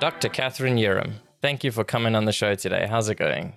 Dr. 0.00 0.28
Catherine 0.28 0.78
Urim, 0.78 1.20
thank 1.40 1.62
you 1.62 1.70
for 1.70 1.84
coming 1.84 2.16
on 2.16 2.24
the 2.24 2.32
show 2.32 2.54
today. 2.56 2.86
How's 2.90 3.08
it 3.08 3.14
going? 3.14 3.56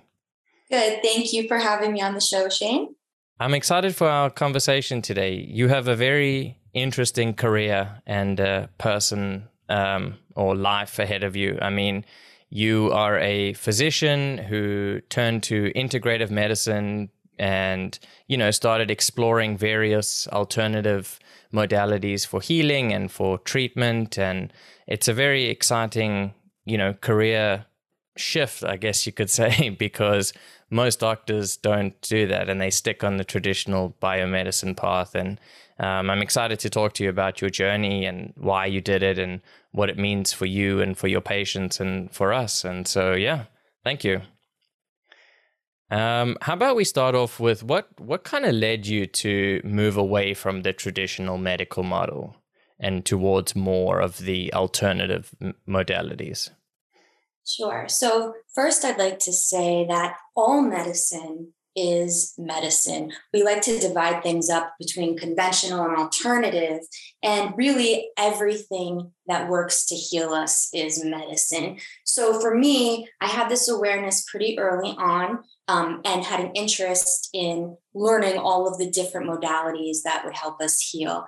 Good. 0.70 1.02
Thank 1.02 1.32
you 1.32 1.48
for 1.48 1.58
having 1.58 1.92
me 1.92 2.00
on 2.00 2.14
the 2.14 2.20
show, 2.20 2.48
Shane. 2.48 2.94
I'm 3.38 3.52
excited 3.52 3.94
for 3.94 4.08
our 4.08 4.30
conversation 4.30 5.02
today. 5.02 5.34
You 5.34 5.68
have 5.68 5.88
a 5.88 5.96
very 5.96 6.58
interesting 6.72 7.34
career 7.34 8.00
and 8.06 8.40
uh, 8.40 8.68
person 8.78 9.48
um, 9.68 10.18
or 10.34 10.54
life 10.54 10.98
ahead 10.98 11.24
of 11.24 11.36
you. 11.36 11.58
I 11.60 11.70
mean, 11.70 12.04
you 12.48 12.92
are 12.92 13.18
a 13.18 13.54
physician 13.54 14.38
who 14.38 15.00
turned 15.08 15.42
to 15.44 15.72
integrative 15.74 16.30
medicine 16.30 17.10
and 17.38 17.98
you 18.28 18.36
know 18.36 18.50
started 18.50 18.90
exploring 18.90 19.58
various 19.58 20.26
alternative 20.28 21.18
modalities 21.56 22.26
for 22.26 22.40
healing 22.40 22.92
and 22.92 23.10
for 23.10 23.38
treatment 23.38 24.18
and 24.18 24.52
it's 24.86 25.08
a 25.08 25.14
very 25.14 25.44
exciting 25.44 26.34
you 26.64 26.76
know 26.76 26.92
career 26.94 27.64
shift 28.16 28.62
i 28.64 28.76
guess 28.76 29.06
you 29.06 29.12
could 29.12 29.30
say 29.40 29.70
because 29.70 30.32
most 30.70 31.00
doctors 31.00 31.56
don't 31.56 32.00
do 32.02 32.26
that 32.26 32.48
and 32.48 32.60
they 32.60 32.70
stick 32.70 33.02
on 33.02 33.16
the 33.16 33.24
traditional 33.24 33.94
biomedicine 34.02 34.76
path 34.76 35.14
and 35.14 35.40
um, 35.78 36.08
I'm 36.08 36.22
excited 36.22 36.58
to 36.60 36.70
talk 36.70 36.94
to 36.94 37.04
you 37.04 37.10
about 37.10 37.40
your 37.40 37.50
journey 37.50 38.06
and 38.06 38.32
why 38.36 38.66
you 38.66 38.80
did 38.80 39.02
it 39.02 39.18
and 39.18 39.40
what 39.72 39.90
it 39.90 39.98
means 39.98 40.32
for 40.32 40.46
you 40.46 40.80
and 40.80 40.96
for 40.96 41.08
your 41.08 41.20
patients 41.20 41.80
and 41.80 42.10
for 42.12 42.32
us. 42.32 42.64
And 42.64 42.88
so, 42.88 43.12
yeah, 43.12 43.44
thank 43.84 44.02
you. 44.02 44.22
Um, 45.90 46.36
how 46.42 46.54
about 46.54 46.76
we 46.76 46.84
start 46.84 47.14
off 47.14 47.38
with 47.38 47.62
what 47.62 47.88
what 47.98 48.24
kind 48.24 48.44
of 48.44 48.54
led 48.54 48.86
you 48.86 49.06
to 49.06 49.60
move 49.64 49.96
away 49.96 50.34
from 50.34 50.62
the 50.62 50.72
traditional 50.72 51.38
medical 51.38 51.84
model 51.84 52.36
and 52.80 53.04
towards 53.04 53.54
more 53.54 54.00
of 54.00 54.18
the 54.18 54.52
alternative 54.52 55.34
modalities? 55.68 56.50
Sure. 57.46 57.86
So 57.88 58.34
first, 58.52 58.84
I'd 58.84 58.98
like 58.98 59.20
to 59.20 59.32
say 59.32 59.86
that 59.88 60.16
all 60.34 60.60
medicine 60.60 61.52
is 61.76 62.34
medicine. 62.38 63.12
We 63.32 63.42
like 63.42 63.60
to 63.62 63.78
divide 63.78 64.22
things 64.22 64.48
up 64.48 64.74
between 64.78 65.18
conventional 65.18 65.84
and 65.84 65.96
alternative, 65.96 66.80
and 67.22 67.54
really 67.56 68.08
everything 68.16 69.12
that 69.26 69.48
works 69.48 69.84
to 69.86 69.94
heal 69.94 70.30
us 70.30 70.68
is 70.72 71.04
medicine. 71.04 71.78
So 72.04 72.40
for 72.40 72.54
me, 72.54 73.08
I 73.20 73.26
had 73.26 73.48
this 73.48 73.68
awareness 73.68 74.24
pretty 74.28 74.58
early 74.58 74.94
on 74.98 75.40
um, 75.68 76.00
and 76.04 76.24
had 76.24 76.40
an 76.40 76.52
interest 76.54 77.28
in 77.32 77.76
learning 77.94 78.38
all 78.38 78.66
of 78.66 78.78
the 78.78 78.90
different 78.90 79.28
modalities 79.28 79.98
that 80.04 80.24
would 80.24 80.36
help 80.36 80.60
us 80.60 80.80
heal 80.80 81.26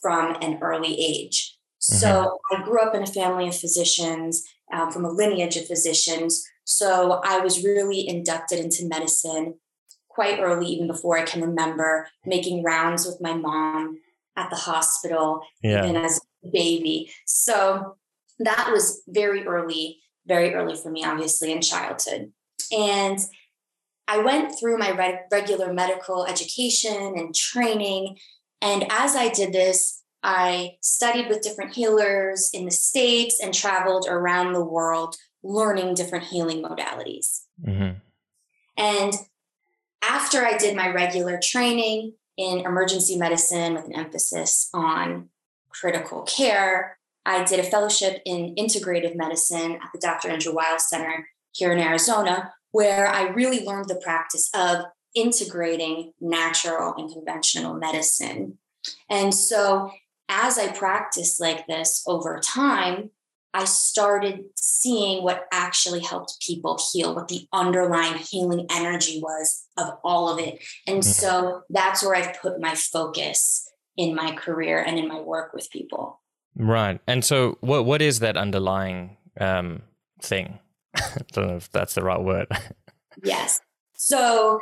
from 0.00 0.36
an 0.40 0.58
early 0.62 1.00
age. 1.00 1.56
Mm-hmm. 1.82 1.96
So 1.96 2.38
I 2.52 2.62
grew 2.62 2.80
up 2.80 2.94
in 2.94 3.02
a 3.02 3.06
family 3.06 3.48
of 3.48 3.56
physicians, 3.56 4.44
um, 4.72 4.90
from 4.90 5.04
a 5.04 5.10
lineage 5.10 5.56
of 5.56 5.66
physicians. 5.66 6.44
So 6.64 7.20
I 7.24 7.40
was 7.40 7.64
really 7.64 8.08
inducted 8.08 8.58
into 8.58 8.88
medicine 8.88 9.54
quite 10.14 10.40
early, 10.40 10.66
even 10.66 10.86
before 10.86 11.18
I 11.18 11.22
can 11.22 11.40
remember, 11.40 12.08
making 12.26 12.62
rounds 12.62 13.06
with 13.06 13.20
my 13.20 13.34
mom 13.34 13.98
at 14.36 14.50
the 14.50 14.56
hospital, 14.56 15.42
yeah. 15.62 15.84
even 15.84 15.96
as 15.96 16.20
a 16.44 16.48
baby. 16.50 17.10
So 17.26 17.96
that 18.38 18.70
was 18.70 19.02
very 19.08 19.46
early, 19.46 19.98
very 20.26 20.54
early 20.54 20.76
for 20.76 20.90
me, 20.90 21.04
obviously, 21.04 21.52
in 21.52 21.60
childhood. 21.60 22.32
And 22.76 23.18
I 24.08 24.18
went 24.18 24.58
through 24.58 24.78
my 24.78 24.90
re- 24.90 25.20
regular 25.30 25.72
medical 25.72 26.24
education 26.26 27.14
and 27.16 27.34
training. 27.34 28.18
And 28.60 28.86
as 28.90 29.16
I 29.16 29.28
did 29.28 29.52
this, 29.52 30.02
I 30.22 30.76
studied 30.82 31.28
with 31.28 31.42
different 31.42 31.74
healers 31.74 32.50
in 32.52 32.64
the 32.64 32.70
States 32.70 33.40
and 33.42 33.52
traveled 33.52 34.06
around 34.08 34.52
the 34.52 34.64
world 34.64 35.16
learning 35.42 35.94
different 35.94 36.24
healing 36.26 36.62
modalities. 36.62 37.40
Mm-hmm. 37.66 37.98
And 38.76 39.12
after 40.02 40.44
I 40.44 40.56
did 40.56 40.76
my 40.76 40.88
regular 40.88 41.38
training 41.42 42.14
in 42.36 42.60
emergency 42.60 43.16
medicine 43.16 43.74
with 43.74 43.86
an 43.86 43.94
emphasis 43.94 44.68
on 44.74 45.28
critical 45.70 46.22
care, 46.22 46.98
I 47.24 47.44
did 47.44 47.60
a 47.60 47.64
fellowship 47.64 48.20
in 48.24 48.54
integrative 48.56 49.16
medicine 49.16 49.72
at 49.74 49.90
the 49.92 50.00
Dr. 50.00 50.28
Andrew 50.28 50.52
Weil 50.52 50.78
Center 50.78 51.28
here 51.52 51.72
in 51.72 51.78
Arizona, 51.78 52.52
where 52.72 53.06
I 53.06 53.28
really 53.28 53.64
learned 53.64 53.88
the 53.88 54.00
practice 54.02 54.50
of 54.54 54.86
integrating 55.14 56.12
natural 56.20 56.94
and 56.96 57.12
conventional 57.12 57.74
medicine. 57.74 58.58
And 59.08 59.34
so, 59.34 59.92
as 60.28 60.58
I 60.58 60.72
practiced 60.72 61.40
like 61.40 61.66
this 61.66 62.02
over 62.06 62.40
time, 62.40 63.10
I 63.54 63.64
started 63.64 64.44
seeing 64.56 65.22
what 65.22 65.46
actually 65.52 66.00
helped 66.00 66.40
people 66.40 66.80
heal, 66.92 67.14
what 67.14 67.28
the 67.28 67.46
underlying 67.52 68.18
healing 68.18 68.66
energy 68.70 69.20
was 69.22 69.66
of 69.76 69.90
all 70.02 70.32
of 70.32 70.38
it. 70.38 70.58
And 70.86 71.00
mm-hmm. 71.00 71.10
so 71.10 71.62
that's 71.68 72.02
where 72.02 72.14
I've 72.14 72.40
put 72.40 72.60
my 72.60 72.74
focus 72.74 73.68
in 73.96 74.14
my 74.14 74.32
career 74.32 74.82
and 74.82 74.98
in 74.98 75.06
my 75.06 75.20
work 75.20 75.52
with 75.52 75.70
people. 75.70 76.20
Right. 76.56 77.00
And 77.06 77.24
so 77.24 77.58
what 77.60 77.84
what 77.84 78.02
is 78.02 78.20
that 78.20 78.36
underlying 78.36 79.16
um, 79.40 79.82
thing? 80.20 80.58
I 80.94 81.16
don't 81.32 81.48
know 81.48 81.56
if 81.56 81.70
that's 81.70 81.94
the 81.94 82.02
right 82.02 82.20
word. 82.20 82.48
yes. 83.24 83.60
So 83.94 84.60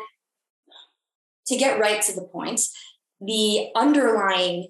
to 1.47 1.57
get 1.57 1.81
right 1.81 2.01
to 2.03 2.13
the 2.15 2.23
point, 2.23 2.61
the 3.21 3.69
underlying 3.75 4.69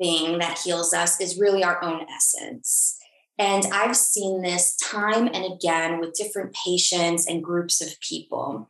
thing 0.00 0.38
that 0.38 0.58
heals 0.58 0.94
us 0.94 1.20
is 1.20 1.38
really 1.38 1.62
our 1.62 1.82
own 1.82 2.06
essence. 2.14 2.96
And 3.40 3.64
I've 3.72 3.96
seen 3.96 4.42
this 4.42 4.76
time 4.76 5.30
and 5.32 5.50
again 5.50 5.98
with 5.98 6.12
different 6.12 6.54
patients 6.54 7.26
and 7.26 7.42
groups 7.42 7.80
of 7.80 7.98
people. 8.00 8.68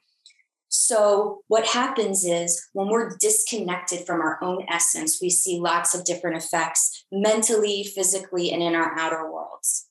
So, 0.69 1.41
what 1.49 1.67
happens 1.67 2.25
is 2.25 2.69
when 2.73 2.87
we're 2.87 3.17
disconnected 3.17 4.07
from 4.07 4.21
our 4.21 4.39
own 4.41 4.65
essence, 4.69 5.19
we 5.21 5.29
see 5.29 5.59
lots 5.59 5.93
of 5.93 6.05
different 6.05 6.37
effects 6.37 7.05
mentally, 7.11 7.83
physically, 7.83 8.53
and 8.53 8.63
in 8.63 8.77
our 8.77 8.97
outer 8.97 9.29
worlds. 9.29 9.89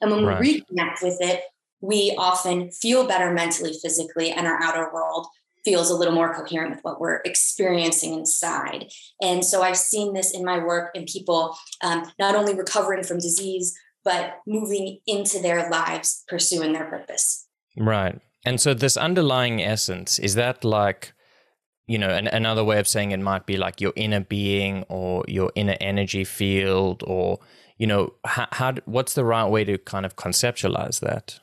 And 0.00 0.10
when 0.10 0.24
right. 0.24 0.40
we 0.40 0.62
reconnect 0.62 1.02
with 1.02 1.18
it, 1.20 1.42
we 1.82 2.14
often 2.16 2.70
feel 2.70 3.06
better 3.06 3.30
mentally, 3.30 3.74
physically, 3.82 4.30
and 4.30 4.46
our 4.46 4.58
outer 4.62 4.90
world 4.90 5.26
feels 5.64 5.90
a 5.90 5.94
little 5.94 6.14
more 6.14 6.34
coherent 6.34 6.74
with 6.74 6.84
what 6.84 7.00
we're 7.00 7.20
experiencing 7.24 8.14
inside. 8.14 8.90
And 9.20 9.44
so 9.44 9.62
I've 9.62 9.76
seen 9.76 10.12
this 10.12 10.34
in 10.34 10.44
my 10.44 10.58
work 10.58 10.90
in 10.94 11.04
people 11.04 11.56
um, 11.82 12.10
not 12.18 12.34
only 12.34 12.54
recovering 12.54 13.04
from 13.04 13.18
disease, 13.18 13.76
but 14.04 14.38
moving 14.46 14.98
into 15.06 15.40
their 15.40 15.70
lives, 15.70 16.24
pursuing 16.28 16.72
their 16.72 16.86
purpose. 16.86 17.46
Right. 17.76 18.20
And 18.44 18.60
so 18.60 18.74
this 18.74 18.96
underlying 18.96 19.62
essence, 19.62 20.18
is 20.18 20.34
that 20.34 20.64
like, 20.64 21.12
you 21.86 21.98
know, 21.98 22.08
an, 22.08 22.26
another 22.26 22.64
way 22.64 22.80
of 22.80 22.88
saying 22.88 23.12
it 23.12 23.20
might 23.20 23.46
be 23.46 23.56
like 23.56 23.80
your 23.80 23.92
inner 23.94 24.20
being 24.20 24.84
or 24.88 25.24
your 25.28 25.52
inner 25.54 25.76
energy 25.80 26.24
field 26.24 27.04
or, 27.06 27.38
you 27.78 27.86
know, 27.86 28.14
how, 28.24 28.48
how 28.50 28.74
what's 28.86 29.14
the 29.14 29.24
right 29.24 29.46
way 29.46 29.62
to 29.64 29.78
kind 29.78 30.04
of 30.04 30.16
conceptualize 30.16 31.00
that? 31.00 31.38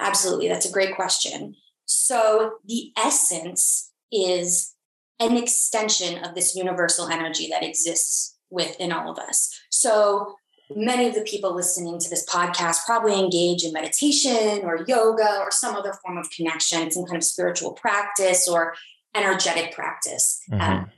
Absolutely. 0.00 0.48
That's 0.48 0.68
a 0.68 0.72
great 0.72 0.94
question. 0.94 1.54
So 1.88 2.58
the 2.66 2.92
essence 2.96 3.90
is 4.12 4.74
an 5.18 5.36
extension 5.36 6.22
of 6.22 6.34
this 6.34 6.54
universal 6.54 7.08
energy 7.08 7.48
that 7.50 7.64
exists 7.64 8.36
within 8.50 8.92
all 8.92 9.10
of 9.10 9.18
us. 9.18 9.50
So 9.70 10.36
many 10.70 11.08
of 11.08 11.14
the 11.14 11.22
people 11.22 11.54
listening 11.54 11.98
to 11.98 12.10
this 12.10 12.26
podcast 12.28 12.84
probably 12.84 13.18
engage 13.18 13.64
in 13.64 13.72
meditation 13.72 14.60
or 14.64 14.84
yoga 14.86 15.38
or 15.40 15.50
some 15.50 15.74
other 15.74 15.94
form 16.04 16.18
of 16.18 16.30
connection, 16.30 16.90
some 16.90 17.06
kind 17.06 17.16
of 17.16 17.24
spiritual 17.24 17.72
practice 17.72 18.46
or 18.46 18.74
energetic 19.14 19.74
practice 19.74 20.40
um, 20.52 20.58
mm-hmm. 20.58 20.72
um, 20.72 20.90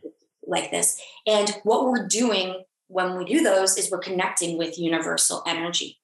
like 0.46 0.72
this. 0.72 1.00
And 1.26 1.56
what 1.62 1.86
we're 1.86 2.08
doing 2.08 2.64
when 2.88 3.16
we 3.16 3.24
do 3.24 3.42
those 3.42 3.78
is 3.78 3.90
we're 3.90 4.00
connecting 4.00 4.58
with 4.58 4.78
universal 4.78 5.44
energy. 5.46 5.99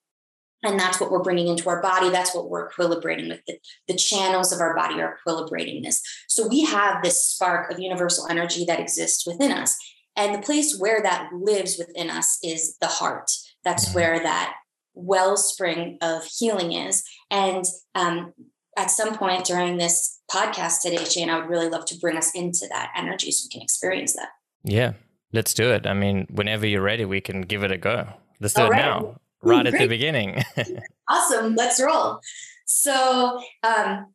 And 0.63 0.81
that's 0.81 1.01
what 1.01 1.11
we're 1.11 1.23
bringing 1.23 1.49
into 1.49 1.69
our 1.69 1.83
body. 1.83 2.11
That's 2.11 2.35
what 2.35 2.49
we're 2.49 2.71
equilibrating 2.71 3.29
with. 3.29 3.41
The, 3.47 3.59
the 3.89 3.95
channels 3.97 4.53
of 4.53 4.61
our 4.61 4.75
body 4.75 5.01
are 5.01 5.19
equilibrating 5.27 5.83
this. 5.83 6.03
So 6.29 6.49
we 6.49 6.65
have 6.65 7.03
this 7.03 7.23
spark 7.23 7.71
of 7.71 7.79
universal 7.79 8.27
energy 8.29 8.65
that 8.65 8.81
exists 8.81 9.27
within 9.27 9.53
us. 9.53 9.77
And 10.17 10.35
the 10.35 10.45
place 10.45 10.77
where 10.79 11.03
that 11.03 11.31
lives 11.33 11.77
within 11.79 12.11
us 12.11 12.39
is 12.43 12.77
the 12.81 12.87
heart. 12.87 13.31
That's 13.65 13.87
mm-hmm. 13.87 13.95
where 13.95 14.19
that 14.21 14.55
wellspring 14.95 15.99
of 16.01 16.25
healing 16.25 16.73
is. 16.73 17.05
And 17.31 17.65
um, 17.95 18.33
at 18.79 18.91
some 18.91 19.17
point 19.17 19.45
during 19.45 19.77
this 19.77 20.21
podcast 20.31 20.81
today, 20.81 21.05
Shane, 21.05 21.29
I 21.29 21.39
would 21.39 21.51
really 21.51 21.69
love 21.69 21.85
to 21.87 21.99
bring 21.99 22.17
us 22.17 22.35
into 22.35 22.67
that 22.71 22.93
energy 22.97 23.31
so 23.31 23.47
we 23.47 23.53
can 23.53 23.63
experience 23.63 24.15
that. 24.15 24.29
Yeah, 24.65 24.95
let's 25.35 25.53
do 25.53 25.71
it. 25.71 25.87
I 25.87 25.93
mean, 25.93 26.27
whenever 26.31 26.67
you're 26.67 26.83
ready, 26.83 27.05
we 27.05 27.21
can 27.21 27.43
give 27.43 27.63
it 27.63 27.71
a 27.71 27.77
go. 27.77 28.09
Let's 28.41 28.55
do 28.55 28.63
All 28.63 28.69
it 28.69 28.71
right. 28.71 28.79
now 28.79 29.17
right 29.47 29.67
at 29.67 29.79
the 29.79 29.87
beginning. 29.87 30.43
awesome. 31.09 31.55
Let's 31.55 31.81
roll. 31.83 32.21
So, 32.67 33.41
um, 33.63 34.15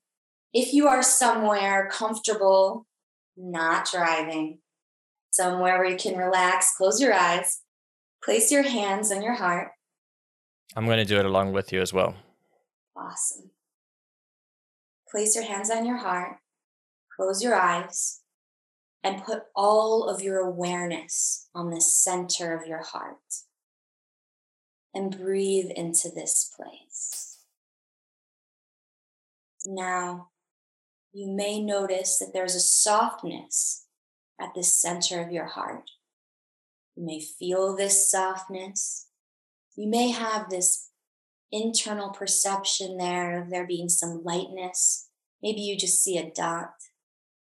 if 0.53 0.73
you 0.73 0.87
are 0.87 1.01
somewhere 1.01 1.89
comfortable, 1.91 2.85
not 3.37 3.89
driving, 3.89 4.59
somewhere 5.31 5.79
where 5.79 5.89
you 5.89 5.97
can 5.97 6.17
relax, 6.17 6.75
close 6.75 6.99
your 6.99 7.13
eyes, 7.13 7.61
place 8.23 8.51
your 8.51 8.63
hands 8.63 9.11
on 9.11 9.21
your 9.21 9.35
heart. 9.35 9.69
I'm 10.75 10.85
going 10.85 10.97
to 10.97 11.05
do 11.05 11.19
it 11.19 11.25
along 11.25 11.53
with 11.53 11.71
you 11.71 11.81
as 11.81 11.93
well. 11.93 12.15
Awesome. 12.95 13.51
Place 15.09 15.35
your 15.35 15.45
hands 15.45 15.69
on 15.69 15.85
your 15.85 15.97
heart, 15.97 16.37
close 17.15 17.43
your 17.43 17.55
eyes, 17.55 18.21
and 19.03 19.23
put 19.23 19.43
all 19.55 20.07
of 20.07 20.21
your 20.21 20.39
awareness 20.39 21.49
on 21.53 21.69
the 21.69 21.81
center 21.81 22.55
of 22.55 22.67
your 22.67 22.83
heart. 22.83 23.17
And 24.93 25.17
breathe 25.17 25.71
into 25.75 26.09
this 26.09 26.51
place. 26.55 27.39
Now, 29.65 30.31
you 31.13 31.29
may 31.29 31.61
notice 31.61 32.19
that 32.19 32.31
there's 32.33 32.55
a 32.55 32.59
softness 32.59 33.85
at 34.39 34.53
the 34.53 34.63
center 34.63 35.21
of 35.21 35.31
your 35.31 35.45
heart. 35.45 35.91
You 36.95 37.05
may 37.05 37.21
feel 37.21 37.75
this 37.75 38.11
softness. 38.11 39.07
You 39.75 39.87
may 39.87 40.09
have 40.09 40.49
this 40.49 40.89
internal 41.51 42.09
perception 42.09 42.97
there 42.97 43.41
of 43.41 43.49
there 43.49 43.67
being 43.67 43.89
some 43.89 44.23
lightness. 44.23 45.09
Maybe 45.41 45.61
you 45.61 45.77
just 45.77 46.03
see 46.03 46.17
a 46.17 46.29
dot. 46.29 46.73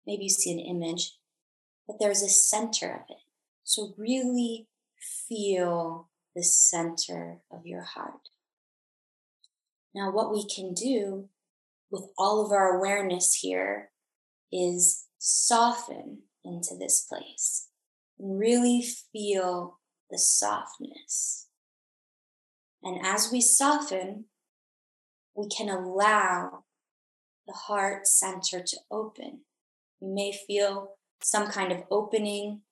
Maybe 0.06 0.25
you 0.25 0.31
see 0.31 0.53
an 0.53 0.59
image, 0.59 1.17
but 1.87 1.97
there's 1.99 2.23
a 2.23 2.29
center 2.29 2.93
of 2.93 3.11
it. 3.11 3.23
So 3.65 3.94
really 3.97 4.69
feel 5.29 6.09
the 6.34 6.43
center 6.43 7.38
of 7.50 7.67
your 7.67 7.82
heart. 7.82 8.29
Now, 9.94 10.11
what 10.11 10.32
we 10.32 10.49
can 10.49 10.73
do 10.73 11.29
with 11.90 12.05
all 12.17 12.44
of 12.44 12.52
our 12.52 12.79
awareness 12.79 13.34
here 13.34 13.90
is 14.50 15.06
soften 15.19 16.23
into 16.44 16.75
this 16.79 17.06
place 17.06 17.69
and 18.19 18.38
really 18.38 18.84
feel 19.12 19.79
the 20.11 20.19
softness. 20.19 21.49
And 22.82 23.05
as 23.05 23.31
we 23.31 23.40
soften, 23.40 24.25
we 25.34 25.49
can 25.49 25.69
allow 25.69 26.64
the 27.46 27.52
heart 27.52 28.06
center 28.06 28.62
to 28.62 28.76
open. 28.90 29.40
You 30.00 30.14
may 30.14 30.32
feel 30.46 30.96
some 31.23 31.46
kind 31.46 31.73
of 31.73 31.84
opening, 31.90 32.62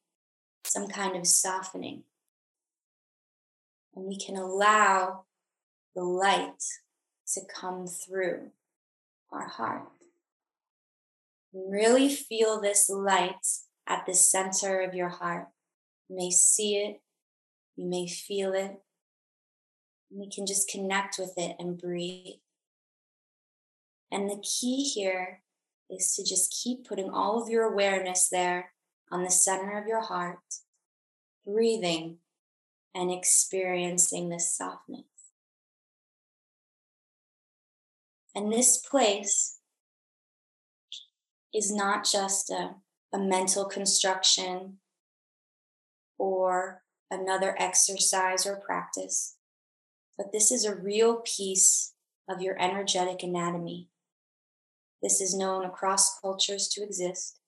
some 0.65 0.89
kind 0.89 1.17
of 1.17 1.27
softening. 1.27 2.05
And 4.01 4.09
we 4.09 4.17
can 4.17 4.35
allow 4.35 5.27
the 5.95 6.03
light 6.03 6.63
to 7.35 7.43
come 7.55 7.87
through 7.87 8.49
our 9.31 9.47
heart. 9.47 9.89
Really 11.53 12.09
feel 12.09 12.63
this 12.63 12.89
light 12.89 13.47
at 13.87 14.07
the 14.07 14.15
center 14.15 14.81
of 14.81 14.95
your 14.95 15.11
heart. 15.11 15.49
You 16.09 16.17
may 16.17 16.31
see 16.31 16.77
it, 16.77 17.03
you 17.77 17.91
may 17.91 18.09
feel 18.09 18.55
it. 18.55 18.81
We 20.11 20.31
can 20.31 20.47
just 20.47 20.71
connect 20.71 21.19
with 21.19 21.35
it 21.37 21.57
and 21.59 21.79
breathe. 21.79 22.37
And 24.11 24.31
the 24.31 24.43
key 24.43 24.83
here 24.83 25.43
is 25.91 26.15
to 26.15 26.25
just 26.25 26.59
keep 26.65 26.89
putting 26.89 27.11
all 27.11 27.43
of 27.43 27.51
your 27.51 27.65
awareness 27.65 28.31
there 28.31 28.73
on 29.13 29.25
the 29.25 29.31
center 29.31 29.79
of 29.79 29.87
your 29.87 30.01
heart, 30.01 30.39
breathing 31.45 32.17
and 32.95 33.11
experiencing 33.11 34.29
this 34.29 34.57
softness. 34.57 35.05
And 38.35 38.53
this 38.53 38.79
place 38.79 39.59
is 41.53 41.73
not 41.75 42.05
just 42.05 42.51
a, 42.51 42.77
a 43.13 43.19
mental 43.19 43.65
construction 43.65 44.79
or 46.19 46.83
another 47.11 47.57
exercise 47.59 48.47
or 48.47 48.57
practice, 48.57 49.37
but 50.17 50.33
this 50.33 50.53
is 50.53 50.65
a 50.65 50.75
real 50.75 51.23
piece 51.25 51.95
of 52.29 52.41
your 52.41 52.61
energetic 52.61 53.23
anatomy. 53.23 53.89
This 55.03 55.21
is 55.21 55.37
known 55.37 55.65
across 55.65 56.21
cultures 56.21 56.69
to 56.69 56.83
exist, 56.83 57.39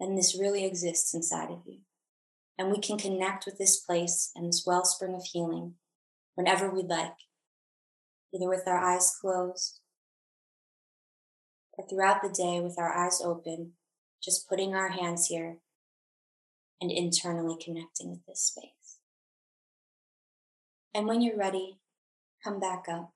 and 0.00 0.16
this 0.16 0.38
really 0.38 0.64
exists 0.64 1.12
inside 1.12 1.50
of 1.50 1.62
you. 1.66 1.80
And 2.58 2.70
we 2.70 2.80
can 2.80 2.96
connect 2.96 3.44
with 3.44 3.58
this 3.58 3.76
place 3.76 4.30
and 4.34 4.48
this 4.48 4.64
wellspring 4.66 5.14
of 5.14 5.24
healing 5.24 5.74
whenever 6.34 6.70
we'd 6.70 6.86
like, 6.86 7.16
either 8.34 8.48
with 8.48 8.66
our 8.66 8.78
eyes 8.78 9.14
closed 9.20 9.80
or 11.72 11.86
throughout 11.86 12.22
the 12.22 12.30
day 12.30 12.60
with 12.60 12.78
our 12.78 12.92
eyes 12.92 13.20
open, 13.22 13.72
just 14.22 14.48
putting 14.48 14.74
our 14.74 14.88
hands 14.88 15.26
here 15.26 15.58
and 16.80 16.90
internally 16.90 17.56
connecting 17.62 18.10
with 18.10 18.24
this 18.26 18.40
space. 18.40 18.98
And 20.94 21.06
when 21.06 21.20
you're 21.20 21.36
ready, 21.36 21.78
come 22.42 22.58
back 22.58 22.84
up 22.88 23.12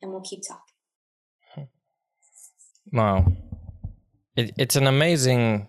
and 0.00 0.10
we'll 0.10 0.22
keep 0.22 0.40
talking. 0.46 1.68
Wow. 2.92 3.32
It, 4.36 4.52
it's 4.56 4.76
an 4.76 4.86
amazing 4.86 5.68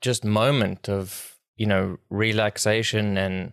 just 0.00 0.24
moment 0.24 0.88
of, 0.88 1.33
you 1.56 1.66
know, 1.66 1.98
relaxation 2.10 3.16
and 3.16 3.52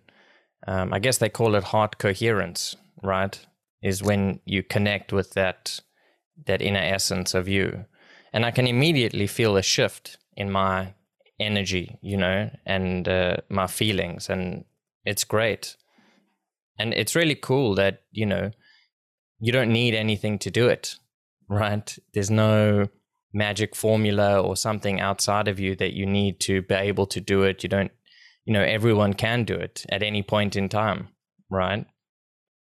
um, 0.67 0.93
I 0.93 0.99
guess 0.99 1.17
they 1.17 1.29
call 1.29 1.55
it 1.55 1.63
heart 1.65 1.97
coherence, 1.97 2.75
right? 3.01 3.39
Is 3.81 4.03
when 4.03 4.39
you 4.45 4.61
connect 4.63 5.11
with 5.11 5.33
that 5.33 5.79
that 6.45 6.61
inner 6.61 6.79
essence 6.79 7.33
of 7.33 7.47
you. 7.47 7.85
And 8.33 8.45
I 8.45 8.51
can 8.51 8.67
immediately 8.67 9.27
feel 9.27 9.57
a 9.57 9.61
shift 9.61 10.17
in 10.35 10.51
my 10.51 10.93
energy, 11.39 11.97
you 12.01 12.17
know, 12.17 12.49
and 12.65 13.07
uh, 13.07 13.37
my 13.49 13.67
feelings. 13.67 14.29
And 14.29 14.65
it's 15.05 15.23
great. 15.23 15.75
And 16.79 16.93
it's 16.93 17.15
really 17.15 17.35
cool 17.35 17.75
that, 17.75 18.03
you 18.11 18.25
know, 18.25 18.51
you 19.39 19.51
don't 19.51 19.73
need 19.73 19.93
anything 19.93 20.39
to 20.39 20.51
do 20.51 20.67
it, 20.67 20.95
right? 21.49 21.97
There's 22.13 22.31
no 22.31 22.87
magic 23.33 23.75
formula 23.75 24.41
or 24.41 24.55
something 24.55 24.99
outside 24.99 25.47
of 25.47 25.59
you 25.59 25.75
that 25.77 25.93
you 25.93 26.05
need 26.05 26.39
to 26.41 26.61
be 26.61 26.75
able 26.75 27.05
to 27.07 27.21
do 27.21 27.43
it. 27.43 27.63
You 27.63 27.69
don't, 27.69 27.91
you 28.45 28.53
know, 28.53 28.63
everyone 28.63 29.13
can 29.13 29.43
do 29.43 29.55
it 29.55 29.85
at 29.89 30.03
any 30.03 30.23
point 30.23 30.55
in 30.55 30.69
time, 30.69 31.09
right? 31.49 31.85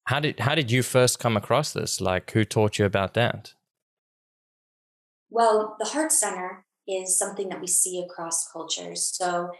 How 0.04 0.20
did 0.20 0.40
how 0.40 0.54
did 0.54 0.70
you 0.70 0.82
first 0.82 1.18
come 1.18 1.36
across 1.36 1.72
this? 1.72 2.00
Like 2.00 2.30
who 2.32 2.44
taught 2.44 2.78
you 2.78 2.84
about 2.84 3.14
that? 3.14 3.54
Well, 5.30 5.76
the 5.78 5.86
heart 5.88 6.12
center 6.12 6.64
is 6.86 7.18
something 7.18 7.48
that 7.48 7.60
we 7.60 7.66
see 7.66 8.00
across 8.00 8.46
cultures. 8.52 9.10
So 9.14 9.50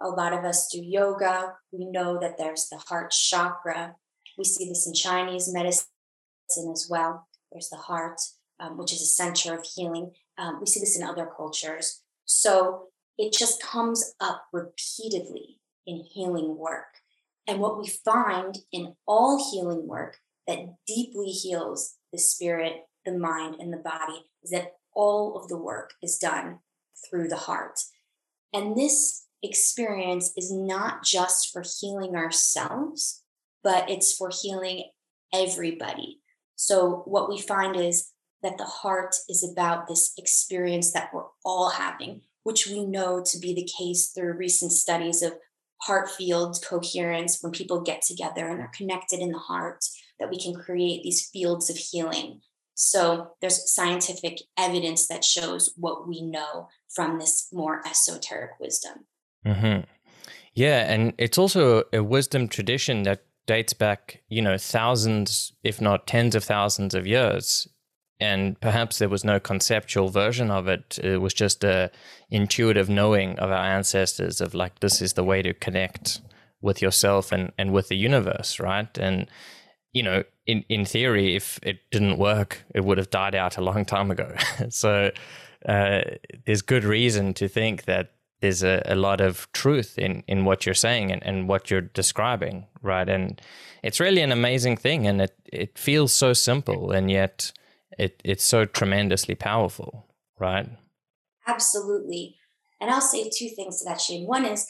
a 0.00 0.08
lot 0.08 0.32
of 0.32 0.44
us 0.44 0.68
do 0.72 0.80
yoga. 0.82 1.54
We 1.72 1.84
know 1.90 2.18
that 2.18 2.38
there's 2.38 2.68
the 2.70 2.78
heart 2.78 3.10
chakra. 3.10 3.96
We 4.38 4.44
see 4.44 4.68
this 4.68 4.86
in 4.86 4.94
Chinese 4.94 5.52
medicine 5.52 5.86
as 6.72 6.88
well. 6.90 7.28
There's 7.52 7.68
the 7.68 7.76
heart, 7.76 8.20
um, 8.58 8.78
which 8.78 8.92
is 8.92 9.02
a 9.02 9.06
center 9.06 9.54
of 9.54 9.66
healing. 9.74 10.12
Um, 10.40 10.58
we 10.58 10.66
see 10.66 10.80
this 10.80 10.96
in 10.98 11.06
other 11.06 11.28
cultures. 11.36 12.02
So 12.24 12.86
it 13.18 13.32
just 13.32 13.62
comes 13.62 14.14
up 14.20 14.46
repeatedly 14.52 15.60
in 15.86 16.04
healing 16.10 16.56
work. 16.56 16.86
And 17.46 17.60
what 17.60 17.78
we 17.78 17.88
find 17.88 18.58
in 18.72 18.94
all 19.06 19.50
healing 19.52 19.86
work 19.86 20.16
that 20.46 20.76
deeply 20.86 21.26
heals 21.26 21.96
the 22.12 22.18
spirit, 22.18 22.84
the 23.04 23.12
mind, 23.12 23.56
and 23.60 23.72
the 23.72 23.78
body 23.78 24.24
is 24.42 24.50
that 24.50 24.72
all 24.94 25.36
of 25.36 25.48
the 25.48 25.58
work 25.58 25.90
is 26.02 26.18
done 26.18 26.60
through 27.08 27.28
the 27.28 27.36
heart. 27.36 27.78
And 28.52 28.76
this 28.76 29.26
experience 29.42 30.32
is 30.36 30.52
not 30.52 31.04
just 31.04 31.52
for 31.52 31.62
healing 31.80 32.16
ourselves, 32.16 33.22
but 33.62 33.88
it's 33.90 34.16
for 34.16 34.30
healing 34.30 34.84
everybody. 35.32 36.20
So, 36.56 37.02
what 37.06 37.28
we 37.28 37.40
find 37.40 37.76
is 37.76 38.10
that 38.42 38.58
the 38.58 38.64
heart 38.64 39.14
is 39.28 39.48
about 39.48 39.86
this 39.86 40.12
experience 40.18 40.92
that 40.92 41.10
we're 41.12 41.26
all 41.44 41.70
having, 41.70 42.22
which 42.42 42.66
we 42.66 42.84
know 42.84 43.22
to 43.24 43.38
be 43.38 43.54
the 43.54 43.68
case 43.78 44.08
through 44.08 44.36
recent 44.36 44.72
studies 44.72 45.22
of 45.22 45.34
heart 45.82 46.10
field 46.10 46.58
coherence 46.64 47.38
when 47.40 47.52
people 47.52 47.80
get 47.80 48.02
together 48.02 48.48
and 48.48 48.60
are 48.60 48.70
connected 48.74 49.20
in 49.20 49.30
the 49.30 49.38
heart, 49.38 49.84
that 50.18 50.30
we 50.30 50.38
can 50.38 50.54
create 50.54 51.02
these 51.02 51.28
fields 51.32 51.70
of 51.70 51.76
healing 51.76 52.40
so 52.82 53.32
there's 53.42 53.70
scientific 53.70 54.40
evidence 54.56 55.06
that 55.08 55.22
shows 55.22 55.74
what 55.76 56.08
we 56.08 56.22
know 56.22 56.68
from 56.88 57.18
this 57.18 57.46
more 57.52 57.86
esoteric 57.86 58.52
wisdom. 58.58 59.04
Mm-hmm. 59.44 59.82
Yeah, 60.54 60.90
and 60.90 61.12
it's 61.18 61.36
also 61.36 61.84
a 61.92 62.02
wisdom 62.02 62.48
tradition 62.48 63.02
that 63.02 63.26
dates 63.44 63.74
back, 63.74 64.22
you 64.30 64.40
know, 64.40 64.56
thousands, 64.56 65.52
if 65.62 65.82
not 65.82 66.06
tens 66.06 66.34
of 66.34 66.42
thousands 66.42 66.94
of 66.94 67.06
years. 67.06 67.68
And 68.20 68.60
perhaps 68.60 68.98
there 68.98 69.08
was 69.08 69.24
no 69.24 69.40
conceptual 69.40 70.10
version 70.10 70.50
of 70.50 70.68
it. 70.68 70.98
It 71.02 71.20
was 71.20 71.32
just 71.32 71.64
a 71.64 71.90
intuitive 72.30 72.88
knowing 72.88 73.38
of 73.38 73.50
our 73.50 73.64
ancestors 73.64 74.40
of 74.40 74.54
like 74.54 74.80
this 74.80 75.00
is 75.00 75.14
the 75.14 75.24
way 75.24 75.42
to 75.42 75.54
connect 75.54 76.20
with 76.60 76.82
yourself 76.82 77.32
and, 77.32 77.52
and 77.56 77.72
with 77.72 77.88
the 77.88 77.96
universe, 77.96 78.60
right? 78.60 78.96
And 78.98 79.26
you 79.92 80.02
know, 80.02 80.22
in, 80.46 80.64
in 80.68 80.84
theory, 80.84 81.34
if 81.34 81.58
it 81.62 81.78
didn't 81.90 82.18
work, 82.18 82.64
it 82.74 82.84
would 82.84 82.98
have 82.98 83.10
died 83.10 83.34
out 83.34 83.56
a 83.56 83.60
long 83.60 83.84
time 83.84 84.10
ago. 84.10 84.34
so 84.68 85.10
uh, 85.66 86.00
there's 86.46 86.62
good 86.62 86.84
reason 86.84 87.34
to 87.34 87.48
think 87.48 87.84
that 87.84 88.12
there's 88.40 88.62
a, 88.62 88.82
a 88.86 88.94
lot 88.94 89.20
of 89.20 89.50
truth 89.52 89.98
in 89.98 90.22
in 90.26 90.44
what 90.44 90.64
you're 90.64 90.74
saying 90.74 91.12
and, 91.12 91.22
and 91.24 91.48
what 91.48 91.70
you're 91.70 91.80
describing, 91.80 92.66
right? 92.82 93.08
And 93.08 93.40
it's 93.82 94.00
really 94.00 94.22
an 94.22 94.32
amazing 94.32 94.76
thing, 94.76 95.06
and 95.06 95.20
it 95.20 95.34
it 95.44 95.78
feels 95.78 96.12
so 96.12 96.32
simple, 96.32 96.90
and 96.90 97.10
yet 97.10 97.52
it 97.98 98.20
it's 98.24 98.44
so 98.44 98.64
tremendously 98.64 99.34
powerful, 99.34 100.06
right? 100.38 100.68
Absolutely. 101.46 102.36
And 102.80 102.90
I'll 102.90 103.00
say 103.00 103.28
two 103.28 103.48
things 103.48 103.78
to 103.78 103.84
that, 103.86 104.00
Shane. 104.00 104.26
One 104.26 104.44
is 104.44 104.66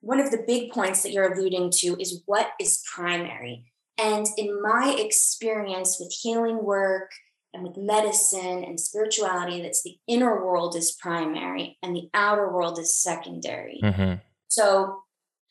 one 0.00 0.20
of 0.20 0.30
the 0.30 0.44
big 0.46 0.70
points 0.72 1.02
that 1.02 1.12
you're 1.12 1.32
alluding 1.32 1.70
to 1.78 2.00
is 2.00 2.22
what 2.26 2.50
is 2.60 2.82
primary. 2.94 3.64
And 3.98 4.26
in 4.36 4.62
my 4.62 4.94
experience 4.96 5.98
with 5.98 6.12
healing 6.12 6.64
work 6.64 7.10
and 7.52 7.64
with 7.64 7.76
medicine 7.76 8.62
and 8.62 8.78
spirituality, 8.78 9.60
that's 9.60 9.82
the 9.82 9.96
inner 10.06 10.44
world 10.44 10.76
is 10.76 10.96
primary 11.00 11.76
and 11.82 11.96
the 11.96 12.08
outer 12.14 12.52
world 12.52 12.78
is 12.78 12.96
secondary. 12.96 13.80
Mm-hmm. 13.82 14.14
So, 14.48 15.00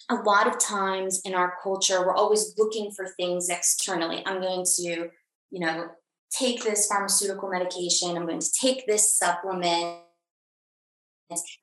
a 0.10 0.16
lot 0.16 0.48
of 0.48 0.58
times 0.58 1.20
in 1.26 1.34
our 1.34 1.56
culture, 1.62 2.00
we're 2.00 2.16
always 2.16 2.54
looking 2.58 2.92
for 2.92 3.08
things 3.18 3.50
externally. 3.50 4.24
I'm 4.26 4.40
going 4.40 4.66
to, 4.78 5.10
you 5.52 5.60
know, 5.60 5.90
take 6.32 6.64
this 6.64 6.88
pharmaceutical 6.88 7.50
medication, 7.50 8.16
I'm 8.16 8.26
going 8.26 8.40
to 8.40 8.52
take 8.60 8.86
this 8.88 9.16
supplement 9.16 10.02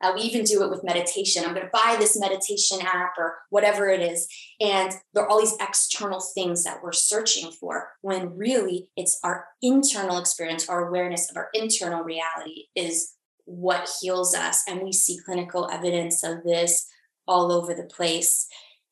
uh, 0.03 0.13
we 0.15 0.23
even 0.23 0.45
do 0.45 0.63
it 0.63 0.71
with 0.71 0.85
meditation. 0.85 1.43
I'm 1.45 1.55
going 1.55 1.67
to 1.67 1.71
buy 1.73 1.97
this 1.99 2.19
meditation 2.19 2.81
app 2.83 3.15
or 3.17 3.37
whatever 3.51 3.89
it 3.89 4.01
is. 4.01 4.29
And 4.61 4.93
there 5.13 5.25
are 5.25 5.29
all 5.29 5.41
these 5.41 5.57
external 5.61 6.21
things 6.21 6.65
that 6.65 6.83
we're 6.83 6.93
searching 6.93 7.51
for 7.51 7.89
when 8.03 8.37
really 8.37 8.89
it's 8.97 9.19
our 9.25 9.47
internal 9.63 10.19
experience, 10.19 10.69
our 10.69 10.89
awareness 10.89 11.31
of 11.31 11.37
our 11.37 11.49
internal 11.55 12.03
reality 12.03 12.67
is 12.75 13.15
what 13.47 13.91
heals 14.01 14.35
us. 14.35 14.63
And 14.69 14.83
we 14.83 14.93
see 14.93 15.19
clinical 15.25 15.69
evidence 15.71 16.23
of 16.23 16.45
this 16.45 16.87
all 17.27 17.51
over 17.51 17.73
the 17.75 17.85
place. 17.85 18.47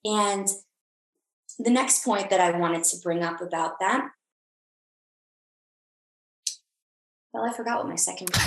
And 0.04 0.48
the 1.58 1.70
next 1.70 2.04
point 2.04 2.30
that 2.30 2.40
I 2.40 2.58
wanted 2.58 2.84
to 2.84 2.96
bring 3.02 3.22
up 3.22 3.42
about 3.42 3.78
that. 3.80 4.08
Well, 7.32 7.44
I 7.44 7.52
forgot 7.52 7.78
what 7.78 7.88
my 7.88 7.96
second 7.96 8.30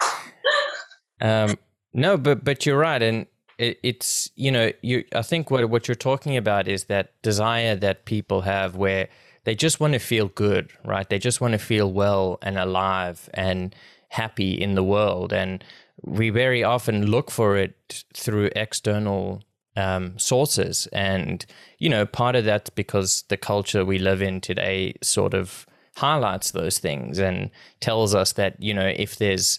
Um, 1.20 1.56
no, 1.94 2.18
but 2.18 2.44
but 2.44 2.66
you're 2.66 2.78
right, 2.78 3.00
and 3.00 3.26
it, 3.58 3.78
it's 3.82 4.30
you 4.36 4.50
know 4.50 4.70
you. 4.82 5.04
I 5.14 5.22
think 5.22 5.50
what 5.50 5.70
what 5.70 5.88
you're 5.88 5.94
talking 5.94 6.36
about 6.36 6.68
is 6.68 6.84
that 6.84 7.20
desire 7.22 7.74
that 7.76 8.04
people 8.04 8.42
have 8.42 8.76
where 8.76 9.08
they 9.44 9.54
just 9.54 9.80
want 9.80 9.94
to 9.94 9.98
feel 9.98 10.28
good, 10.28 10.72
right? 10.84 11.08
They 11.08 11.18
just 11.18 11.40
want 11.40 11.52
to 11.52 11.58
feel 11.58 11.90
well 11.90 12.38
and 12.42 12.58
alive 12.58 13.30
and 13.32 13.74
happy 14.08 14.52
in 14.52 14.74
the 14.74 14.84
world, 14.84 15.32
and 15.32 15.64
we 16.02 16.28
very 16.28 16.62
often 16.62 17.06
look 17.06 17.30
for 17.30 17.56
it 17.56 18.04
through 18.14 18.50
external 18.54 19.42
um, 19.74 20.18
sources, 20.18 20.86
and 20.92 21.46
you 21.78 21.88
know 21.88 22.04
part 22.04 22.36
of 22.36 22.44
that's 22.44 22.68
because 22.68 23.24
the 23.28 23.38
culture 23.38 23.86
we 23.86 23.98
live 23.98 24.20
in 24.20 24.42
today 24.42 24.94
sort 25.02 25.32
of 25.32 25.66
highlights 25.96 26.50
those 26.50 26.78
things 26.78 27.18
and 27.18 27.50
tells 27.80 28.14
us 28.14 28.32
that 28.32 28.60
you 28.62 28.74
know 28.74 28.92
if 28.96 29.16
there's 29.16 29.58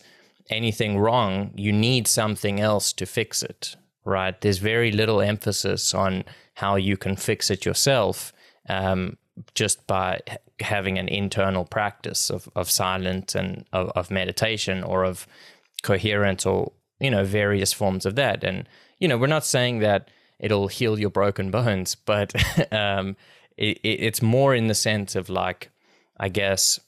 anything 0.49 0.97
wrong, 0.97 1.51
you 1.55 1.71
need 1.71 2.07
something 2.07 2.59
else 2.59 2.93
to 2.93 3.05
fix 3.05 3.43
it, 3.43 3.75
right? 4.05 4.39
There's 4.41 4.59
very 4.59 4.91
little 4.91 5.21
emphasis 5.21 5.93
on 5.93 6.23
how 6.55 6.75
you 6.75 6.97
can 6.97 7.15
fix 7.15 7.49
it 7.49 7.65
yourself 7.65 8.33
um, 8.69 9.17
just 9.53 9.85
by 9.87 10.21
having 10.59 10.97
an 10.97 11.07
internal 11.07 11.65
practice 11.65 12.29
of, 12.29 12.49
of 12.55 12.69
silence 12.69 13.35
and 13.35 13.65
of, 13.73 13.89
of 13.89 14.09
meditation 14.09 14.83
or 14.83 15.03
of 15.03 15.27
coherence 15.83 16.45
or, 16.45 16.71
you 16.99 17.11
know, 17.11 17.23
various 17.23 17.73
forms 17.73 18.05
of 18.05 18.15
that. 18.15 18.43
And, 18.43 18.67
you 18.99 19.07
know, 19.07 19.17
we're 19.17 19.27
not 19.27 19.45
saying 19.45 19.79
that 19.79 20.09
it'll 20.39 20.67
heal 20.67 20.99
your 20.99 21.09
broken 21.09 21.51
bones, 21.51 21.95
but 22.05 22.33
um, 22.73 23.15
it, 23.57 23.79
it's 23.83 24.21
more 24.21 24.55
in 24.55 24.67
the 24.67 24.75
sense 24.75 25.15
of 25.15 25.29
like, 25.29 25.69
I 26.19 26.29
guess, 26.29 26.79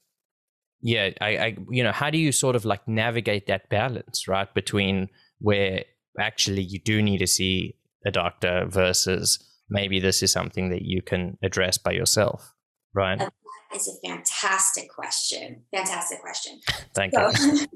yeah, 0.82 1.12
I, 1.22 1.38
I, 1.38 1.58
you 1.70 1.84
know, 1.84 1.92
how 1.92 2.10
do 2.10 2.18
you 2.18 2.32
sort 2.32 2.56
of 2.56 2.66
like 2.66 2.88
navigate 2.88 3.48
that 3.48 3.70
balance, 3.70 4.28
right, 4.28 4.54
between 4.54 5.10
where 5.40 5.84
actually 6.20 6.64
you 6.64 6.80
do 6.80 7.02
need 7.02 7.20
to 7.20 7.28
see 7.28 7.76
a 8.06 8.12
doctor 8.12 8.66
versus 8.68 9.40
maybe 9.70 10.00
this 10.00 10.24
is 10.24 10.32
something 10.32 10.70
that 10.70 10.82
you 10.84 11.02
can 11.02 11.38
address 11.44 11.78
by 11.78 11.92
yourself, 11.92 12.54
right? 12.94 13.20
That 13.20 13.34
is 13.76 13.88
a 13.88 14.08
fantastic 14.08 14.90
question. 14.90 15.64
Fantastic 15.74 16.22
question. 16.22 16.60
Thank 16.96 17.14
so, 17.14 17.32
you. 17.46 17.68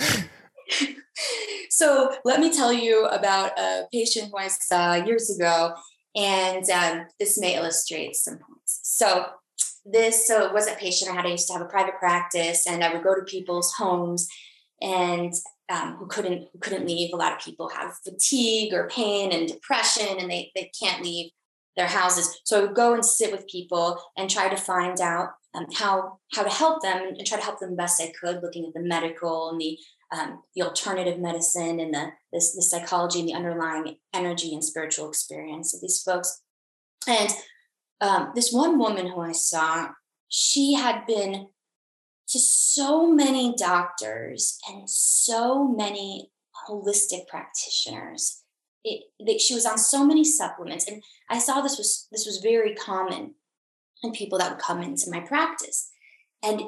so 1.70 2.14
let 2.24 2.40
me 2.40 2.54
tell 2.54 2.72
you 2.72 3.06
about 3.06 3.58
a 3.58 3.86
patient 3.92 4.30
who 4.30 4.38
I 4.38 4.48
saw 4.48 4.94
years 4.94 5.34
ago, 5.34 5.74
and 6.14 6.68
um, 6.68 7.06
this 7.18 7.40
may 7.40 7.56
illustrate 7.56 8.16
some 8.16 8.34
points. 8.34 8.80
So 8.82 9.26
this 9.84 10.26
so 10.26 10.46
it 10.46 10.52
wasn't 10.52 10.78
patient 10.78 11.10
I 11.10 11.14
had. 11.14 11.26
I 11.26 11.30
used 11.30 11.46
to 11.48 11.54
have 11.54 11.62
a 11.62 11.66
private 11.66 11.98
practice, 11.98 12.66
and 12.66 12.84
I 12.84 12.92
would 12.92 13.02
go 13.02 13.14
to 13.14 13.22
people's 13.22 13.72
homes 13.74 14.28
and 14.80 15.32
um, 15.68 15.96
who 15.96 16.06
couldn't 16.06 16.48
who 16.52 16.58
couldn't 16.58 16.86
leave. 16.86 17.12
A 17.12 17.16
lot 17.16 17.32
of 17.32 17.44
people 17.44 17.68
have 17.68 17.94
fatigue 18.04 18.72
or 18.72 18.88
pain 18.88 19.32
and 19.32 19.48
depression, 19.48 20.18
and 20.18 20.30
they 20.30 20.50
they 20.54 20.70
can't 20.80 21.02
leave 21.02 21.30
their 21.76 21.86
houses. 21.86 22.40
So 22.44 22.58
I 22.58 22.64
would 22.64 22.74
go 22.74 22.94
and 22.94 23.04
sit 23.04 23.32
with 23.32 23.48
people 23.48 24.00
and 24.16 24.28
try 24.28 24.48
to 24.48 24.56
find 24.56 25.00
out 25.00 25.30
um, 25.54 25.66
how 25.74 26.18
how 26.32 26.42
to 26.42 26.50
help 26.50 26.82
them 26.82 27.14
and 27.16 27.26
try 27.26 27.38
to 27.38 27.44
help 27.44 27.60
them 27.60 27.76
best 27.76 28.00
I 28.00 28.12
could, 28.18 28.42
looking 28.42 28.66
at 28.66 28.74
the 28.74 28.86
medical 28.86 29.50
and 29.50 29.60
the 29.60 29.78
um, 30.12 30.42
the 30.54 30.62
alternative 30.62 31.18
medicine 31.18 31.80
and 31.80 31.94
the 31.94 32.12
this, 32.32 32.54
the 32.54 32.62
psychology 32.62 33.20
and 33.20 33.28
the 33.28 33.34
underlying 33.34 33.96
energy 34.12 34.52
and 34.52 34.64
spiritual 34.64 35.08
experience 35.08 35.74
of 35.74 35.80
these 35.80 36.02
folks. 36.02 36.42
And 37.08 37.30
um, 38.02 38.32
this 38.34 38.52
one 38.52 38.78
woman 38.78 39.06
who 39.06 39.20
I 39.20 39.32
saw, 39.32 39.90
she 40.28 40.74
had 40.74 41.06
been 41.06 41.48
to 42.28 42.38
so 42.38 43.06
many 43.10 43.54
doctors 43.56 44.58
and 44.68 44.90
so 44.90 45.68
many 45.68 46.30
holistic 46.68 47.28
practitioners. 47.28 48.42
It, 48.84 49.04
it, 49.20 49.40
she 49.40 49.54
was 49.54 49.64
on 49.64 49.78
so 49.78 50.04
many 50.04 50.24
supplements, 50.24 50.88
and 50.88 51.02
I 51.30 51.38
saw 51.38 51.60
this 51.60 51.78
was 51.78 52.08
this 52.10 52.26
was 52.26 52.40
very 52.42 52.74
common 52.74 53.36
in 54.02 54.10
people 54.10 54.38
that 54.38 54.50
would 54.50 54.60
come 54.60 54.82
into 54.82 55.08
my 55.08 55.20
practice. 55.20 55.88
And 56.42 56.62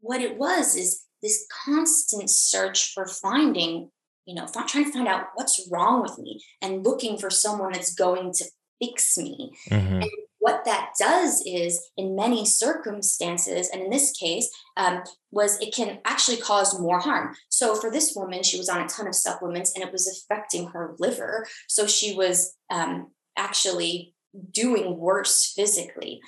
what 0.00 0.20
it 0.20 0.36
was 0.36 0.74
is 0.74 1.04
this 1.22 1.46
constant 1.64 2.28
search 2.28 2.92
for 2.92 3.06
finding, 3.06 3.90
you 4.26 4.34
know, 4.34 4.48
trying 4.66 4.86
to 4.86 4.92
find 4.92 5.06
out 5.06 5.26
what's 5.34 5.68
wrong 5.70 6.02
with 6.02 6.18
me 6.18 6.42
and 6.60 6.84
looking 6.84 7.16
for 7.16 7.30
someone 7.30 7.72
that's 7.72 7.94
going 7.94 8.32
to 8.32 8.44
fix 8.82 9.16
me. 9.16 9.52
Mm-hmm. 9.70 10.02
And 10.02 10.10
what 10.38 10.64
that 10.66 10.90
does 11.00 11.42
is, 11.46 11.90
in 11.96 12.14
many 12.14 12.44
circumstances, 12.44 13.70
and 13.72 13.82
in 13.82 13.90
this 13.90 14.12
case, 14.12 14.50
um, 14.76 15.02
was 15.30 15.58
it 15.60 15.74
can 15.74 16.00
actually 16.04 16.36
cause 16.36 16.78
more 16.78 16.98
harm. 16.98 17.34
So 17.48 17.74
for 17.74 17.90
this 17.90 18.12
woman, 18.14 18.42
she 18.42 18.58
was 18.58 18.68
on 18.68 18.82
a 18.82 18.88
ton 18.88 19.06
of 19.06 19.14
supplements, 19.14 19.72
and 19.74 19.82
it 19.82 19.92
was 19.92 20.06
affecting 20.06 20.68
her 20.68 20.96
liver. 20.98 21.46
So 21.68 21.86
she 21.86 22.14
was 22.14 22.54
um, 22.70 23.10
actually 23.36 24.14
doing 24.50 24.98
worse 24.98 25.52
physically. 25.56 26.20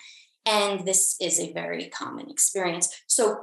And 0.47 0.87
this 0.87 1.17
is 1.21 1.41
a 1.41 1.53
very 1.53 1.89
common 1.89 2.31
experience. 2.31 2.89
So 3.07 3.37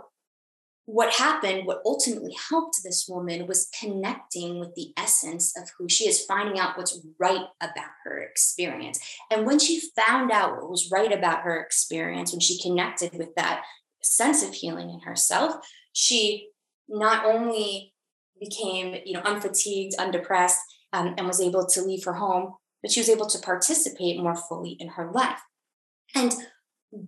what 0.86 1.14
happened, 1.14 1.66
what 1.66 1.82
ultimately 1.86 2.36
helped 2.50 2.82
this 2.84 3.08
woman 3.08 3.48
was 3.48 3.70
connecting 3.80 4.60
with 4.60 4.76
the 4.76 4.94
essence 4.98 5.56
of 5.58 5.70
who 5.78 5.88
she 5.88 6.08
is, 6.08 6.26
finding 6.26 6.60
out 6.60 6.78
what's 6.78 7.00
right 7.20 7.46
about 7.62 7.92
her 8.04 8.22
experience. 8.22 9.00
And 9.32 9.46
when 9.46 9.60
she 9.60 9.82
found 9.96 10.32
out 10.32 10.58
what 10.58 10.70
was 10.70 10.92
right 10.92 11.12
about 11.12 11.44
her 11.44 11.58
experience, 11.58 12.34
when 12.34 12.42
she 12.42 12.62
connected 12.62 13.18
with 13.18 13.34
that 13.36 13.64
sense 14.02 14.44
of 14.44 14.54
healing 14.54 14.90
in 14.90 15.00
herself, 15.02 15.56
she 15.94 16.50
not 16.90 17.26
only 17.26 17.94
became, 18.40 18.98
you 19.06 19.14
know, 19.14 19.22
unfatigued, 19.24 19.96
undepressed, 19.98 20.60
um, 20.92 21.16
and 21.18 21.28
was 21.28 21.40
able 21.40 21.66
to 21.66 21.82
leave 21.82 22.04
her 22.04 22.14
home, 22.14 22.56
but 22.82 22.92
she 22.92 23.00
was 23.00 23.10
able 23.10 23.26
to 23.28 23.40
participate 23.40 24.22
more 24.22 24.36
fully 24.36 24.76
in 24.80 24.90
her 24.90 25.12
life. 25.12 25.40
And 26.14 26.34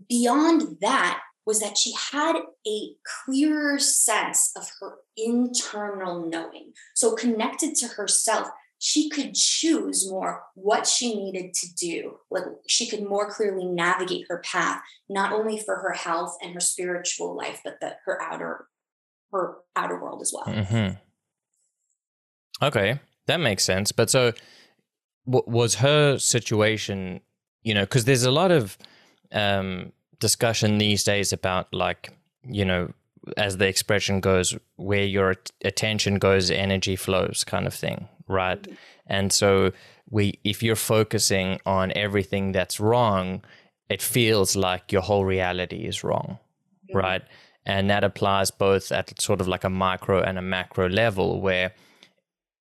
beyond 0.08 0.78
that, 0.82 1.22
was 1.46 1.60
that 1.60 1.78
she 1.78 1.94
had 2.12 2.36
a 2.68 2.96
clearer 3.24 3.78
sense 3.78 4.52
of 4.56 4.70
her 4.80 4.96
internal 5.16 6.28
knowing. 6.28 6.74
So, 6.96 7.16
connected 7.16 7.76
to 7.76 7.88
herself, 7.90 8.50
she 8.80 9.10
could 9.10 9.34
choose 9.36 10.10
more 10.10 10.44
what 10.56 10.86
she 10.86 11.16
needed 11.16 11.54
to 11.54 11.74
do. 11.76 12.18
Like 12.30 12.44
she 12.68 12.88
could 12.88 13.04
more 13.04 13.30
clearly 13.30 13.66
navigate 13.66 14.26
her 14.30 14.40
path, 14.40 14.82
not 15.10 15.32
only 15.32 15.60
for 15.60 15.78
her 15.78 15.94
health 15.94 16.38
and 16.42 16.54
her 16.54 16.60
spiritual 16.60 17.36
life, 17.36 17.62
but 17.64 17.80
the, 17.80 17.96
her 18.06 18.22
outer 18.22 18.68
her 19.32 19.56
outer 19.76 20.00
world 20.00 20.22
as 20.22 20.34
well. 20.34 20.46
Mm-hmm. 20.46 20.96
Okay, 22.64 23.00
that 23.28 23.40
makes 23.40 23.64
sense. 23.64 23.92
But 23.92 24.10
so, 24.10 24.34
w- 25.26 25.44
was 25.48 25.76
her 25.76 26.18
situation? 26.18 27.22
You 27.64 27.74
know, 27.74 27.82
because 27.82 28.06
there's 28.06 28.24
a 28.24 28.32
lot 28.32 28.52
of 28.52 28.78
um, 29.32 29.92
discussion 30.20 30.78
these 30.78 31.04
days 31.04 31.34
about 31.34 31.74
like 31.74 32.12
you 32.44 32.66
know 32.66 32.94
as 33.38 33.58
the 33.58 33.68
expression 33.68 34.20
goes, 34.20 34.56
where 34.76 35.04
your 35.04 35.36
attention 35.64 36.16
goes, 36.16 36.52
energy 36.52 36.96
flows, 36.96 37.44
kind 37.44 37.68
of 37.68 37.74
thing, 37.74 38.08
right? 38.28 38.62
Mm-hmm. 38.62 38.76
And 39.08 39.34
so 39.34 39.72
we, 40.10 40.40
if 40.44 40.62
you're 40.62 40.76
focusing 40.76 41.60
on 41.66 41.92
everything 41.96 42.52
that's 42.52 42.80
wrong, 42.80 43.44
it 43.90 44.02
feels 44.02 44.56
like 44.56 44.92
your 44.92 45.02
whole 45.02 45.26
reality 45.26 45.86
is 45.86 46.04
wrong, 46.04 46.40
mm-hmm. 46.90 46.98
right? 46.98 47.22
And 47.66 47.90
that 47.90 48.04
applies 48.04 48.52
both 48.52 48.92
at 48.92 49.20
sort 49.20 49.42
of 49.42 49.48
like 49.48 49.64
a 49.64 49.70
micro 49.70 50.22
and 50.22 50.38
a 50.38 50.42
macro 50.42 50.88
level, 50.88 51.42
where 51.42 51.74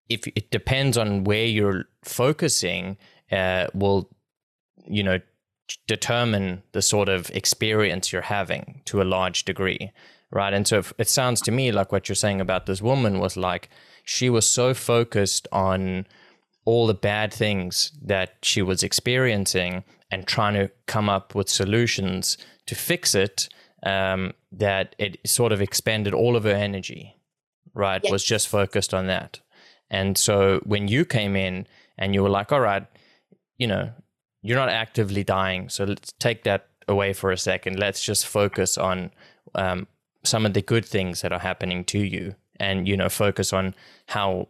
if 0.09 0.27
it 0.27 0.51
depends 0.51 0.97
on 0.97 1.25
where 1.25 1.45
you're 1.45 1.85
focusing, 2.03 2.97
uh, 3.31 3.67
will 3.75 4.11
you 4.87 5.03
know 5.03 5.19
determine 5.87 6.63
the 6.73 6.83
sort 6.83 7.09
of 7.09 7.31
experience 7.31 8.13
you're 8.13 8.23
having 8.23 8.83
to 8.87 9.01
a 9.01 9.05
large 9.05 9.45
degree, 9.45 9.93
right? 10.31 10.53
And 10.53 10.67
so 10.67 10.83
it 10.99 11.09
sounds 11.09 11.41
to 11.43 11.51
me 11.51 11.73
like 11.73 11.93
what 11.93 12.09
you're 12.09 12.17
saying 12.17 12.41
about 12.41 12.67
this 12.67 12.83
woman 12.83 13.19
was 13.19 13.37
like 13.37 13.69
she 14.05 14.29
was 14.29 14.47
so 14.47 14.75
focused 14.75 15.49
on 15.53 16.07
all 16.65 16.87
the 16.87 16.95
bad 16.95 17.33
things 17.33 17.93
that 18.03 18.37
she 18.43 18.63
was 18.63 18.83
experiencing 18.83 19.85
and 20.11 20.27
trying 20.27 20.55
to 20.55 20.71
come 20.87 21.09
up 21.09 21.35
with 21.35 21.49
solutions 21.49 22.39
to 22.67 22.75
fix 22.75 23.15
it 23.15 23.49
um, 23.85 24.33
that 24.53 24.95
it 24.99 25.19
sort 25.27 25.53
of 25.53 25.61
expended 25.61 26.15
all 26.15 26.37
of 26.37 26.45
her 26.45 26.51
energy, 26.51 27.17
right? 27.75 28.01
Yes. 28.03 28.13
Was 28.13 28.25
just 28.25 28.49
focused 28.49 28.95
on 28.95 29.07
that. 29.07 29.41
And 29.91 30.17
so 30.17 30.61
when 30.65 30.89
you 30.89 31.05
came 31.05 31.37
in 31.37 31.67
and 31.99 32.15
you 32.15 32.23
were 32.23 32.31
like, 32.31 32.51
all 32.51 32.61
right, 32.61 32.87
you 33.59 33.67
know, 33.67 33.93
you're 34.45 34.59
not 34.59 34.69
actively 34.69 35.25
dying. 35.25 35.71
So 35.71 35.85
let's 35.85 36.13
take 36.21 36.45
that 36.45 36.69
away 36.87 37.15
for 37.15 37.33
a 37.33 37.39
second. 37.39 37.79
Let's 37.79 38.05
just 38.05 38.27
focus 38.27 38.77
on 38.77 39.11
um, 39.55 39.87
some 40.23 40.45
of 40.45 40.53
the 40.53 40.61
good 40.61 40.85
things 40.85 41.23
that 41.23 41.33
are 41.33 41.39
happening 41.39 41.83
to 41.87 41.99
you, 41.99 42.35
and 42.61 42.87
you 42.87 42.97
know, 42.97 43.09
focus 43.09 43.53
on 43.53 43.75
how. 44.07 44.49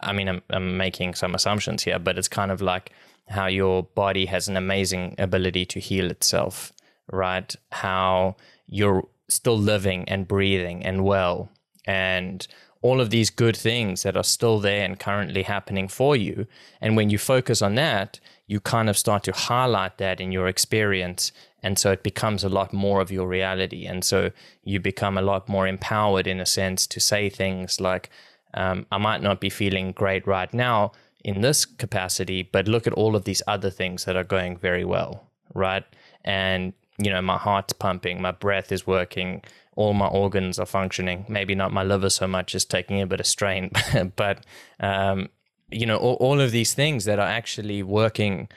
I 0.00 0.12
mean, 0.12 0.28
I'm, 0.28 0.42
I'm 0.50 0.76
making 0.76 1.14
some 1.14 1.34
assumptions 1.34 1.84
here, 1.84 1.98
but 1.98 2.18
it's 2.18 2.28
kind 2.28 2.50
of 2.50 2.60
like 2.60 2.92
how 3.28 3.46
your 3.46 3.84
body 3.84 4.26
has 4.26 4.46
an 4.46 4.56
amazing 4.56 5.14
ability 5.16 5.64
to 5.64 5.80
heal 5.80 6.10
itself, 6.10 6.72
right? 7.10 7.54
How 7.72 8.36
you're 8.66 9.08
still 9.28 9.56
living 9.56 10.06
and 10.06 10.28
breathing 10.28 10.84
and 10.84 11.02
well, 11.04 11.50
and 11.86 12.46
all 12.82 13.00
of 13.00 13.10
these 13.10 13.30
good 13.30 13.56
things 13.56 14.02
that 14.02 14.16
are 14.16 14.24
still 14.24 14.60
there 14.60 14.84
and 14.84 15.00
currently 15.00 15.42
happening 15.42 15.88
for 15.88 16.14
you. 16.14 16.46
And 16.80 16.96
when 16.96 17.10
you 17.10 17.18
focus 17.18 17.62
on 17.62 17.74
that, 17.76 18.20
you 18.46 18.60
kind 18.60 18.88
of 18.88 18.96
start 18.96 19.24
to 19.24 19.32
highlight 19.32 19.98
that 19.98 20.20
in 20.20 20.32
your 20.32 20.46
experience. 20.46 21.32
And 21.62 21.78
so 21.78 21.90
it 21.90 22.02
becomes 22.02 22.44
a 22.44 22.48
lot 22.48 22.72
more 22.72 23.00
of 23.00 23.10
your 23.10 23.26
reality. 23.26 23.86
And 23.86 24.04
so 24.04 24.30
you 24.62 24.78
become 24.78 25.18
a 25.18 25.22
lot 25.22 25.48
more 25.48 25.66
empowered 25.66 26.26
in 26.26 26.40
a 26.40 26.46
sense 26.46 26.86
to 26.88 27.00
say 27.00 27.28
things 27.28 27.80
like, 27.80 28.10
um, 28.54 28.86
I 28.92 28.98
might 28.98 29.20
not 29.20 29.40
be 29.40 29.50
feeling 29.50 29.92
great 29.92 30.26
right 30.26 30.52
now 30.54 30.92
in 31.24 31.40
this 31.40 31.64
capacity, 31.64 32.42
but 32.44 32.68
look 32.68 32.86
at 32.86 32.92
all 32.92 33.16
of 33.16 33.24
these 33.24 33.42
other 33.48 33.70
things 33.70 34.04
that 34.04 34.16
are 34.16 34.24
going 34.24 34.56
very 34.56 34.84
well, 34.84 35.28
right? 35.54 35.84
And, 36.24 36.72
you 36.98 37.10
know, 37.10 37.20
my 37.20 37.36
heart's 37.36 37.72
pumping, 37.72 38.22
my 38.22 38.30
breath 38.30 38.70
is 38.70 38.86
working, 38.86 39.42
all 39.74 39.92
my 39.92 40.06
organs 40.06 40.58
are 40.58 40.66
functioning. 40.66 41.26
Maybe 41.28 41.54
not 41.54 41.72
my 41.72 41.82
liver 41.82 42.10
so 42.10 42.26
much 42.26 42.54
is 42.54 42.64
taking 42.64 43.02
a 43.02 43.06
bit 43.06 43.20
of 43.20 43.26
strain, 43.26 43.72
but 44.16 44.44
um, 44.78 45.28
you 45.70 45.86
know 45.86 45.96
all, 45.96 46.14
all 46.14 46.40
of 46.40 46.50
these 46.50 46.74
things 46.74 47.04
that 47.04 47.18
are 47.18 47.28
actually 47.28 47.82
working 47.82 48.48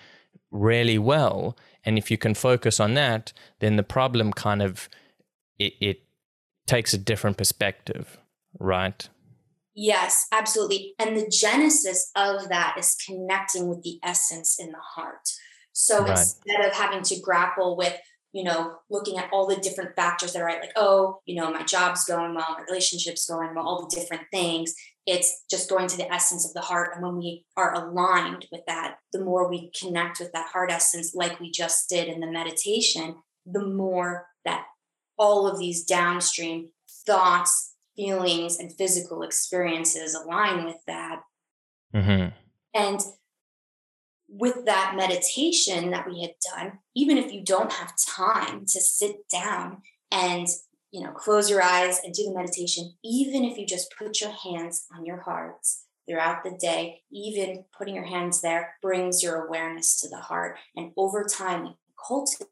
really 0.51 0.97
well. 0.97 1.57
And 1.85 1.97
if 1.97 2.11
you 2.11 2.17
can 2.17 2.33
focus 2.33 2.79
on 2.79 2.93
that 2.95 3.33
then 3.59 3.75
the 3.75 3.83
problem 3.83 4.33
kind 4.33 4.61
of 4.61 4.89
it, 5.57 5.73
it 5.79 6.03
takes 6.67 6.93
a 6.93 6.97
different 6.97 7.37
perspective 7.37 8.17
right? 8.59 9.09
Yes 9.75 10.27
absolutely. 10.31 10.93
And 10.99 11.15
the 11.15 11.29
genesis 11.29 12.11
of 12.15 12.49
that 12.49 12.75
is 12.77 12.95
connecting 13.05 13.67
with 13.67 13.83
the 13.83 13.99
essence 14.03 14.59
in 14.59 14.71
the 14.71 14.79
heart. 14.95 15.29
So 15.71 16.01
right. 16.01 16.11
instead 16.11 16.65
of 16.65 16.73
having 16.73 17.03
to 17.03 17.19
grapple 17.21 17.77
with 17.77 17.95
you 18.31 18.43
know, 18.43 18.75
looking 18.89 19.17
at 19.17 19.29
all 19.33 19.47
the 19.47 19.55
different 19.55 19.95
factors 19.95 20.33
that 20.33 20.41
are 20.41 20.45
right, 20.45 20.61
like, 20.61 20.73
oh, 20.75 21.19
you 21.25 21.35
know, 21.35 21.51
my 21.51 21.63
job's 21.63 22.05
going 22.05 22.35
well, 22.35 22.55
my 22.57 22.63
relationship's 22.67 23.25
going 23.25 23.55
well, 23.55 23.67
all 23.67 23.87
the 23.87 23.95
different 23.95 24.23
things. 24.31 24.73
It's 25.05 25.45
just 25.49 25.69
going 25.69 25.87
to 25.87 25.97
the 25.97 26.11
essence 26.13 26.45
of 26.45 26.53
the 26.53 26.61
heart. 26.61 26.91
And 26.93 27.03
when 27.03 27.17
we 27.17 27.45
are 27.57 27.73
aligned 27.73 28.45
with 28.51 28.61
that, 28.67 28.97
the 29.11 29.23
more 29.23 29.49
we 29.49 29.71
connect 29.79 30.19
with 30.19 30.31
that 30.33 30.49
heart 30.49 30.71
essence, 30.71 31.15
like 31.15 31.39
we 31.39 31.49
just 31.49 31.89
did 31.89 32.07
in 32.07 32.19
the 32.19 32.31
meditation, 32.31 33.15
the 33.45 33.65
more 33.65 34.27
that 34.45 34.65
all 35.17 35.47
of 35.47 35.57
these 35.57 35.83
downstream 35.83 36.69
thoughts, 37.05 37.73
feelings, 37.95 38.59
and 38.59 38.71
physical 38.71 39.23
experiences 39.23 40.13
align 40.13 40.65
with 40.65 40.77
that. 40.85 41.21
Mm-hmm. 41.95 42.35
And 42.75 43.01
with 44.29 44.65
that 44.65 44.93
meditation 44.95 45.91
that 45.91 46.07
we 46.07 46.21
had 46.21 46.33
done, 46.55 46.79
even 46.95 47.17
if 47.17 47.31
you 47.31 47.43
don't 47.43 47.73
have 47.73 47.93
time 47.97 48.61
to 48.61 48.79
sit 48.79 49.27
down 49.29 49.81
and 50.11 50.47
you 50.91 51.03
know 51.03 51.11
close 51.11 51.49
your 51.49 51.61
eyes 51.61 51.99
and 52.03 52.13
do 52.13 52.23
the 52.23 52.33
meditation, 52.33 52.93
even 53.03 53.43
if 53.43 53.57
you 53.57 53.65
just 53.65 53.93
put 53.97 54.21
your 54.21 54.31
hands 54.31 54.85
on 54.95 55.05
your 55.05 55.21
hearts 55.21 55.85
throughout 56.07 56.43
the 56.43 56.57
day, 56.59 57.01
even 57.11 57.65
putting 57.77 57.95
your 57.95 58.05
hands 58.05 58.41
there 58.41 58.75
brings 58.81 59.21
your 59.21 59.45
awareness 59.45 59.99
to 60.01 60.09
the 60.09 60.17
heart. 60.17 60.57
And 60.75 60.91
over 60.97 61.23
time, 61.23 61.75
cultivate 62.07 62.47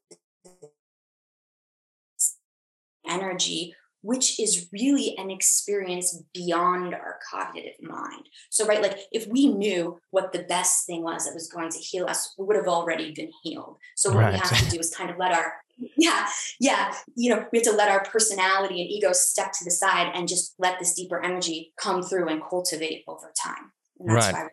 energy 3.07 3.73
which 4.01 4.39
is 4.39 4.67
really 4.71 5.15
an 5.17 5.31
experience 5.31 6.23
beyond 6.33 6.93
our 6.93 7.19
cognitive 7.29 7.75
mind. 7.81 8.27
So, 8.49 8.65
right, 8.65 8.81
like 8.81 8.97
if 9.11 9.27
we 9.27 9.47
knew 9.47 9.99
what 10.11 10.31
the 10.31 10.43
best 10.43 10.85
thing 10.85 11.03
was 11.03 11.25
that 11.25 11.33
was 11.33 11.49
going 11.49 11.69
to 11.69 11.79
heal 11.79 12.05
us, 12.05 12.33
we 12.37 12.45
would 12.45 12.55
have 12.55 12.67
already 12.67 13.11
been 13.13 13.31
healed. 13.43 13.77
So, 13.95 14.09
what 14.09 14.19
right. 14.19 14.33
we 14.33 14.39
have 14.39 14.57
to 14.57 14.69
do 14.69 14.79
is 14.79 14.93
kind 14.95 15.09
of 15.09 15.17
let 15.17 15.31
our, 15.31 15.53
yeah, 15.97 16.27
yeah, 16.59 16.93
you 17.15 17.33
know, 17.33 17.45
we 17.51 17.59
have 17.59 17.67
to 17.67 17.73
let 17.73 17.89
our 17.89 18.03
personality 18.03 18.81
and 18.81 18.89
ego 18.89 19.11
step 19.13 19.51
to 19.53 19.65
the 19.65 19.71
side 19.71 20.11
and 20.13 20.27
just 20.27 20.53
let 20.59 20.79
this 20.79 20.93
deeper 20.93 21.23
energy 21.23 21.73
come 21.79 22.03
through 22.03 22.27
and 22.29 22.41
cultivate 22.47 23.03
over 23.07 23.31
time. 23.43 23.71
And 23.99 24.09
that's 24.09 24.33
right. 24.33 24.33
why 24.33 24.47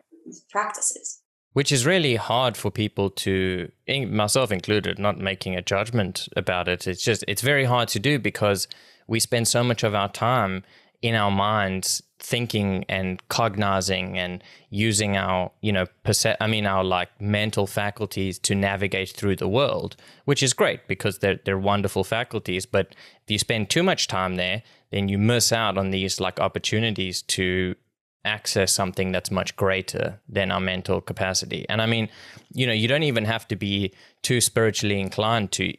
practices 0.49 1.21
which 1.55 1.71
is 1.71 1.85
really 1.85 2.17
hard 2.17 2.57
for 2.57 2.69
people 2.69 3.09
to 3.09 3.71
myself 4.09 4.51
included 4.51 4.99
not 4.99 5.19
making 5.19 5.55
a 5.55 5.61
judgment 5.61 6.27
about 6.35 6.67
it 6.67 6.87
it's 6.87 7.03
just 7.03 7.23
it's 7.27 7.41
very 7.41 7.63
hard 7.63 7.87
to 7.87 7.99
do 7.99 8.19
because 8.19 8.67
we 9.07 9.19
spend 9.19 9.47
so 9.47 9.63
much 9.63 9.83
of 9.83 9.93
our 9.95 10.09
time 10.09 10.63
in 11.01 11.15
our 11.15 11.31
minds 11.31 12.01
thinking 12.17 12.83
and 12.89 13.21
cognizing 13.29 14.17
and 14.17 14.43
using 14.69 15.15
our 15.15 15.51
you 15.61 15.71
know 15.71 15.85
perce- 16.03 16.35
i 16.39 16.47
mean 16.47 16.65
our 16.65 16.83
like 16.83 17.09
mental 17.21 17.67
faculties 17.67 18.39
to 18.39 18.55
navigate 18.55 19.09
through 19.09 19.35
the 19.35 19.47
world 19.47 19.95
which 20.23 20.41
is 20.41 20.53
great 20.53 20.87
because 20.87 21.19
they're, 21.19 21.39
they're 21.45 21.59
wonderful 21.59 22.03
faculties. 22.03 22.65
But 22.65 22.95
if 23.23 23.29
you 23.29 23.37
spend 23.37 23.69
too 23.69 23.83
much 23.83 24.07
time 24.07 24.35
there 24.35 24.63
then 24.89 25.07
you 25.09 25.17
miss 25.17 25.51
out 25.51 25.77
on 25.77 25.91
these 25.91 26.19
like 26.19 26.39
opportunities 26.39 27.21
to 27.21 27.75
access 28.23 28.73
something 28.73 29.11
that's 29.11 29.29
much 29.29 29.55
greater 29.55 30.19
than 30.27 30.51
our 30.51 30.61
mental 30.61 31.01
capacity. 31.01 31.65
And 31.69 31.81
i 31.81 31.85
mean 31.85 32.09
you 32.53 32.65
know 32.65 32.73
you 32.73 32.87
don't 32.87 33.03
even 33.03 33.25
have 33.25 33.47
to 33.49 33.55
be 33.55 33.93
too 34.23 34.41
spiritually 34.41 34.99
inclined 34.99 35.51
to 35.53 35.73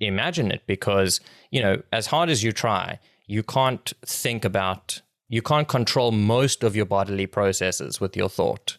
imagine 0.00 0.50
it 0.50 0.62
because, 0.66 1.20
you 1.50 1.62
know, 1.62 1.82
as 1.92 2.06
hard 2.06 2.28
as 2.30 2.42
you 2.42 2.52
try, 2.52 2.98
you 3.26 3.42
can't 3.42 3.92
think 4.04 4.44
about, 4.44 5.02
you 5.28 5.42
can't 5.42 5.68
control 5.68 6.10
most 6.10 6.64
of 6.64 6.74
your 6.74 6.86
bodily 6.86 7.26
processes 7.26 8.00
with 8.00 8.16
your 8.16 8.28
thought. 8.28 8.78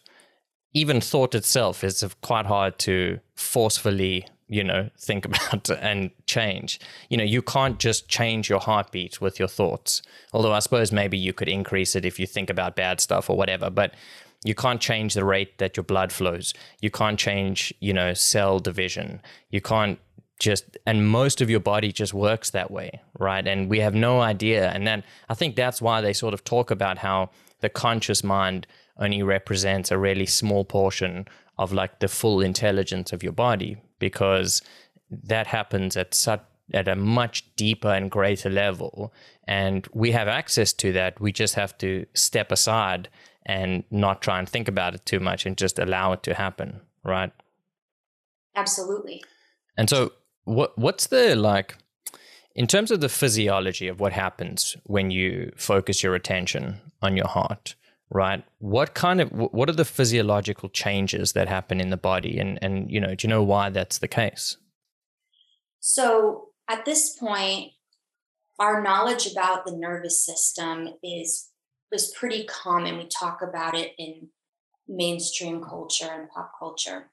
Even 0.74 1.00
thought 1.00 1.34
itself 1.34 1.84
is 1.84 2.04
quite 2.22 2.46
hard 2.46 2.78
to 2.80 3.20
forcefully, 3.34 4.26
you 4.48 4.64
know, 4.64 4.90
think 4.98 5.24
about 5.24 5.70
and 5.70 6.10
change. 6.26 6.80
You 7.08 7.16
know, 7.16 7.24
you 7.24 7.42
can't 7.42 7.78
just 7.78 8.08
change 8.08 8.50
your 8.50 8.60
heartbeat 8.60 9.20
with 9.20 9.38
your 9.38 9.48
thoughts. 9.48 10.02
Although 10.32 10.52
I 10.52 10.58
suppose 10.58 10.92
maybe 10.92 11.18
you 11.18 11.32
could 11.32 11.48
increase 11.48 11.94
it 11.94 12.04
if 12.04 12.18
you 12.18 12.26
think 12.26 12.50
about 12.50 12.76
bad 12.76 13.00
stuff 13.00 13.30
or 13.30 13.36
whatever. 13.36 13.70
But 13.70 13.94
you 14.44 14.54
can't 14.54 14.80
change 14.80 15.14
the 15.14 15.24
rate 15.24 15.58
that 15.58 15.76
your 15.76 15.84
blood 15.84 16.12
flows. 16.12 16.52
You 16.80 16.90
can't 16.90 17.18
change, 17.18 17.72
you 17.80 17.92
know, 17.92 18.12
cell 18.12 18.58
division. 18.58 19.20
You 19.50 19.60
can't 19.60 19.98
just 20.42 20.76
and 20.86 21.08
most 21.08 21.40
of 21.40 21.48
your 21.48 21.60
body 21.60 21.90
just 21.92 22.12
works 22.12 22.50
that 22.50 22.70
way 22.70 23.00
right? 23.18 23.46
And 23.46 23.70
we 23.70 23.78
have 23.80 23.94
no 23.94 24.20
idea. 24.20 24.70
And 24.70 24.86
then 24.86 25.04
i 25.28 25.34
think 25.34 25.56
that's 25.56 25.80
why 25.80 26.00
they 26.00 26.12
sort 26.12 26.34
of 26.34 26.44
talk 26.44 26.70
about 26.70 26.98
how 26.98 27.30
the 27.60 27.68
conscious 27.68 28.24
mind 28.24 28.66
only 28.98 29.22
represents 29.22 29.90
a 29.90 29.98
really 29.98 30.26
small 30.26 30.64
portion 30.64 31.26
of 31.58 31.72
like 31.72 32.00
the 32.00 32.08
full 32.08 32.40
intelligence 32.40 33.12
of 33.12 33.22
your 33.22 33.32
body 33.32 33.76
because 33.98 34.62
that 35.10 35.46
happens 35.46 35.96
at 35.96 36.14
such 36.14 36.42
at 36.74 36.88
a 36.88 36.96
much 36.96 37.36
deeper 37.56 37.92
and 37.98 38.10
greater 38.10 38.48
level. 38.48 39.12
And 39.46 39.86
we 39.92 40.12
have 40.12 40.28
access 40.28 40.72
to 40.74 40.92
that. 40.92 41.20
We 41.20 41.30
just 41.32 41.54
have 41.54 41.76
to 41.78 42.06
step 42.14 42.50
aside 42.50 43.08
and 43.44 43.84
not 43.90 44.22
try 44.22 44.38
and 44.38 44.48
think 44.48 44.68
about 44.68 44.94
it 44.94 45.04
too 45.04 45.20
much 45.20 45.44
and 45.44 45.58
just 45.58 45.78
allow 45.78 46.12
it 46.12 46.22
to 46.22 46.34
happen 46.34 46.80
right? 47.04 47.32
Absolutely. 48.54 49.22
And 49.76 49.88
so 49.88 50.12
what 50.44 50.76
what's 50.78 51.06
the 51.08 51.34
like 51.36 51.76
In 52.54 52.66
terms 52.66 52.90
of 52.90 53.00
the 53.00 53.08
physiology 53.08 53.88
of 53.88 54.00
what 54.00 54.12
happens 54.12 54.76
when 54.84 55.10
you 55.10 55.52
focus 55.56 56.02
your 56.02 56.14
attention 56.14 56.80
on 57.00 57.16
your 57.16 57.28
heart, 57.28 57.74
right? 58.10 58.44
What 58.58 58.94
kind 58.94 59.20
of 59.20 59.30
what 59.30 59.68
are 59.68 59.74
the 59.76 59.84
physiological 59.84 60.68
changes 60.68 61.32
that 61.32 61.48
happen 61.48 61.80
in 61.80 61.90
the 61.90 61.96
body 61.96 62.38
and 62.38 62.58
and 62.62 62.90
you 62.90 63.00
know, 63.00 63.14
do 63.14 63.26
you 63.26 63.28
know 63.28 63.42
why 63.42 63.70
that's 63.70 63.98
the 63.98 64.08
case? 64.08 64.56
So, 65.80 66.50
at 66.68 66.84
this 66.84 67.16
point, 67.16 67.72
our 68.58 68.80
knowledge 68.82 69.26
about 69.26 69.66
the 69.66 69.76
nervous 69.76 70.24
system 70.24 70.94
is 71.02 71.50
is 71.90 72.12
pretty 72.16 72.44
common. 72.44 72.98
We 72.98 73.06
talk 73.06 73.42
about 73.42 73.76
it 73.76 73.92
in 73.98 74.28
mainstream 74.88 75.62
culture 75.62 76.08
and 76.10 76.28
pop 76.30 76.52
culture. 76.58 77.10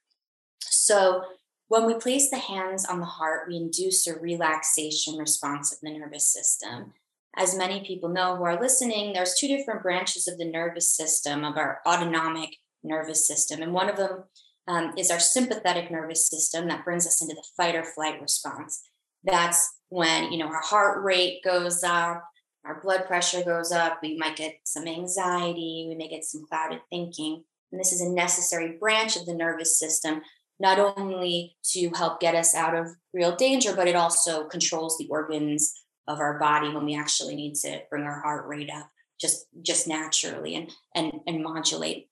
So, 0.59 1.23
when 1.69 1.85
we 1.85 1.93
place 1.93 2.29
the 2.29 2.39
hands 2.39 2.83
on 2.83 2.99
the 2.99 3.05
heart, 3.05 3.47
we 3.47 3.55
induce 3.55 4.05
a 4.07 4.19
relaxation 4.19 5.17
response 5.17 5.71
of 5.71 5.79
the 5.81 5.97
nervous 5.97 6.27
system. 6.27 6.93
As 7.37 7.55
many 7.55 7.85
people 7.85 8.09
know 8.09 8.35
who 8.35 8.43
are 8.43 8.59
listening, 8.59 9.13
there's 9.13 9.35
two 9.35 9.47
different 9.47 9.83
branches 9.83 10.27
of 10.27 10.39
the 10.39 10.49
nervous 10.49 10.89
system, 10.89 11.45
of 11.45 11.57
our 11.57 11.79
autonomic 11.85 12.57
nervous 12.83 13.27
system. 13.27 13.61
And 13.61 13.71
one 13.71 13.87
of 13.87 13.97
them 13.97 14.23
um, 14.67 14.93
is 14.97 15.11
our 15.11 15.19
sympathetic 15.19 15.91
nervous 15.91 16.27
system 16.27 16.67
that 16.67 16.83
brings 16.83 17.05
us 17.05 17.21
into 17.21 17.35
the 17.35 17.45
fight 17.55 17.75
or 17.75 17.83
flight 17.83 18.19
response. 18.19 18.81
That's 19.23 19.71
when, 19.89 20.31
you 20.31 20.39
know, 20.39 20.47
our 20.47 20.61
heart 20.61 21.03
rate 21.03 21.43
goes 21.43 21.83
up, 21.83 22.23
our 22.65 22.81
blood 22.81 23.05
pressure 23.05 23.43
goes 23.43 23.71
up, 23.71 23.99
we 24.01 24.17
might 24.17 24.35
get 24.35 24.55
some 24.63 24.87
anxiety, 24.87 25.85
we 25.87 25.95
may 25.95 26.07
get 26.07 26.23
some 26.23 26.45
clouded 26.49 26.79
thinking. 26.89 27.43
And 27.71 27.79
this 27.79 27.93
is 27.93 28.01
a 28.01 28.09
necessary 28.09 28.77
branch 28.79 29.15
of 29.15 29.27
the 29.27 29.35
nervous 29.35 29.77
system 29.77 30.21
not 30.59 30.79
only 30.97 31.55
to 31.71 31.89
help 31.91 32.19
get 32.19 32.35
us 32.35 32.53
out 32.53 32.75
of 32.75 32.87
real 33.13 33.35
danger, 33.35 33.75
but 33.75 33.87
it 33.87 33.95
also 33.95 34.45
controls 34.45 34.97
the 34.97 35.07
organs 35.09 35.73
of 36.07 36.19
our 36.19 36.39
body 36.39 36.69
when 36.69 36.85
we 36.85 36.95
actually 36.95 37.35
need 37.35 37.55
to 37.55 37.81
bring 37.89 38.03
our 38.03 38.21
heart 38.21 38.47
rate 38.47 38.69
up 38.73 38.89
just 39.19 39.47
just 39.61 39.87
naturally 39.87 40.55
and 40.55 40.71
and 40.95 41.11
and 41.27 41.43
modulate 41.43 42.09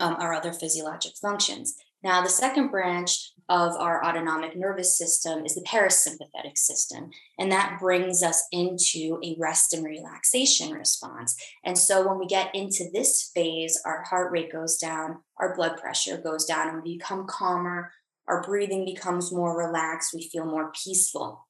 um, 0.00 0.16
our 0.18 0.32
other 0.32 0.52
physiologic 0.52 1.12
functions. 1.20 1.76
Now, 2.02 2.22
the 2.22 2.28
second 2.28 2.68
branch 2.68 3.32
of 3.48 3.74
our 3.76 4.04
autonomic 4.04 4.56
nervous 4.56 4.96
system 4.96 5.46
is 5.46 5.54
the 5.54 5.62
parasympathetic 5.62 6.56
system, 6.56 7.10
and 7.38 7.50
that 7.50 7.78
brings 7.80 8.22
us 8.22 8.44
into 8.52 9.18
a 9.24 9.36
rest 9.38 9.72
and 9.72 9.84
relaxation 9.84 10.72
response. 10.72 11.34
And 11.64 11.78
so, 11.78 12.06
when 12.06 12.18
we 12.18 12.26
get 12.26 12.54
into 12.54 12.90
this 12.92 13.30
phase, 13.34 13.80
our 13.86 14.02
heart 14.02 14.30
rate 14.32 14.52
goes 14.52 14.76
down, 14.76 15.18
our 15.38 15.54
blood 15.54 15.78
pressure 15.78 16.18
goes 16.18 16.44
down, 16.44 16.68
and 16.68 16.82
we 16.82 16.98
become 16.98 17.26
calmer, 17.26 17.90
our 18.26 18.42
breathing 18.42 18.84
becomes 18.84 19.32
more 19.32 19.58
relaxed, 19.58 20.12
we 20.14 20.28
feel 20.28 20.44
more 20.44 20.70
peaceful. 20.84 21.46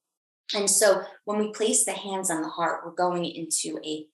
And 0.54 0.70
so, 0.70 1.02
when 1.24 1.38
we 1.38 1.52
place 1.52 1.84
the 1.84 1.92
hands 1.92 2.30
on 2.30 2.42
the 2.42 2.48
heart, 2.48 2.82
we're 2.84 2.92
going 2.92 3.24
into 3.24 3.80
a 3.84 4.06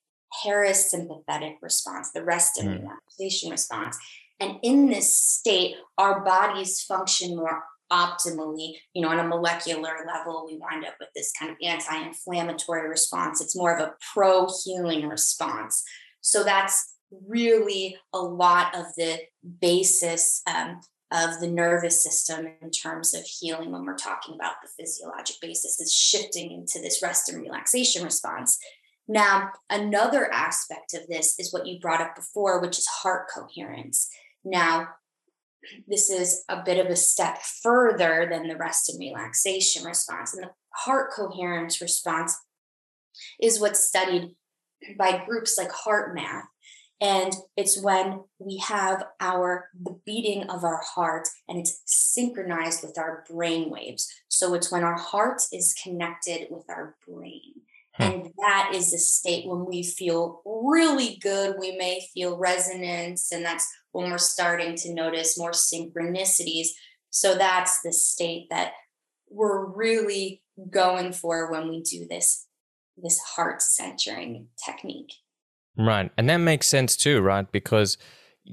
parasympathetic 0.45 1.57
response, 1.61 2.11
the 2.13 2.25
rest 2.25 2.59
and 2.59 2.69
mm. 2.69 2.81
relaxation 2.81 3.51
response. 3.51 3.99
And 4.41 4.59
in 4.63 4.89
this 4.89 5.17
state, 5.17 5.77
our 5.97 6.25
bodies 6.25 6.83
function 6.83 7.37
more 7.37 7.63
optimally. 7.93 8.75
You 8.95 9.03
know, 9.03 9.09
on 9.09 9.19
a 9.19 9.29
molecular 9.29 9.97
level, 10.07 10.47
we 10.47 10.59
wind 10.59 10.85
up 10.85 10.95
with 11.01 11.11
this 11.15 11.33
kind 11.39 11.51
of 11.51 11.57
anti 11.63 11.97
inflammatory 12.07 12.89
response. 12.89 13.41
It's 13.41 13.57
more 13.57 13.75
of 13.75 13.81
a 13.81 13.95
pro 14.13 14.49
healing 14.65 15.09
response. 15.09 15.83
So 16.21 16.43
that's 16.43 16.95
really 17.29 17.97
a 18.13 18.19
lot 18.19 18.75
of 18.77 18.87
the 18.97 19.19
basis 19.61 20.43
um, 20.47 20.81
of 21.13 21.41
the 21.41 21.47
nervous 21.47 22.03
system 22.03 22.49
in 22.61 22.71
terms 22.71 23.15
of 23.15 23.25
healing 23.25 23.71
when 23.71 23.85
we're 23.85 23.97
talking 23.97 24.35
about 24.35 24.55
the 24.63 24.71
physiologic 24.77 25.37
basis 25.41 25.79
is 25.79 25.95
shifting 25.95 26.51
into 26.51 26.81
this 26.81 27.03
rest 27.03 27.29
and 27.29 27.41
relaxation 27.41 28.03
response. 28.03 28.59
Now, 29.07 29.51
another 29.69 30.33
aspect 30.33 30.95
of 30.95 31.07
this 31.09 31.39
is 31.39 31.53
what 31.53 31.67
you 31.67 31.79
brought 31.79 32.01
up 32.01 32.17
before, 32.17 32.61
which 32.61 32.79
is 32.79 32.87
heart 32.87 33.29
coherence. 33.33 34.09
Now, 34.45 34.89
this 35.87 36.11
is 36.11 36.45
a 36.49 36.63
bit 36.65 36.85
of 36.85 36.91
a 36.91 36.97
step 36.97 37.39
further 37.63 38.27
than 38.31 38.49
the 38.49 38.57
rest 38.57 38.89
and 38.89 38.99
relaxation 38.99 39.85
response. 39.85 40.35
And 40.35 40.45
the 40.45 40.51
heart 40.71 41.13
coherence 41.13 41.81
response 41.81 42.37
is 43.41 43.61
what's 43.61 43.87
studied 43.87 44.35
by 44.99 45.25
groups 45.25 45.57
like 45.59 45.71
HeartMath. 45.71 46.43
And 47.01 47.35
it's 47.57 47.83
when 47.83 48.23
we 48.39 48.59
have 48.59 49.05
our 49.21 49.69
the 49.79 49.99
beating 50.07 50.45
of 50.45 50.65
our 50.65 50.81
heart 50.95 51.29
and 51.49 51.59
it's 51.59 51.83
synchronized 51.85 52.83
with 52.83 52.97
our 52.99 53.25
brain 53.29 53.69
waves. 53.69 54.11
So 54.29 54.55
it's 54.55 54.71
when 54.71 54.85
our 54.85 54.97
heart 54.97 55.43
is 55.53 55.75
connected 55.83 56.47
with 56.51 56.65
our 56.69 56.97
brain. 57.07 57.64
Hmm. 57.95 58.03
And 58.03 58.27
that 58.39 58.73
is 58.75 58.91
the 58.91 58.99
state 58.99 59.47
when 59.47 59.67
we 59.67 59.83
feel 59.83 60.43
really 60.45 61.19
good. 61.23 61.57
We 61.59 61.77
may 61.77 62.07
feel 62.13 62.37
resonance, 62.39 63.31
and 63.33 63.45
that's 63.45 63.69
when 63.93 64.11
we're 64.11 64.19
starting 64.19 64.75
to 64.77 64.95
notice 64.95 65.39
more 65.39 65.53
synchronicities. 65.53 66.69
So 67.11 67.37
that's 67.37 67.81
the 67.83 67.93
state 67.93 68.49
that 68.51 68.73
we're 69.31 69.67
really 69.67 70.43
going 70.71 71.13
for 71.13 71.51
when 71.51 71.69
we 71.69 71.83
do 71.83 72.07
this 72.09 72.47
this 72.97 73.19
heart 73.19 73.61
centering 73.61 74.49
technique. 74.65 75.13
Right. 75.77 76.11
And 76.17 76.29
that 76.31 76.37
makes 76.37 76.69
sense 76.69 76.97
too, 76.97 77.21
right? 77.21 77.51
Because 77.51 77.99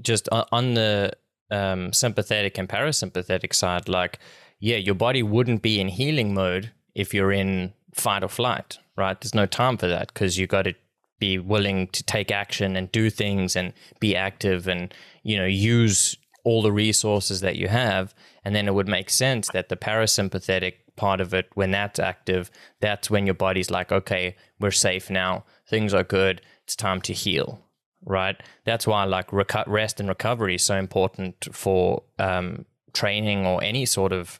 just 0.01 0.27
on 0.31 0.73
the 0.73 1.13
um, 1.51 1.93
sympathetic 1.93 2.57
and 2.57 2.67
parasympathetic 2.67 3.53
side, 3.53 3.87
like, 3.87 4.19
yeah, 4.59 4.77
your 4.77 4.95
body 4.95 5.21
wouldn't 5.21 5.61
be 5.61 5.79
in 5.79 5.89
healing 5.89 6.33
mode 6.33 6.71
if 6.95 7.13
you're 7.13 7.31
in 7.31 7.73
fight 7.93 8.23
or 8.23 8.29
flight, 8.29 8.79
right? 9.01 9.19
There's 9.19 9.35
no 9.35 9.47
time 9.47 9.77
for 9.77 9.87
that 9.87 10.13
because 10.13 10.37
you 10.37 10.47
got 10.47 10.63
to 10.63 10.75
be 11.19 11.37
willing 11.37 11.87
to 11.87 12.03
take 12.03 12.31
action 12.31 12.75
and 12.75 12.91
do 12.91 13.09
things 13.09 13.55
and 13.55 13.73
be 13.99 14.15
active 14.15 14.67
and 14.67 14.93
you 15.23 15.37
know 15.37 15.45
use 15.45 16.15
all 16.43 16.61
the 16.61 16.71
resources 16.71 17.41
that 17.41 17.55
you 17.55 17.67
have. 17.67 18.13
And 18.43 18.55
then 18.55 18.67
it 18.67 18.73
would 18.73 18.87
make 18.87 19.09
sense 19.09 19.49
that 19.49 19.69
the 19.69 19.75
parasympathetic 19.75 20.73
part 20.95 21.21
of 21.21 21.33
it 21.33 21.49
when 21.53 21.71
that's 21.71 21.99
active 21.99 22.51
that's 22.79 23.09
when 23.09 23.25
your 23.25 23.33
body's 23.33 23.71
like 23.71 23.91
okay 23.91 24.35
we're 24.59 24.71
safe 24.71 25.09
now. 25.09 25.43
Things 25.67 25.93
are 25.93 26.03
good. 26.03 26.41
It's 26.63 26.75
time 26.75 27.01
to 27.01 27.13
heal 27.13 27.61
right? 28.05 28.41
That's 28.65 28.87
why 28.87 29.03
like 29.05 29.31
rest 29.31 29.99
and 29.99 30.09
recovery 30.09 30.55
is 30.55 30.63
so 30.63 30.75
important 30.75 31.47
for 31.51 32.03
um, 32.19 32.65
training 32.93 33.45
or 33.45 33.63
any 33.63 33.85
sort 33.85 34.11
of 34.11 34.39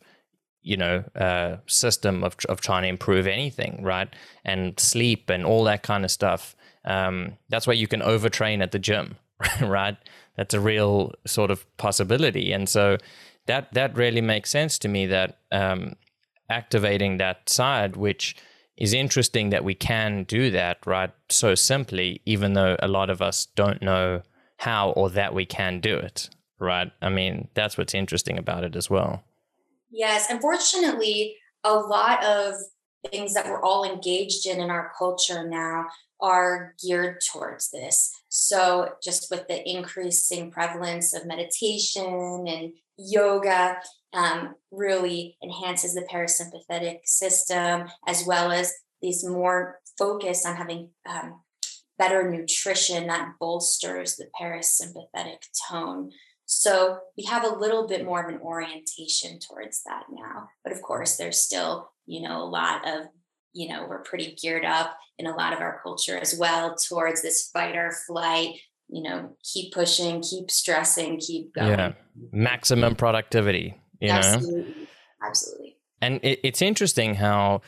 you 0.63 0.78
know 0.78 1.04
uh, 1.15 1.58
system 1.67 2.24
of, 2.24 2.36
of 2.50 2.62
trying 2.62 2.84
to 2.84 2.88
improve 2.88 3.28
anything 3.28 3.82
right 3.84 4.10
and 4.45 4.80
sleep 4.80 5.30
and 5.30 5.45
all 5.45 5.63
that 5.63 5.84
kind 5.84 6.06
of 6.06 6.12
stuff 6.12 6.56
um, 6.86 7.38
that's 7.50 7.67
why 7.67 7.74
you 7.74 7.88
can 7.88 8.02
overtrain 8.02 8.62
at 8.62 8.71
the 8.71 8.80
gym, 8.80 9.17
right? 9.62 9.97
That's 10.36 10.54
a 10.54 10.60
real 10.60 11.13
sort 11.26 11.52
of 11.52 11.65
possibility, 11.78 12.52
and 12.52 12.67
so 12.67 12.97
that 13.45 13.74
that 13.74 13.95
really 13.95 14.21
makes 14.21 14.50
sense 14.50 14.80
to 14.80 14.88
me. 14.88 15.06
That 15.06 15.39
um, 15.52 15.95
activating 16.50 17.17
that 17.17 17.50
side, 17.50 17.95
which 17.95 18.36
is 18.78 18.93
interesting 18.93 19.50
that 19.50 19.63
we 19.63 19.76
can 19.76 20.24
do 20.24 20.50
that 20.52 20.80
right 20.86 21.12
so 21.30 21.54
simply, 21.54 22.21
even 22.26 22.54
though 22.54 22.76
a 22.80 22.88
lot 22.88 23.10
of 23.10 23.21
us 23.21 23.45
don't 23.56 23.82
know 23.82 24.21
how 24.58 24.91
or 24.91 25.10
that 25.10 25.34
we 25.34 25.45
can 25.45 25.80
do 25.80 25.97
it, 25.97 26.30
right? 26.60 26.91
I 27.02 27.10
mean, 27.10 27.50
that's 27.54 27.78
what's 27.78 27.93
interesting 27.93 28.38
about 28.38 28.63
it 28.63 28.76
as 28.76 28.89
well. 28.89 29.24
Yes, 29.91 30.27
unfortunately, 30.30 31.36
a 31.63 31.73
lot 31.73 32.23
of 32.23 32.56
things 33.10 33.34
that 33.34 33.45
we're 33.45 33.62
all 33.62 33.84
engaged 33.84 34.45
in 34.47 34.60
in 34.60 34.69
our 34.69 34.91
culture 34.97 35.47
now 35.47 35.88
are 36.21 36.75
geared 36.82 37.19
towards 37.32 37.71
this. 37.71 38.12
So, 38.30 38.93
just 39.04 39.30
with 39.32 39.47
the 39.47 39.67
increasing 39.69 40.51
prevalence 40.51 41.13
of 41.13 41.25
meditation 41.25 42.45
and 42.47 42.73
yoga, 42.97 43.77
um, 44.13 44.56
really 44.71 45.38
enhances 45.43 45.93
the 45.93 46.08
parasympathetic 46.12 46.99
system, 47.06 47.88
as 48.08 48.23
well 48.25 48.51
as 48.51 48.71
these 49.01 49.25
more 49.25 49.80
focus 49.97 50.45
on 50.45 50.56
having 50.56 50.89
um, 51.10 51.41
better 51.97 52.30
nutrition 52.30 53.08
that 53.08 53.34
bolsters 53.39 54.15
the 54.15 54.27
parasympathetic 54.39 55.38
tone. 55.69 56.12
So 56.53 56.99
we 57.17 57.23
have 57.23 57.45
a 57.45 57.55
little 57.55 57.87
bit 57.87 58.03
more 58.03 58.21
of 58.21 58.33
an 58.33 58.41
orientation 58.41 59.39
towards 59.39 59.83
that 59.85 60.03
now. 60.11 60.49
But 60.63 60.73
of 60.73 60.81
course, 60.81 61.15
there's 61.15 61.39
still, 61.39 61.91
you 62.05 62.21
know, 62.21 62.41
a 62.41 62.43
lot 62.43 62.87
of 62.87 63.07
you 63.53 63.69
know, 63.69 63.85
we're 63.87 64.01
pretty 64.03 64.35
geared 64.41 64.65
up 64.65 64.97
in 65.17 65.27
a 65.27 65.35
lot 65.35 65.53
of 65.53 65.59
our 65.59 65.79
culture 65.83 66.17
as 66.17 66.37
well 66.37 66.75
towards 66.75 67.21
this 67.21 67.49
fight 67.51 67.75
or 67.75 67.91
flight, 68.07 68.55
you 68.87 69.03
know, 69.03 69.35
keep 69.43 69.73
pushing, 69.73 70.21
keep 70.21 70.49
stressing, 70.49 71.19
keep 71.19 71.53
going. 71.53 71.69
Yeah. 71.71 71.93
Maximum 72.31 72.95
productivity, 72.95 73.77
you 73.99 74.09
Absolutely. 74.09 74.61
know? 74.61 74.87
Absolutely. 75.23 75.77
And 76.01 76.19
it, 76.23 76.39
it's 76.43 76.61
interesting 76.61 77.15
how, 77.15 77.61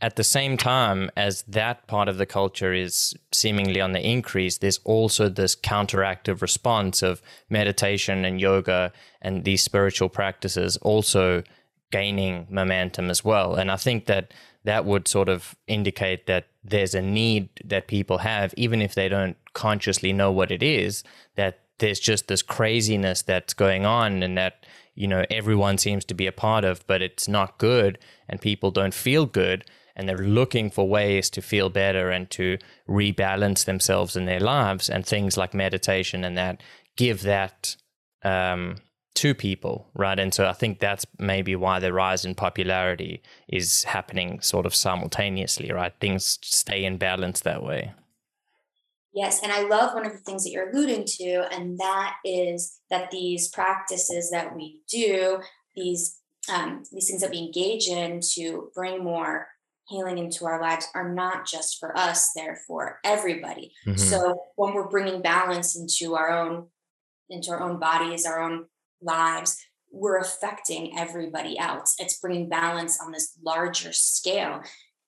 at 0.00 0.16
the 0.16 0.24
same 0.24 0.56
time 0.56 1.10
as 1.16 1.42
that 1.42 1.86
part 1.86 2.08
of 2.08 2.16
the 2.16 2.26
culture 2.26 2.72
is 2.72 3.14
seemingly 3.32 3.80
on 3.80 3.92
the 3.92 4.00
increase, 4.00 4.58
there's 4.58 4.80
also 4.84 5.28
this 5.28 5.54
counteractive 5.54 6.40
response 6.40 7.02
of 7.02 7.20
meditation 7.50 8.24
and 8.24 8.40
yoga 8.40 8.92
and 9.20 9.44
these 9.44 9.62
spiritual 9.62 10.08
practices 10.08 10.76
also 10.78 11.42
gaining 11.92 12.46
momentum 12.48 13.10
as 13.10 13.24
well. 13.24 13.54
And 13.54 13.70
I 13.70 13.76
think 13.76 14.06
that 14.06 14.32
that 14.64 14.84
would 14.84 15.08
sort 15.08 15.28
of 15.28 15.54
indicate 15.66 16.26
that 16.26 16.46
there's 16.62 16.94
a 16.94 17.02
need 17.02 17.48
that 17.64 17.88
people 17.88 18.18
have, 18.18 18.54
even 18.56 18.80
if 18.80 18.94
they 18.94 19.08
don't 19.08 19.36
consciously 19.52 20.12
know 20.12 20.30
what 20.30 20.50
it 20.50 20.62
is, 20.62 21.02
that 21.36 21.60
there's 21.78 22.00
just 22.00 22.28
this 22.28 22.42
craziness 22.42 23.22
that's 23.22 23.54
going 23.54 23.84
on 23.84 24.22
and 24.22 24.36
that, 24.36 24.66
you 24.94 25.08
know, 25.08 25.24
everyone 25.30 25.78
seems 25.78 26.04
to 26.04 26.14
be 26.14 26.26
a 26.26 26.32
part 26.32 26.64
of, 26.64 26.86
but 26.86 27.02
it's 27.02 27.26
not 27.26 27.58
good 27.58 27.98
and 28.28 28.40
people 28.40 28.70
don't 28.70 28.94
feel 28.94 29.26
good 29.26 29.64
and 30.00 30.08
they're 30.08 30.16
looking 30.16 30.70
for 30.70 30.88
ways 30.88 31.28
to 31.28 31.42
feel 31.42 31.68
better 31.68 32.10
and 32.10 32.30
to 32.30 32.56
rebalance 32.88 33.66
themselves 33.66 34.16
in 34.16 34.24
their 34.24 34.40
lives 34.40 34.88
and 34.88 35.04
things 35.04 35.36
like 35.36 35.52
meditation 35.52 36.24
and 36.24 36.38
that 36.38 36.62
give 36.96 37.20
that 37.20 37.76
um, 38.24 38.76
to 39.16 39.34
people, 39.34 39.90
right? 39.94 40.18
And 40.18 40.32
so 40.32 40.46
I 40.46 40.54
think 40.54 40.78
that's 40.78 41.04
maybe 41.18 41.54
why 41.54 41.80
the 41.80 41.92
rise 41.92 42.24
in 42.24 42.34
popularity 42.34 43.22
is 43.46 43.84
happening 43.84 44.40
sort 44.40 44.64
of 44.64 44.74
simultaneously, 44.74 45.70
right? 45.70 45.92
Things 46.00 46.38
stay 46.40 46.82
in 46.86 46.96
balance 46.96 47.40
that 47.40 47.62
way. 47.62 47.92
Yes, 49.12 49.42
and 49.42 49.52
I 49.52 49.68
love 49.68 49.92
one 49.92 50.06
of 50.06 50.12
the 50.12 50.18
things 50.18 50.44
that 50.44 50.50
you're 50.50 50.70
alluding 50.70 51.04
to, 51.18 51.46
and 51.52 51.78
that 51.78 52.16
is 52.24 52.78
that 52.88 53.10
these 53.10 53.48
practices 53.48 54.30
that 54.30 54.56
we 54.56 54.80
do, 54.88 55.40
these 55.76 56.16
um, 56.50 56.84
these 56.90 57.06
things 57.06 57.20
that 57.20 57.30
we 57.30 57.38
engage 57.38 57.86
in 57.88 58.20
to 58.36 58.70
bring 58.74 59.04
more 59.04 59.48
healing 59.90 60.16
into 60.16 60.46
our 60.46 60.60
lives, 60.60 60.86
are 60.94 61.12
not 61.12 61.46
just 61.46 61.78
for 61.78 61.96
us; 61.98 62.30
they're 62.34 62.60
for 62.66 63.00
everybody. 63.04 63.72
Mm-hmm. 63.86 63.98
So 63.98 64.42
when 64.56 64.72
we're 64.72 64.88
bringing 64.88 65.20
balance 65.20 65.76
into 65.76 66.14
our 66.14 66.30
own 66.30 66.68
into 67.28 67.50
our 67.50 67.62
own 67.62 67.78
bodies, 67.78 68.26
our 68.26 68.40
own 68.40 68.66
lives, 69.02 69.56
we're 69.92 70.18
affecting 70.18 70.98
everybody 70.98 71.58
else. 71.58 71.94
It's 71.98 72.18
bringing 72.18 72.48
balance 72.48 73.00
on 73.00 73.12
this 73.12 73.36
larger 73.44 73.92
scale. 73.92 74.62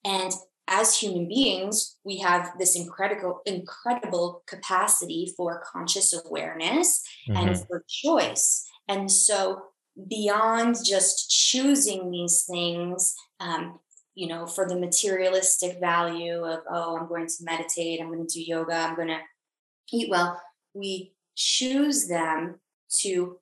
And 0.05 0.31
as 0.67 0.97
human 0.97 1.27
beings, 1.27 1.97
we 2.03 2.17
have 2.19 2.51
this 2.57 2.75
incredible, 2.75 3.41
incredible 3.45 4.43
capacity 4.47 5.33
for 5.35 5.63
conscious 5.71 6.13
awareness 6.25 7.03
mm-hmm. 7.29 7.37
and 7.37 7.67
for 7.67 7.83
choice. 7.87 8.65
And 8.87 9.11
so, 9.11 9.61
beyond 10.09 10.77
just 10.83 11.29
choosing 11.29 12.09
these 12.09 12.45
things, 12.49 13.13
um, 13.39 13.79
you 14.15 14.27
know, 14.27 14.45
for 14.45 14.67
the 14.67 14.75
materialistic 14.75 15.79
value 15.79 16.43
of, 16.43 16.59
oh, 16.69 16.97
I'm 16.97 17.07
going 17.07 17.27
to 17.27 17.43
meditate, 17.43 17.99
I'm 17.99 18.07
going 18.07 18.25
to 18.25 18.33
do 18.33 18.43
yoga, 18.43 18.75
I'm 18.75 18.95
going 18.95 19.07
to 19.07 19.19
eat 19.91 20.09
well, 20.09 20.39
we 20.73 21.13
choose 21.35 22.07
them 22.07 22.59
to 23.01 23.39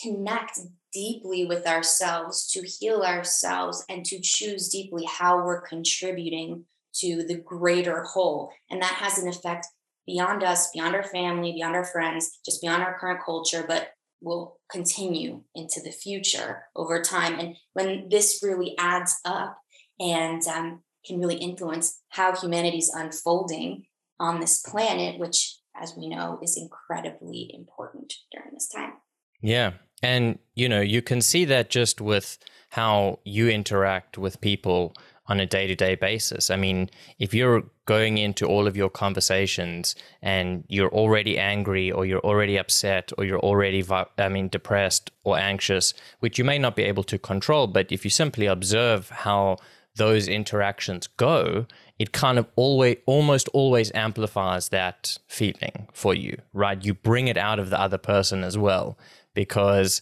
connect 0.00 0.58
deeply 0.92 1.44
with 1.44 1.66
ourselves, 1.66 2.50
to 2.52 2.62
heal 2.62 3.02
ourselves, 3.02 3.84
and 3.88 4.04
to 4.04 4.20
choose 4.20 4.68
deeply 4.68 5.04
how 5.04 5.36
we're 5.36 5.60
contributing 5.60 6.64
to 6.94 7.24
the 7.24 7.36
greater 7.36 8.02
whole. 8.02 8.50
And 8.70 8.82
that 8.82 8.94
has 8.94 9.18
an 9.18 9.28
effect 9.28 9.66
beyond 10.06 10.42
us, 10.42 10.70
beyond 10.72 10.94
our 10.94 11.04
family, 11.04 11.52
beyond 11.52 11.76
our 11.76 11.84
friends, 11.84 12.38
just 12.44 12.60
beyond 12.60 12.82
our 12.82 12.98
current 12.98 13.20
culture, 13.24 13.64
but 13.66 13.90
will 14.22 14.60
continue 14.70 15.42
into 15.54 15.80
the 15.80 15.90
future 15.90 16.64
over 16.74 17.02
time. 17.02 17.38
And 17.38 17.56
when 17.72 18.08
this 18.08 18.40
really 18.42 18.76
adds 18.78 19.18
up 19.24 19.58
and 20.00 20.42
um, 20.46 20.82
can 21.04 21.18
really 21.18 21.36
influence 21.36 22.00
how 22.10 22.34
humanity 22.34 22.78
is 22.78 22.92
unfolding 22.94 23.84
on 24.20 24.40
this 24.40 24.60
planet, 24.60 25.18
which, 25.18 25.58
as 25.80 25.94
we 25.96 26.08
know, 26.08 26.38
is 26.42 26.56
incredibly 26.56 27.50
important 27.52 28.12
during 28.32 28.50
this 28.52 28.68
time. 28.68 28.92
Yeah. 29.40 29.72
And, 30.02 30.38
you 30.54 30.68
know, 30.68 30.80
you 30.80 31.02
can 31.02 31.20
see 31.20 31.44
that 31.46 31.70
just 31.70 32.00
with 32.00 32.38
how 32.70 33.18
you 33.24 33.48
interact 33.48 34.16
with 34.16 34.40
people 34.40 34.94
on 35.26 35.40
a 35.40 35.46
day 35.46 35.66
to 35.66 35.74
day 35.74 35.94
basis. 35.94 36.50
I 36.50 36.56
mean, 36.56 36.90
if 37.18 37.34
you're 37.34 37.64
going 37.92 38.16
into 38.16 38.46
all 38.46 38.66
of 38.66 38.74
your 38.74 38.88
conversations 38.88 39.94
and 40.22 40.64
you're 40.68 40.94
already 41.02 41.38
angry 41.38 41.92
or 41.92 42.06
you're 42.06 42.26
already 42.30 42.56
upset 42.56 43.12
or 43.18 43.24
you're 43.26 43.46
already, 43.50 43.84
I 44.16 44.28
mean, 44.30 44.48
depressed 44.48 45.10
or 45.24 45.36
anxious, 45.36 45.92
which 46.20 46.38
you 46.38 46.44
may 46.44 46.58
not 46.58 46.74
be 46.74 46.84
able 46.84 47.04
to 47.04 47.18
control, 47.18 47.66
but 47.66 47.92
if 47.92 48.02
you 48.02 48.10
simply 48.10 48.46
observe 48.46 49.10
how 49.10 49.58
those 49.96 50.26
interactions 50.26 51.06
go, 51.18 51.66
it 51.98 52.12
kind 52.12 52.38
of 52.38 52.46
always, 52.56 52.96
almost 53.04 53.48
always 53.48 53.92
amplifies 53.92 54.70
that 54.70 55.18
feeling 55.28 55.86
for 55.92 56.14
you, 56.14 56.34
right? 56.54 56.82
You 56.82 56.94
bring 56.94 57.28
it 57.28 57.36
out 57.36 57.58
of 57.58 57.68
the 57.68 57.78
other 57.78 57.98
person 57.98 58.42
as 58.42 58.56
well 58.56 58.96
because 59.34 60.00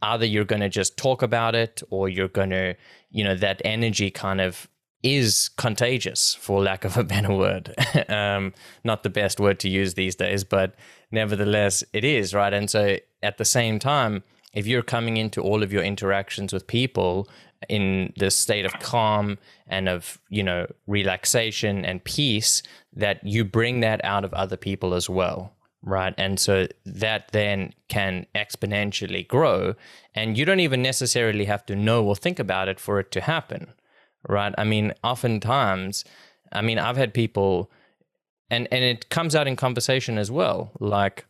either 0.00 0.24
you're 0.24 0.52
going 0.52 0.62
to 0.62 0.70
just 0.70 0.96
talk 0.96 1.20
about 1.20 1.54
it 1.54 1.82
or 1.90 2.08
you're 2.08 2.28
going 2.40 2.54
to, 2.62 2.74
you 3.10 3.24
know, 3.24 3.34
that 3.34 3.60
energy 3.62 4.10
kind 4.10 4.40
of 4.40 4.70
is 5.14 5.50
contagious, 5.56 6.34
for 6.34 6.62
lack 6.62 6.84
of 6.84 6.96
a 6.96 7.04
better 7.04 7.32
word. 7.32 7.74
um, 8.08 8.52
not 8.84 9.02
the 9.02 9.10
best 9.10 9.38
word 9.38 9.58
to 9.60 9.68
use 9.68 9.94
these 9.94 10.14
days, 10.14 10.44
but 10.44 10.74
nevertheless, 11.10 11.84
it 11.92 12.04
is, 12.04 12.34
right? 12.34 12.52
And 12.52 12.70
so 12.70 12.96
at 13.22 13.38
the 13.38 13.44
same 13.44 13.78
time, 13.78 14.22
if 14.52 14.66
you're 14.66 14.82
coming 14.82 15.16
into 15.16 15.40
all 15.42 15.62
of 15.62 15.72
your 15.72 15.82
interactions 15.82 16.52
with 16.52 16.66
people 16.66 17.28
in 17.68 18.12
this 18.16 18.34
state 18.34 18.64
of 18.64 18.72
calm 18.80 19.38
and 19.66 19.88
of 19.88 20.18
you 20.28 20.42
know 20.42 20.66
relaxation 20.86 21.84
and 21.84 22.04
peace 22.04 22.62
that 22.92 23.24
you 23.24 23.44
bring 23.44 23.80
that 23.80 24.02
out 24.04 24.24
of 24.24 24.34
other 24.34 24.56
people 24.56 24.92
as 24.92 25.08
well 25.08 25.56
right? 25.86 26.14
And 26.18 26.38
so 26.38 26.66
that 26.84 27.28
then 27.32 27.72
can 27.88 28.26
exponentially 28.34 29.26
grow. 29.26 29.74
And 30.14 30.36
you 30.36 30.44
don't 30.44 30.60
even 30.60 30.82
necessarily 30.82 31.44
have 31.46 31.64
to 31.66 31.76
know 31.76 32.04
or 32.04 32.16
think 32.16 32.38
about 32.38 32.68
it 32.68 32.80
for 32.80 32.98
it 32.98 33.10
to 33.12 33.20
happen, 33.20 33.72
right? 34.28 34.54
I 34.58 34.64
mean, 34.64 34.92
oftentimes, 35.02 36.04
I 36.52 36.62
mean, 36.62 36.78
I've 36.78 36.96
had 36.96 37.14
people, 37.14 37.70
and, 38.50 38.68
and 38.70 38.84
it 38.84 39.08
comes 39.08 39.34
out 39.34 39.46
in 39.46 39.56
conversation 39.56 40.18
as 40.18 40.30
well. 40.30 40.70
Like, 40.80 41.24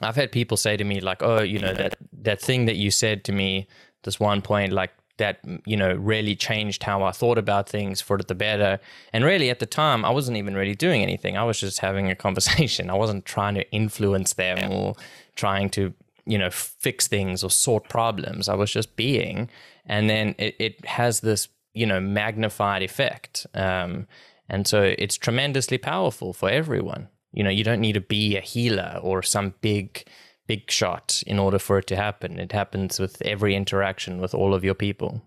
I've 0.00 0.16
had 0.16 0.30
people 0.32 0.56
say 0.56 0.76
to 0.76 0.84
me, 0.84 1.00
like, 1.00 1.22
oh, 1.22 1.42
you 1.42 1.58
know, 1.58 1.74
that, 1.74 1.96
that 2.22 2.40
thing 2.40 2.66
that 2.66 2.76
you 2.76 2.90
said 2.90 3.24
to 3.24 3.32
me, 3.32 3.66
this 4.04 4.20
one 4.20 4.42
point, 4.42 4.72
like, 4.72 4.92
that 5.18 5.40
you 5.66 5.76
know 5.76 5.94
really 5.94 6.34
changed 6.34 6.82
how 6.84 7.02
I 7.02 7.10
thought 7.10 7.38
about 7.38 7.68
things 7.68 8.00
for 8.00 8.16
the 8.18 8.34
better. 8.34 8.80
And 9.12 9.24
really, 9.24 9.50
at 9.50 9.58
the 9.58 9.66
time, 9.66 10.04
I 10.04 10.10
wasn't 10.10 10.38
even 10.38 10.54
really 10.54 10.74
doing 10.74 11.02
anything. 11.02 11.36
I 11.36 11.44
was 11.44 11.60
just 11.60 11.80
having 11.80 12.10
a 12.10 12.14
conversation. 12.26 12.88
I 12.88 12.94
wasn't 12.94 13.24
trying 13.26 13.54
to 13.56 13.70
influence 13.70 14.32
them 14.32 14.58
yeah. 14.58 14.68
or 14.68 14.94
trying 15.36 15.70
to 15.70 15.92
you 16.24 16.38
know 16.38 16.50
fix 16.50 17.06
things 17.06 17.44
or 17.44 17.50
sort 17.50 17.88
problems. 17.88 18.48
I 18.48 18.54
was 18.54 18.70
just 18.70 18.96
being, 18.96 19.50
and 19.86 20.08
then 20.08 20.34
it, 20.38 20.56
it 20.58 20.84
has 20.86 21.20
this 21.20 21.48
you 21.74 21.86
know 21.86 22.00
magnified 22.00 22.82
effect. 22.82 23.46
Um, 23.54 24.06
and 24.48 24.66
so 24.66 24.82
it's 24.82 25.16
tremendously 25.16 25.78
powerful 25.78 26.32
for 26.32 26.48
everyone. 26.48 27.08
You 27.32 27.44
know, 27.44 27.50
you 27.50 27.64
don't 27.64 27.80
need 27.80 27.92
to 27.92 28.00
be 28.00 28.36
a 28.36 28.40
healer 28.40 28.98
or 29.02 29.22
some 29.22 29.54
big 29.60 30.04
big 30.46 30.70
shot 30.70 31.22
in 31.26 31.38
order 31.38 31.58
for 31.58 31.78
it 31.78 31.86
to 31.86 31.96
happen. 31.96 32.40
It 32.40 32.52
happens 32.52 32.98
with 32.98 33.20
every 33.22 33.54
interaction 33.54 34.18
with 34.18 34.34
all 34.34 34.54
of 34.54 34.64
your 34.64 34.74
people. 34.74 35.22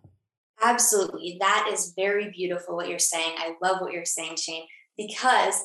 Absolutely. 0.64 1.38
That 1.40 1.70
is 1.72 1.94
very 1.96 2.32
beautiful 2.32 2.76
what 2.76 2.90
you're 2.90 3.00
saying. 3.00 3.36
I 3.38 3.54
love 3.62 3.82
what 3.82 3.94
you're 3.94 4.06
saying, 4.06 4.38
Shane, 4.38 4.66
because 4.98 5.64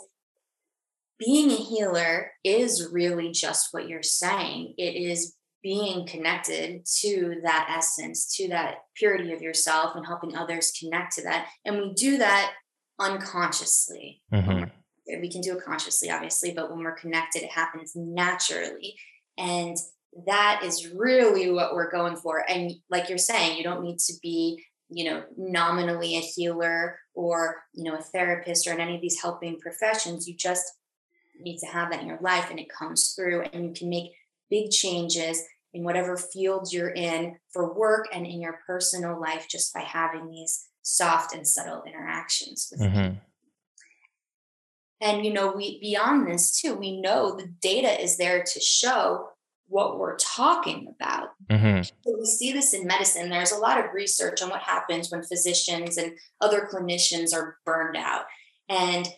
being 1.19 1.51
a 1.51 1.57
healer 1.57 2.33
is 2.45 2.89
really 2.93 3.33
just 3.33 3.69
what 3.73 3.89
you're 3.89 4.03
saying. 4.03 4.75
It 4.77 4.95
is 4.95 5.35
being 5.63 6.07
connected 6.07 6.85
to 7.01 7.41
that 7.43 7.69
essence, 7.77 8.35
to 8.37 8.49
that 8.49 8.77
purity 8.95 9.33
of 9.33 9.43
yourself, 9.43 9.97
and 9.97 10.07
helping 10.07 10.37
others 10.37 10.73
connect 10.79 11.15
to 11.15 11.23
that. 11.23 11.49
And 11.65 11.77
we 11.77 11.93
do 11.95 12.19
that 12.19 12.53
unconsciously. 12.99 14.23
Mm-hmm. 14.33 14.65
We 15.21 15.31
can 15.31 15.41
do 15.41 15.57
it 15.57 15.65
consciously, 15.65 16.11
obviously, 16.11 16.53
but 16.53 16.71
when 16.71 16.81
we're 16.81 16.97
connected, 16.97 17.43
it 17.43 17.51
happens 17.51 17.93
naturally. 17.95 18.97
And 19.39 19.77
that 20.27 20.63
is 20.65 20.91
really 20.93 21.51
what 21.51 21.75
we're 21.75 21.91
going 21.91 22.17
for. 22.17 22.45
And 22.49 22.73
like 22.91 23.09
you're 23.09 23.19
saying, 23.19 23.57
you 23.57 23.65
don't 23.65 23.83
need 23.83 23.99
to 23.99 24.15
be, 24.23 24.63
you 24.89 25.05
know, 25.05 25.25
nominally 25.37 26.17
a 26.17 26.21
healer 26.21 26.99
or, 27.15 27.57
you 27.73 27.85
know, 27.85 27.97
a 27.97 28.03
therapist 28.03 28.67
or 28.67 28.73
in 28.73 28.81
any 28.81 28.97
of 28.97 29.01
these 29.01 29.21
helping 29.21 29.59
professions. 29.61 30.27
You 30.27 30.35
just 30.37 30.65
need 31.41 31.59
to 31.59 31.67
have 31.67 31.91
that 31.91 32.01
in 32.01 32.09
your 32.09 32.19
life 32.21 32.51
and 32.51 32.59
it 32.59 32.69
comes 32.69 33.13
through 33.15 33.43
and 33.53 33.67
you 33.67 33.73
can 33.73 33.89
make 33.89 34.13
big 34.51 34.71
changes 34.71 35.43
in 35.73 35.85
whatever 35.85 36.17
field 36.17 36.73
you're 36.73 36.91
in 36.91 37.37
for 37.53 37.75
work 37.75 38.07
and 38.13 38.27
in 38.27 38.41
your 38.41 38.61
personal 38.67 39.21
life 39.21 39.47
just 39.49 39.75
by 39.75 39.81
having 39.81 40.31
these 40.31 40.67
soft 40.83 41.35
and 41.35 41.47
subtle 41.47 41.83
interactions 41.87 42.69
with 42.71 42.81
mm-hmm. 42.81 43.03
people. 43.03 43.21
And 45.01 45.27
you 45.27 45.33
know, 45.33 45.53
we 45.53 45.79
beyond 45.81 46.27
this 46.27 46.59
too, 46.59 46.75
we 46.75 47.01
know 47.01 47.37
the 47.37 47.49
data 47.61 48.03
is 48.03 48.17
there 48.17 48.43
to 48.43 48.61
show 48.61 49.29
what 49.69 49.99
we're 49.99 50.17
talking 50.17 50.95
about. 50.95 51.31
Mm-hmm. 51.51 51.83
So 51.83 52.17
we 52.19 52.25
see 52.25 52.53
this 52.53 52.73
in 52.73 52.87
medicine. 52.87 53.29
There's 53.29 53.53
a 53.53 53.59
lot 53.59 53.79
of 53.79 53.93
research 53.93 54.41
on 54.41 54.49
what 54.49 54.63
happens 54.63 55.11
when 55.11 55.23
physicians 55.25 55.97
and 55.97 56.13
other 56.41 56.69
clinicians 56.73 57.35
are 57.35 57.59
burned 57.67 57.97
out. 57.97 58.25
And 58.69 59.09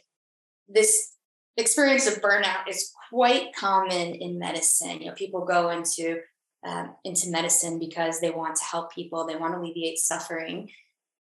this 0.68 1.12
experience 1.58 2.06
of 2.06 2.22
burnout 2.22 2.68
is 2.68 2.92
quite 3.10 3.54
common 3.54 4.14
in 4.14 4.38
medicine. 4.38 5.00
You 5.00 5.08
know, 5.08 5.14
people 5.14 5.44
go 5.44 5.70
into 5.70 6.20
um, 6.66 6.96
into 7.04 7.30
medicine 7.30 7.78
because 7.78 8.20
they 8.20 8.30
want 8.30 8.56
to 8.56 8.64
help 8.64 8.92
people, 8.92 9.26
they 9.26 9.36
want 9.36 9.54
to 9.54 9.60
alleviate 9.60 9.98
suffering. 9.98 10.68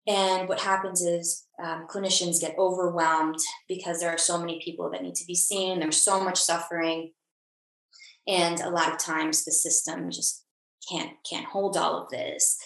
And 0.08 0.48
what 0.48 0.62
happens 0.62 1.02
is 1.02 1.46
um, 1.62 1.86
clinicians 1.88 2.42
get 2.42 2.56
overwhelmed 2.58 3.38
because 3.68 4.00
there 4.00 4.10
are 4.10 4.18
so 4.18 4.40
many 4.40 4.60
people 4.64 4.90
that 4.90 5.04
need 5.04 5.16
to 5.16 5.26
be 5.26 5.36
seen. 5.36 5.80
There's 5.80 6.02
so 6.02 6.24
much 6.24 6.40
suffering, 6.40 7.12
and 8.28 8.60
a 8.62 8.70
lot 8.70 8.92
of 8.92 8.98
times 8.98 9.44
the 9.44 9.52
system 9.52 10.10
just 10.10 10.44
can't 10.90 11.12
can't 11.30 11.46
hold 11.46 11.78
all 11.78 12.02
of 12.02 12.10
this. 12.10 12.58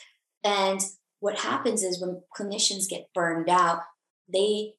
And 0.43 0.79
what 1.19 1.39
happens 1.39 1.83
is 1.83 2.01
when 2.01 2.21
clinicians 2.37 2.89
get 2.89 3.13
burned 3.13 3.49
out, 3.49 3.79
they 4.31 4.73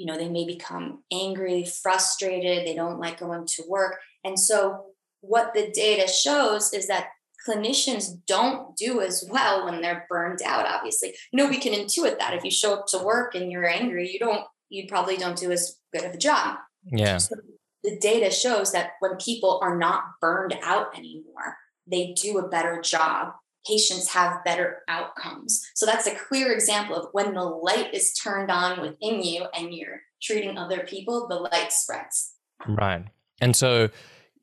you 0.00 0.06
know 0.06 0.16
they 0.16 0.30
may 0.30 0.46
become 0.46 1.02
angry, 1.12 1.66
frustrated. 1.82 2.66
They 2.66 2.74
don't 2.74 2.98
like 2.98 3.20
going 3.20 3.46
to 3.46 3.62
work, 3.68 3.98
and 4.24 4.40
so 4.40 4.86
what 5.20 5.52
the 5.52 5.70
data 5.72 6.10
shows 6.10 6.72
is 6.72 6.88
that 6.88 7.08
clinicians 7.46 8.18
don't 8.26 8.74
do 8.76 9.02
as 9.02 9.26
well 9.30 9.66
when 9.66 9.82
they're 9.82 10.06
burned 10.08 10.40
out 10.42 10.66
obviously. 10.66 11.14
You 11.30 11.36
know 11.36 11.50
we 11.50 11.58
can 11.58 11.74
intuit 11.74 12.18
that. 12.18 12.32
If 12.32 12.44
you 12.44 12.50
show 12.50 12.72
up 12.74 12.86
to 12.88 12.98
work 12.98 13.34
and 13.34 13.52
you're 13.52 13.68
angry 13.68 14.10
you 14.10 14.18
don't 14.18 14.46
you 14.70 14.86
probably 14.88 15.18
don't 15.18 15.38
do 15.38 15.52
as 15.52 15.76
good 15.92 16.04
of 16.04 16.14
a 16.14 16.18
job. 16.18 16.56
Yeah. 16.84 17.18
So 17.18 17.36
the 17.84 17.98
data 17.98 18.30
shows 18.30 18.72
that 18.72 18.92
when 19.00 19.16
people 19.16 19.58
are 19.62 19.76
not 19.76 20.04
burned 20.20 20.56
out 20.62 20.96
anymore 20.96 21.56
they 21.86 22.14
do 22.14 22.38
a 22.38 22.48
better 22.48 22.80
job 22.80 23.32
patients 23.66 24.08
have 24.08 24.44
better 24.44 24.82
outcomes 24.88 25.62
so 25.74 25.86
that's 25.86 26.06
a 26.06 26.14
clear 26.14 26.52
example 26.52 26.96
of 26.96 27.08
when 27.12 27.34
the 27.34 27.42
light 27.42 27.92
is 27.92 28.12
turned 28.14 28.50
on 28.50 28.80
within 28.80 29.22
you 29.22 29.46
and 29.54 29.74
you're 29.74 30.00
treating 30.22 30.56
other 30.56 30.80
people 30.80 31.28
the 31.28 31.34
light 31.34 31.72
spreads 31.72 32.34
right 32.68 33.04
and 33.40 33.56
so 33.56 33.88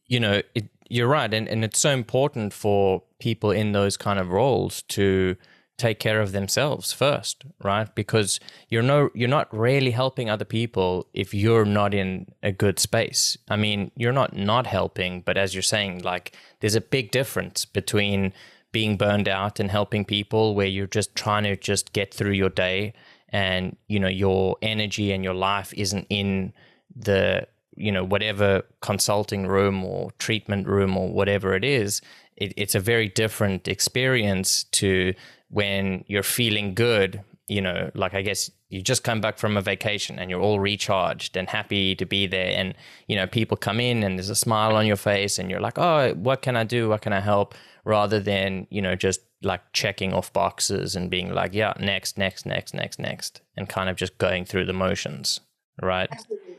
you 0.07 0.19
know 0.19 0.41
it 0.55 0.69
you're 0.89 1.07
right, 1.07 1.33
and 1.33 1.47
and 1.47 1.63
it's 1.63 1.79
so 1.79 1.91
important 1.91 2.53
for 2.53 3.03
people 3.19 3.51
in 3.51 3.71
those 3.71 3.97
kind 3.97 4.19
of 4.19 4.31
roles 4.31 4.81
to 4.83 5.35
take 5.77 5.99
care 5.99 6.21
of 6.21 6.31
themselves 6.31 6.91
first, 6.91 7.45
right? 7.63 7.93
Because 7.93 8.39
you're 8.69 8.83
no 8.83 9.09
you're 9.13 9.29
not 9.29 9.53
really 9.55 9.91
helping 9.91 10.29
other 10.29 10.45
people 10.45 11.07
if 11.13 11.33
you're 11.33 11.65
not 11.65 11.93
in 11.93 12.27
a 12.41 12.51
good 12.51 12.79
space. 12.79 13.37
I 13.49 13.57
mean, 13.57 13.91
you're 13.95 14.13
not 14.13 14.35
not 14.35 14.67
helping, 14.67 15.21
but 15.21 15.37
as 15.37 15.53
you're 15.53 15.61
saying 15.61 16.03
like 16.03 16.35
there's 16.59 16.75
a 16.75 16.81
big 16.81 17.11
difference 17.11 17.65
between 17.65 18.33
being 18.71 18.97
burned 18.97 19.27
out 19.27 19.59
and 19.59 19.71
helping 19.71 20.05
people 20.05 20.55
where 20.55 20.67
you're 20.67 20.87
just 20.87 21.15
trying 21.15 21.43
to 21.43 21.55
just 21.55 21.93
get 21.93 22.13
through 22.13 22.31
your 22.31 22.49
day 22.49 22.93
and 23.29 23.75
you 23.87 23.99
know 23.99 24.07
your 24.07 24.57
energy 24.61 25.11
and 25.11 25.23
your 25.23 25.33
life 25.33 25.73
isn't 25.75 26.05
in 26.09 26.53
the 26.95 27.45
you 27.75 27.91
know 27.91 28.03
whatever 28.03 28.63
consulting 28.81 29.47
room 29.47 29.83
or 29.83 30.11
treatment 30.19 30.67
room 30.67 30.97
or 30.97 31.09
whatever 31.09 31.53
it 31.53 31.63
is 31.63 32.01
it, 32.35 32.53
it's 32.57 32.75
a 32.75 32.79
very 32.79 33.07
different 33.07 33.67
experience 33.67 34.63
to 34.65 35.13
when 35.49 36.03
you're 36.07 36.23
feeling 36.23 36.73
good 36.73 37.21
you 37.47 37.61
know 37.61 37.89
like 37.93 38.13
i 38.13 38.21
guess 38.21 38.49
you 38.69 38.81
just 38.81 39.03
come 39.03 39.21
back 39.21 39.37
from 39.37 39.55
a 39.55 39.61
vacation 39.61 40.19
and 40.19 40.29
you're 40.29 40.41
all 40.41 40.59
recharged 40.59 41.37
and 41.37 41.49
happy 41.49 41.95
to 41.95 42.05
be 42.05 42.27
there 42.27 42.57
and 42.57 42.73
you 43.07 43.15
know 43.15 43.27
people 43.27 43.55
come 43.55 43.79
in 43.79 44.03
and 44.03 44.17
there's 44.17 44.29
a 44.29 44.35
smile 44.35 44.75
on 44.75 44.85
your 44.85 44.97
face 44.97 45.37
and 45.37 45.49
you're 45.49 45.61
like 45.61 45.77
oh 45.77 46.13
what 46.15 46.41
can 46.41 46.55
i 46.55 46.63
do? 46.63 46.89
What 46.89 47.01
can 47.01 47.13
i 47.13 47.19
help 47.19 47.55
rather 47.87 48.19
than 48.19 48.67
you 48.69 48.81
know 48.81 48.95
just 48.95 49.21
like 49.41 49.61
checking 49.71 50.13
off 50.13 50.31
boxes 50.33 50.95
and 50.95 51.09
being 51.09 51.33
like 51.33 51.53
yeah 51.53 51.73
next 51.79 52.17
next 52.17 52.45
next 52.45 52.73
next 52.73 52.99
next 52.99 53.41
and 53.55 53.69
kind 53.69 53.89
of 53.89 53.95
just 53.95 54.17
going 54.17 54.43
through 54.45 54.65
the 54.65 54.73
motions 54.73 55.39
right 55.81 56.09
Absolutely. 56.11 56.57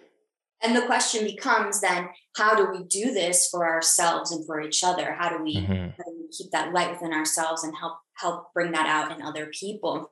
And 0.61 0.75
the 0.75 0.87
question 0.87 1.25
becomes 1.25 1.81
then, 1.81 2.09
how 2.37 2.57
do 2.57 2.69
we 2.69 2.85
do 2.85 3.13
this 3.13 3.49
for 3.49 3.69
ourselves 3.69 4.33
and 4.33 4.45
for 4.45 4.61
each 4.61 4.83
other? 4.83 5.13
How 5.13 5.29
do 5.29 5.41
we, 5.41 5.57
mm-hmm. 5.57 5.73
how 5.73 6.05
do 6.05 6.17
we 6.19 6.29
keep 6.37 6.51
that 6.51 6.73
light 6.73 6.91
within 6.91 7.13
ourselves 7.13 7.63
and 7.63 7.73
help 7.77 7.99
help 8.15 8.53
bring 8.55 8.73
that 8.73 8.87
out 8.87 9.17
in 9.17 9.25
other 9.25 9.51
people? 9.53 10.11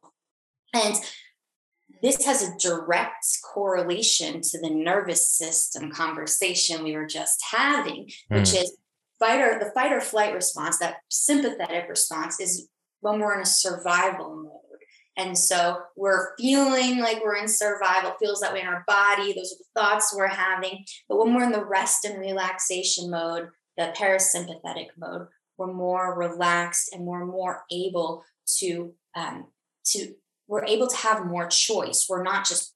And 0.73 0.95
this 2.01 2.25
has 2.27 2.43
a 2.43 2.57
direct 2.59 3.27
correlation 3.53 4.41
to 4.41 4.61
the 4.61 4.71
nervous 4.71 5.29
system 5.29 5.91
conversation 5.91 6.85
we 6.85 6.95
were 6.95 7.07
just 7.07 7.43
having, 7.51 8.11
which 8.29 8.51
mm. 8.51 8.63
is 8.63 8.77
fight 9.19 9.41
or 9.41 9.59
the 9.59 9.71
fight 9.75 9.93
or 9.93 10.01
flight 10.01 10.35
response, 10.35 10.79
that 10.79 10.99
sympathetic 11.09 11.89
response 11.89 12.41
is 12.41 12.69
when 13.01 13.21
we're 13.21 13.35
in 13.35 13.43
a 13.43 13.47
survival 13.47 14.37
mode. 14.37 14.53
And 15.19 15.37
so 15.37 15.79
we're 15.97 16.37
feeling 16.37 16.99
like 16.99 17.23
we're 17.23 17.37
in 17.37 17.49
survival, 17.49 18.15
feels 18.21 18.41
that 18.41 18.53
way 18.53 18.61
in 18.61 18.67
our 18.67 18.85
body. 18.87 19.33
Those 19.33 19.53
are 19.53 19.59
the 19.59 19.81
thoughts 19.81 20.15
we're 20.15 20.27
having. 20.27 20.85
But 21.09 21.19
when 21.19 21.35
we're 21.35 21.45
in 21.45 21.53
the 21.53 21.65
rest 21.65 22.05
and 22.05 22.19
relaxation 22.19 23.11
mode, 23.11 23.49
the 23.79 23.95
parasympathetic 23.97 24.89
mode, 24.99 25.29
we're 25.57 25.73
more 25.73 26.19
relaxed 26.19 26.93
and 26.93 27.05
we're 27.05 27.25
more 27.25 27.63
able 27.71 28.25
to 28.59 28.93
um, 29.17 29.47
to 29.87 30.15
we're 30.49 30.67
able 30.67 30.87
to 30.87 30.97
have 30.97 31.27
more 31.27 31.47
choice. 31.47 32.07
We're 32.09 32.23
not 32.23 32.47
just 32.47 32.75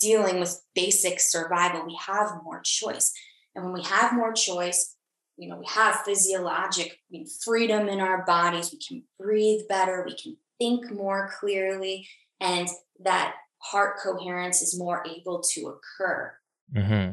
dealing 0.00 0.40
with 0.40 0.60
basic 0.74 1.20
survival. 1.20 1.86
We 1.86 1.98
have 2.06 2.42
more 2.42 2.60
choice. 2.64 3.12
And 3.54 3.64
when 3.64 3.74
we 3.74 3.82
have 3.82 4.12
more 4.12 4.32
choice, 4.32 4.95
you 5.36 5.48
know, 5.48 5.56
we 5.56 5.66
have 5.66 6.00
physiologic 6.00 7.00
freedom 7.44 7.88
in 7.88 8.00
our 8.00 8.24
bodies. 8.24 8.72
We 8.72 8.78
can 8.78 9.02
breathe 9.18 9.62
better. 9.68 10.04
We 10.06 10.16
can 10.16 10.36
think 10.58 10.90
more 10.90 11.30
clearly 11.38 12.08
and 12.40 12.68
that 13.00 13.34
heart 13.58 13.96
coherence 14.02 14.62
is 14.62 14.78
more 14.78 15.04
able 15.06 15.40
to 15.40 15.68
occur. 15.68 16.34
Mm-hmm. 16.74 17.12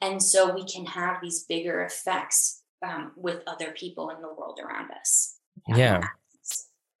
And 0.00 0.22
so 0.22 0.54
we 0.54 0.64
can 0.64 0.86
have 0.86 1.20
these 1.20 1.44
bigger 1.44 1.82
effects 1.84 2.62
um, 2.86 3.12
with 3.16 3.42
other 3.46 3.72
people 3.72 4.10
in 4.10 4.20
the 4.22 4.28
world 4.28 4.58
around 4.62 4.90
us. 4.92 5.36
Yeah. 5.68 6.02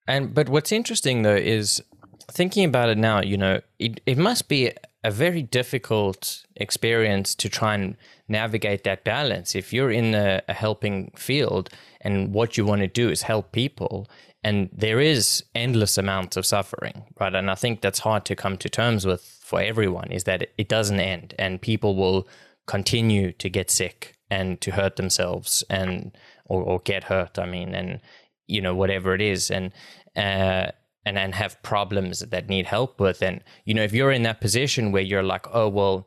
And 0.06 0.34
but 0.34 0.48
what's 0.48 0.72
interesting 0.72 1.22
though 1.22 1.36
is 1.36 1.82
thinking 2.30 2.64
about 2.64 2.88
it 2.88 2.98
now, 2.98 3.22
you 3.22 3.36
know, 3.36 3.60
it, 3.78 4.00
it 4.06 4.18
must 4.18 4.48
be 4.48 4.72
a 5.02 5.10
very 5.10 5.42
difficult 5.42 6.44
experience 6.56 7.34
to 7.34 7.48
try 7.48 7.74
and 7.74 7.96
navigate 8.28 8.84
that 8.84 9.02
balance. 9.02 9.54
If 9.54 9.72
you're 9.72 9.90
in 9.90 10.14
a, 10.14 10.42
a 10.48 10.52
helping 10.52 11.12
field 11.16 11.70
and 12.02 12.34
what 12.34 12.56
you 12.56 12.64
want 12.66 12.82
to 12.82 12.88
do 12.88 13.08
is 13.08 13.22
help 13.22 13.52
people, 13.52 14.08
and 14.42 14.70
there 14.72 15.00
is 15.00 15.44
endless 15.54 15.98
amounts 15.98 16.36
of 16.36 16.46
suffering 16.46 17.04
right 17.20 17.34
and 17.34 17.50
i 17.50 17.54
think 17.54 17.80
that's 17.80 18.00
hard 18.00 18.24
to 18.24 18.36
come 18.36 18.56
to 18.56 18.68
terms 18.68 19.06
with 19.06 19.38
for 19.42 19.60
everyone 19.60 20.10
is 20.10 20.24
that 20.24 20.48
it 20.56 20.68
doesn't 20.68 21.00
end 21.00 21.34
and 21.38 21.60
people 21.60 21.94
will 21.94 22.26
continue 22.66 23.32
to 23.32 23.48
get 23.48 23.70
sick 23.70 24.16
and 24.30 24.60
to 24.60 24.70
hurt 24.72 24.96
themselves 24.96 25.64
and 25.68 26.16
or, 26.46 26.62
or 26.62 26.78
get 26.80 27.04
hurt 27.04 27.38
i 27.38 27.46
mean 27.46 27.74
and 27.74 28.00
you 28.46 28.60
know 28.60 28.74
whatever 28.74 29.14
it 29.14 29.20
is 29.20 29.50
and 29.50 29.72
uh 30.16 30.70
and 31.04 31.18
and 31.18 31.34
have 31.34 31.62
problems 31.62 32.20
that 32.20 32.48
need 32.48 32.66
help 32.66 33.00
with 33.00 33.22
and 33.22 33.42
you 33.64 33.74
know 33.74 33.82
if 33.82 33.92
you're 33.92 34.12
in 34.12 34.22
that 34.22 34.40
position 34.40 34.92
where 34.92 35.02
you're 35.02 35.22
like 35.22 35.46
oh 35.52 35.68
well 35.68 36.06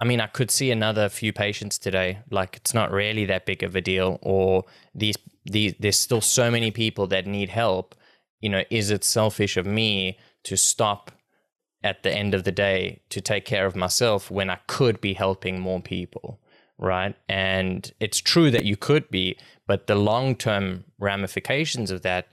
I 0.00 0.04
mean, 0.04 0.20
I 0.20 0.26
could 0.26 0.50
see 0.50 0.70
another 0.70 1.08
few 1.08 1.32
patients 1.32 1.78
today. 1.78 2.20
Like, 2.30 2.56
it's 2.56 2.72
not 2.72 2.92
really 2.92 3.24
that 3.26 3.46
big 3.46 3.62
of 3.62 3.74
a 3.74 3.80
deal, 3.80 4.18
or 4.22 4.64
these 4.94 5.16
these, 5.44 5.74
there's 5.80 5.98
still 5.98 6.20
so 6.20 6.50
many 6.50 6.70
people 6.70 7.06
that 7.08 7.26
need 7.26 7.48
help. 7.48 7.94
You 8.40 8.50
know, 8.50 8.64
is 8.70 8.90
it 8.90 9.02
selfish 9.02 9.56
of 9.56 9.66
me 9.66 10.18
to 10.44 10.56
stop 10.56 11.10
at 11.82 12.02
the 12.02 12.12
end 12.12 12.34
of 12.34 12.44
the 12.44 12.52
day 12.52 13.02
to 13.08 13.20
take 13.20 13.44
care 13.44 13.66
of 13.66 13.74
myself 13.74 14.30
when 14.30 14.50
I 14.50 14.58
could 14.66 15.00
be 15.00 15.14
helping 15.14 15.58
more 15.58 15.80
people? 15.80 16.40
Right. 16.78 17.16
And 17.28 17.92
it's 17.98 18.20
true 18.20 18.52
that 18.52 18.64
you 18.64 18.76
could 18.76 19.10
be, 19.10 19.36
but 19.66 19.88
the 19.88 19.96
long 19.96 20.36
term 20.36 20.84
ramifications 21.00 21.90
of 21.90 22.02
that 22.02 22.28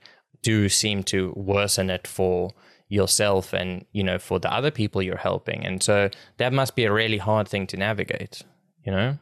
do 0.46 0.70
seem 0.70 1.02
to 1.02 1.34
worsen 1.36 1.90
it 1.90 2.06
for 2.06 2.52
yourself 2.88 3.52
and, 3.52 3.84
you 3.94 4.04
know, 4.04 4.20
for 4.20 4.40
the 4.40 4.54
other 4.54 4.70
people 4.70 5.02
you're 5.02 5.18
helping. 5.18 5.66
And 5.66 5.82
so 5.82 6.12
that 6.38 6.54
must 6.54 6.76
be 6.76 6.84
a 6.84 6.94
really 6.94 7.18
hard 7.18 7.48
thing 7.48 7.66
to 7.68 7.78
navigate, 7.78 8.44
you 8.86 8.92
know? 8.92 9.18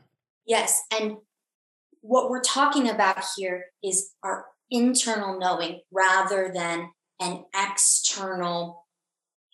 Yes. 0.46 0.82
And 0.92 1.16
what 2.02 2.30
we're 2.30 2.42
talking 2.42 2.90
about 2.90 3.24
here 3.38 3.68
is 3.82 4.12
our 4.22 4.48
internal 4.70 5.40
knowing 5.40 5.80
rather 5.94 6.52
than 6.54 6.90
an 7.22 7.46
external 7.56 8.86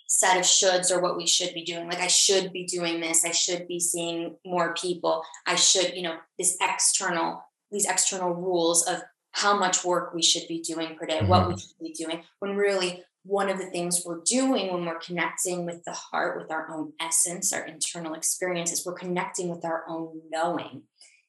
set 0.07 0.37
of 0.37 0.43
shoulds 0.43 0.89
or 0.89 0.99
what 0.99 1.15
we 1.15 1.27
should 1.27 1.53
be 1.53 1.63
doing. 1.63 1.87
Like, 1.87 1.99
I 1.99 2.07
should 2.07 2.51
be 2.51 2.65
doing 2.65 2.99
this. 2.99 3.23
I 3.23 3.29
should 3.29 3.67
be 3.67 3.79
seeing 3.79 4.37
more 4.43 4.73
people. 4.73 5.21
I 5.45 5.53
should, 5.53 5.95
you 5.95 6.01
know, 6.01 6.15
this 6.39 6.57
external, 6.59 7.43
these 7.71 7.85
external 7.85 8.33
rules 8.33 8.87
of 8.87 9.03
how 9.31 9.57
much 9.57 9.85
work 9.85 10.13
we 10.13 10.21
should 10.21 10.47
be 10.47 10.61
doing 10.61 10.95
per 10.95 11.05
day, 11.05 11.19
mm-hmm. 11.19 11.27
what 11.27 11.47
we 11.47 11.53
mm-hmm. 11.53 11.59
should 11.59 11.79
be 11.79 11.93
doing, 11.93 12.23
when 12.39 12.55
really 12.55 13.03
one 13.23 13.49
of 13.49 13.57
the 13.57 13.65
things 13.65 14.03
we're 14.05 14.21
doing 14.25 14.71
when 14.73 14.85
we're 14.85 14.99
connecting 14.99 15.65
with 15.65 15.83
the 15.83 15.91
heart, 15.91 16.37
with 16.37 16.51
our 16.51 16.69
own 16.71 16.93
essence, 16.99 17.53
our 17.53 17.65
internal 17.65 18.13
experiences, 18.13 18.85
we're 18.85 18.93
connecting 18.93 19.49
with 19.49 19.65
our 19.65 19.83
own 19.87 20.21
knowing. 20.31 20.83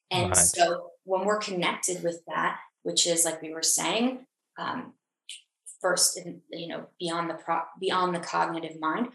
And 0.09 0.29
right. 0.29 0.37
so 0.37 0.91
when 1.03 1.25
we're 1.25 1.37
connected 1.37 2.03
with 2.03 2.21
that, 2.27 2.59
which 2.83 3.05
is 3.05 3.25
like 3.25 3.41
we 3.41 3.53
were 3.53 3.61
saying, 3.61 4.25
um, 4.57 4.93
first, 5.81 6.17
in, 6.17 6.41
you 6.49 6.67
know, 6.67 6.87
beyond 6.99 7.29
the 7.29 7.35
pro- 7.35 7.61
beyond 7.79 8.15
the 8.15 8.19
cognitive 8.19 8.79
mind, 8.79 9.09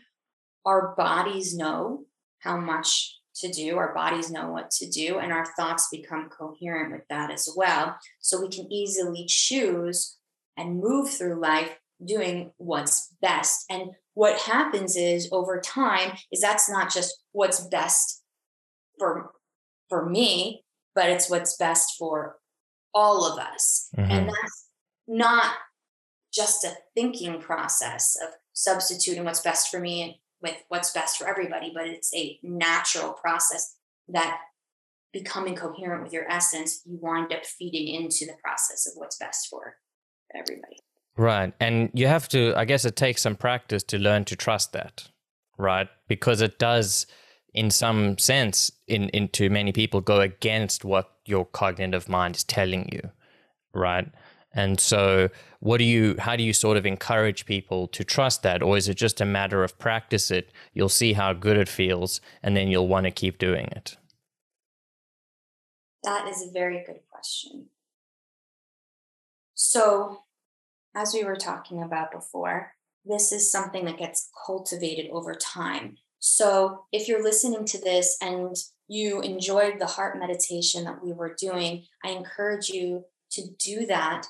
our 0.64 0.95
bodies 0.97 1.57
know 1.57 2.05
how 2.41 2.57
much 2.57 3.18
to 3.41 3.51
do. 3.51 3.76
Our 3.76 3.95
bodies 3.95 4.30
know 4.30 4.51
what 4.51 4.70
to 4.72 4.89
do, 4.89 5.18
and 5.18 5.32
our 5.32 5.47
thoughts 5.57 5.89
become 5.91 6.28
coherent 6.28 6.93
with 6.93 7.07
that 7.09 7.30
as 7.30 7.49
well. 7.57 7.97
So 8.20 8.41
we 8.41 8.49
can 8.49 8.70
easily 8.72 9.24
choose 9.28 10.16
and 10.57 10.80
move 10.80 11.11
through 11.11 11.41
life 11.41 11.78
doing 12.05 12.53
what's 12.57 13.14
best. 13.20 13.64
And 13.70 13.91
what 14.14 14.41
happens 14.41 14.97
is 14.97 15.28
over 15.32 15.61
time 15.61 16.12
is 16.32 16.41
that's 16.41 16.70
not 16.70 16.93
just 16.93 17.22
what's 17.32 17.61
best 17.68 18.22
for 18.99 19.30
for 19.89 20.09
me, 20.09 20.64
but 20.95 21.11
it's 21.11 21.30
what's 21.30 21.57
best 21.57 21.95
for 21.99 22.37
all 22.95 23.30
of 23.30 23.39
us. 23.39 23.89
Mm-hmm. 23.97 24.11
And 24.11 24.28
that's 24.28 24.68
not 25.07 25.55
just 26.32 26.64
a 26.64 26.76
thinking 26.95 27.41
process 27.41 28.16
of 28.22 28.30
substituting 28.53 29.24
what's 29.24 29.41
best 29.41 29.68
for 29.70 29.78
me 29.78 30.20
with 30.47 30.62
what's 30.68 30.92
best 30.92 31.18
for 31.18 31.26
everybody, 31.28 31.72
but 31.74 31.86
it's 31.86 32.14
a 32.14 32.38
natural 32.42 33.12
process 33.12 33.76
that 34.09 34.38
becoming 35.12 35.57
coherent 35.57 36.05
with 36.05 36.12
your 36.12 36.30
essence, 36.30 36.82
you 36.84 36.99
wind 37.01 37.32
up 37.32 37.44
feeding 37.44 37.88
into 37.94 38.26
the 38.26 38.36
process 38.42 38.86
of 38.86 38.92
what's 38.97 39.16
best 39.16 39.49
for 39.49 39.76
everybody. 40.34 40.76
Right. 41.16 41.53
And 41.59 41.90
you 41.94 42.07
have 42.07 42.28
to, 42.28 42.55
I 42.57 42.64
guess 42.64 42.84
it 42.84 42.94
takes 42.94 43.22
some 43.22 43.36
practice 43.36 43.82
to 43.84 43.99
learn 43.99 44.24
to 44.26 44.36
trust 44.36 44.72
that, 44.72 45.09
right? 45.59 45.88
Because 46.09 46.40
it 46.42 46.59
does, 46.59 47.07
in 47.55 47.70
some 47.70 48.18
sense, 48.18 48.70
in 48.86 49.09
into 49.09 49.51
many 49.51 49.72
people, 49.72 50.01
go 50.01 50.20
against 50.20 50.84
what 50.84 51.11
your 51.24 51.47
cognitive 51.47 52.09
mind 52.09 52.36
is 52.36 52.44
telling 52.44 52.88
you, 52.92 53.11
right? 53.74 54.09
And 54.57 54.80
so, 54.80 55.28
what 55.61 55.76
do 55.76 55.84
you, 55.84 56.16
how 56.18 56.34
do 56.34 56.42
you 56.42 56.54
sort 56.54 56.78
of 56.78 56.86
encourage 56.86 57.44
people 57.44 57.88
to 57.88 58.02
trust 58.02 58.42
that? 58.42 58.62
Or 58.62 58.78
is 58.78 58.88
it 58.88 58.94
just 58.94 59.20
a 59.20 59.26
matter 59.26 59.62
of 59.62 59.78
practice 59.78 60.30
it? 60.30 60.50
You'll 60.72 60.88
see 60.88 61.12
how 61.12 61.34
good 61.34 61.59
it 61.59 61.68
feels, 61.68 62.22
and 62.42 62.57
then 62.57 62.68
you'll 62.68 62.88
want 62.88 63.04
to 63.04 63.11
keep 63.11 63.36
doing 63.36 63.66
it. 63.66 63.98
That 66.04 66.26
is 66.26 66.42
a 66.42 66.50
very 66.50 66.82
good 66.86 67.00
question. 67.11 67.66
So, 69.54 70.22
as 70.94 71.12
we 71.12 71.22
were 71.22 71.36
talking 71.36 71.82
about 71.82 72.11
before, 72.11 72.72
this 73.04 73.32
is 73.32 73.52
something 73.52 73.84
that 73.84 73.98
gets 73.98 74.30
cultivated 74.46 75.11
over 75.12 75.34
time. 75.34 75.98
So, 76.18 76.86
if 76.92 77.09
you're 77.09 77.22
listening 77.22 77.66
to 77.66 77.78
this 77.78 78.16
and 78.22 78.57
you 78.88 79.20
enjoyed 79.20 79.78
the 79.78 79.86
heart 79.86 80.18
meditation 80.18 80.84
that 80.84 81.04
we 81.04 81.12
were 81.12 81.36
doing, 81.38 81.84
I 82.02 82.11
encourage 82.11 82.70
you 82.70 83.04
to 83.32 83.42
do 83.59 83.84
that 83.86 84.26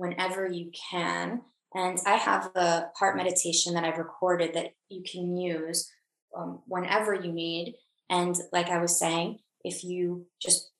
whenever 0.00 0.48
you 0.48 0.70
can. 0.90 1.42
And 1.74 1.98
I 2.06 2.16
have 2.16 2.50
a 2.54 2.86
heart 2.96 3.16
meditation 3.16 3.74
that 3.74 3.84
I've 3.84 3.98
recorded 3.98 4.54
that 4.54 4.72
you 4.88 5.02
can 5.02 5.36
use 5.36 5.88
um, 6.36 6.60
whenever 6.66 7.14
you 7.14 7.32
need. 7.32 7.76
And 8.08 8.36
like 8.52 8.68
I 8.68 8.78
was 8.78 8.98
saying, 8.98 9.38
if 9.62 9.84
you 9.84 10.26
just 10.42 10.70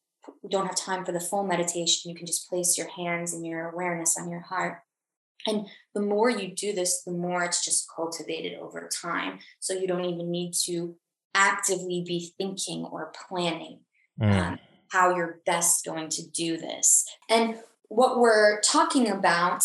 don't 0.51 0.67
have 0.67 0.77
time 0.77 1.05
for 1.05 1.13
the 1.13 1.21
full 1.21 1.45
meditation, 1.45 2.11
you 2.11 2.17
can 2.17 2.27
just 2.27 2.49
place 2.49 2.77
your 2.77 2.89
hands 2.89 3.33
and 3.33 3.47
your 3.47 3.71
awareness 3.71 4.17
on 4.19 4.31
your 4.31 4.41
heart 4.41 4.79
and 5.47 5.67
the 5.95 6.03
more 6.03 6.31
you 6.31 6.55
do 6.55 6.73
this, 6.73 7.03
the 7.03 7.13
more 7.13 7.45
it's 7.45 7.65
just 7.65 7.87
cultivated 7.95 8.59
over 8.59 8.89
time. 8.89 9.39
So 9.59 9.75
you 9.75 9.87
don't 9.87 10.05
even 10.05 10.31
need 10.31 10.53
to 10.67 10.97
actively 11.35 12.05
be 12.07 12.33
thinking 12.39 12.85
or 12.85 13.13
planning 13.29 13.81
mm. 14.21 14.33
um, 14.33 14.59
how 14.91 15.15
you're 15.15 15.41
best 15.47 15.85
going 15.85 16.09
to 16.11 16.29
do 16.29 16.57
this. 16.57 17.07
And 17.29 17.57
what 17.91 18.19
we're 18.19 18.61
talking 18.61 19.11
about 19.11 19.65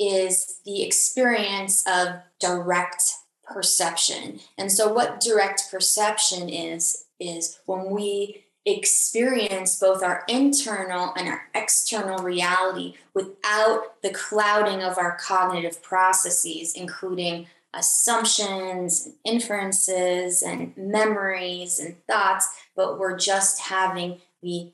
is 0.00 0.60
the 0.64 0.82
experience 0.82 1.84
of 1.86 2.16
direct 2.40 3.12
perception. 3.44 4.40
And 4.56 4.72
so, 4.72 4.92
what 4.92 5.20
direct 5.20 5.70
perception 5.70 6.48
is, 6.48 7.04
is 7.20 7.60
when 7.66 7.90
we 7.90 8.46
experience 8.64 9.78
both 9.78 10.02
our 10.02 10.24
internal 10.28 11.12
and 11.16 11.28
our 11.28 11.42
external 11.54 12.18
reality 12.18 12.94
without 13.14 14.00
the 14.02 14.10
clouding 14.10 14.82
of 14.82 14.98
our 14.98 15.16
cognitive 15.18 15.82
processes, 15.82 16.74
including 16.74 17.46
assumptions, 17.74 19.06
and 19.06 19.14
inferences, 19.24 20.42
and 20.42 20.74
memories 20.76 21.78
and 21.78 21.96
thoughts, 22.06 22.48
but 22.74 22.98
we're 22.98 23.16
just 23.16 23.60
having 23.60 24.20
the 24.42 24.72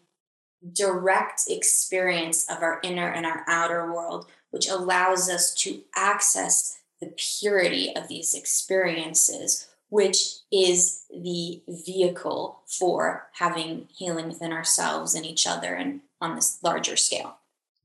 direct 0.73 1.43
experience 1.49 2.49
of 2.51 2.63
our 2.63 2.81
inner 2.83 3.09
and 3.09 3.27
our 3.27 3.45
outer 3.47 3.93
world, 3.93 4.27
which 4.51 4.69
allows 4.69 5.29
us 5.29 5.53
to 5.55 5.83
access 5.95 6.81
the 7.01 7.13
purity 7.17 7.95
of 7.95 8.09
these 8.09 8.35
experiences 8.35 9.69
which 9.95 10.41
is 10.51 11.05
the 11.09 11.63
vehicle 11.69 12.61
for 12.67 13.29
having 13.35 13.87
healing 13.93 14.27
within 14.27 14.53
ourselves 14.53 15.15
and 15.15 15.25
each 15.25 15.47
other 15.47 15.73
and 15.73 16.01
on 16.21 16.35
this 16.35 16.59
larger 16.65 16.97
scale. 16.97 17.37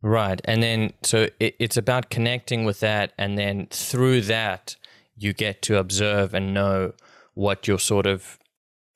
Right. 0.01 0.41
And 0.43 0.63
then, 0.63 0.93
so 1.03 1.27
it, 1.39 1.55
it's 1.59 1.77
about 1.77 2.09
connecting 2.09 2.65
with 2.65 2.79
that. 2.79 3.13
And 3.19 3.37
then 3.37 3.67
through 3.69 4.21
that, 4.21 4.75
you 5.17 5.33
get 5.33 5.61
to 5.63 5.77
observe 5.77 6.33
and 6.33 6.51
know 6.51 6.93
what 7.35 7.67
your 7.67 7.77
sort 7.77 8.07
of 8.07 8.38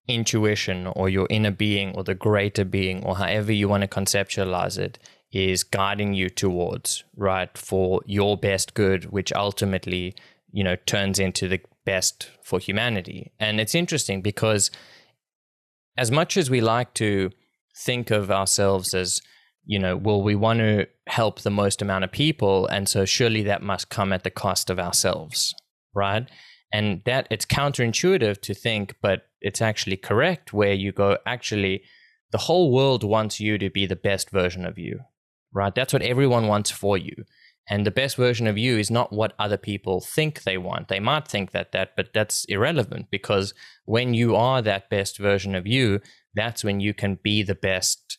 intuition 0.08 0.88
or 0.88 1.10
your 1.10 1.28
inner 1.30 1.51
being 1.51 1.95
or 1.95 2.04
the 2.04 2.14
greater 2.14 2.66
being 2.66 3.04
or 3.06 3.16
however 3.18 3.51
you 3.51 3.70
want 3.70 3.82
to 3.82 3.88
conceptualize 3.88 4.78
it 4.78 4.99
is 5.32 5.64
guiding 5.64 6.14
you 6.14 6.30
towards, 6.30 7.04
right? 7.16 7.58
For 7.58 8.01
your 8.06 8.38
best 8.38 8.74
good, 8.74 9.06
which 9.06 9.34
ultimately, 9.34 10.14
you 10.51 10.64
know, 10.64 10.76
turns 10.86 11.20
into 11.20 11.47
the 11.47 11.60
best 11.86 12.30
for 12.43 12.60
humanity. 12.60 13.32
And 13.39 13.60
it's 13.60 13.76
interesting 13.76 14.22
because 14.22 14.70
as 15.97 16.12
much 16.12 16.38
as 16.38 16.49
we 16.49 16.62
like 16.62 16.93
to 16.95 17.32
think 17.76 18.12
of 18.12 18.30
ourselves 18.30 18.93
as, 18.93 19.22
you 19.66 19.80
know, 19.80 19.97
well, 19.97 20.22
we 20.22 20.36
want 20.36 20.60
to 20.60 20.88
help 21.08 21.41
the 21.41 21.49
most 21.49 21.82
amount 21.82 22.04
of 22.04 22.12
people. 22.12 22.68
And 22.68 22.88
so 22.88 23.06
surely 23.06 23.41
that 23.43 23.64
must 23.64 23.89
come 23.89 24.14
at 24.14 24.24
the 24.24 24.30
cost 24.30 24.70
of 24.70 24.80
ourselves, 24.80 25.56
right? 25.95 26.30
And 26.74 27.03
that 27.05 27.28
it's 27.30 27.45
counterintuitive 27.45 28.41
to 28.41 28.53
think, 28.53 28.95
but 29.01 29.28
it's 29.41 29.61
actually 29.61 29.95
correct 29.95 30.53
where 30.53 30.74
you 30.74 30.91
go, 30.91 31.17
actually, 31.26 31.84
the 32.32 32.39
whole 32.39 32.74
world 32.74 33.03
wants 33.03 33.39
you 33.39 33.59
to 33.59 33.69
be 33.69 33.86
the 33.86 33.95
best 33.95 34.32
version 34.32 34.65
of 34.65 34.80
you, 34.80 35.01
right? 35.53 35.74
That's 35.74 35.93
what 35.93 36.01
everyone 36.01 36.47
wants 36.47 36.71
for 36.71 36.97
you. 36.97 37.13
And 37.69 37.86
the 37.86 37.91
best 37.91 38.17
version 38.17 38.47
of 38.47 38.57
you 38.57 38.78
is 38.78 38.91
not 38.91 39.13
what 39.13 39.34
other 39.39 39.55
people 39.55 40.01
think 40.01 40.43
they 40.43 40.57
want. 40.57 40.88
They 40.88 40.99
might 40.99 41.28
think 41.28 41.51
that 41.51 41.71
that, 41.71 41.91
but 41.95 42.09
that's 42.13 42.43
irrelevant 42.45 43.07
because 43.11 43.53
when 43.86 44.13
you 44.13 44.36
are 44.36 44.61
that 44.61 44.89
best 44.89 45.17
version 45.19 45.55
of 45.55 45.65
you, 45.67 46.01
that's 46.34 46.63
when 46.63 46.80
you 46.80 46.93
can 46.93 47.19
be 47.24 47.43
the 47.43 47.55
best 47.55 48.17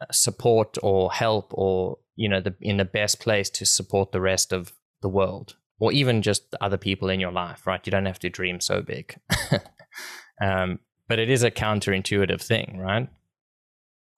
uh, 0.00 0.06
support 0.10 0.76
or 0.82 1.12
help 1.12 1.52
or 1.52 1.98
you 2.16 2.28
know 2.28 2.40
the 2.40 2.54
in 2.60 2.78
the 2.78 2.84
best 2.84 3.20
place 3.20 3.50
to 3.50 3.66
support 3.66 4.10
the 4.10 4.20
rest 4.20 4.52
of 4.52 4.72
the 5.02 5.08
world 5.08 5.56
or 5.78 5.92
even 5.92 6.22
just 6.22 6.54
other 6.60 6.76
people 6.76 7.08
in 7.08 7.20
your 7.20 7.32
life 7.32 7.66
right 7.66 7.86
you 7.86 7.90
don't 7.90 8.06
have 8.06 8.18
to 8.18 8.30
dream 8.30 8.60
so 8.60 8.82
big 8.82 9.16
um, 10.42 10.78
but 11.08 11.18
it 11.18 11.30
is 11.30 11.42
a 11.42 11.50
counterintuitive 11.50 12.42
thing 12.42 12.78
right 12.78 13.08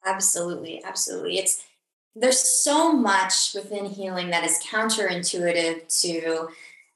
absolutely 0.04 0.82
absolutely 0.84 1.38
it's 1.38 1.64
there's 2.16 2.38
so 2.38 2.92
much 2.92 3.52
within 3.54 3.84
healing 3.84 4.30
that 4.30 4.42
is 4.42 4.58
counterintuitive 4.58 5.86
to 6.00 6.48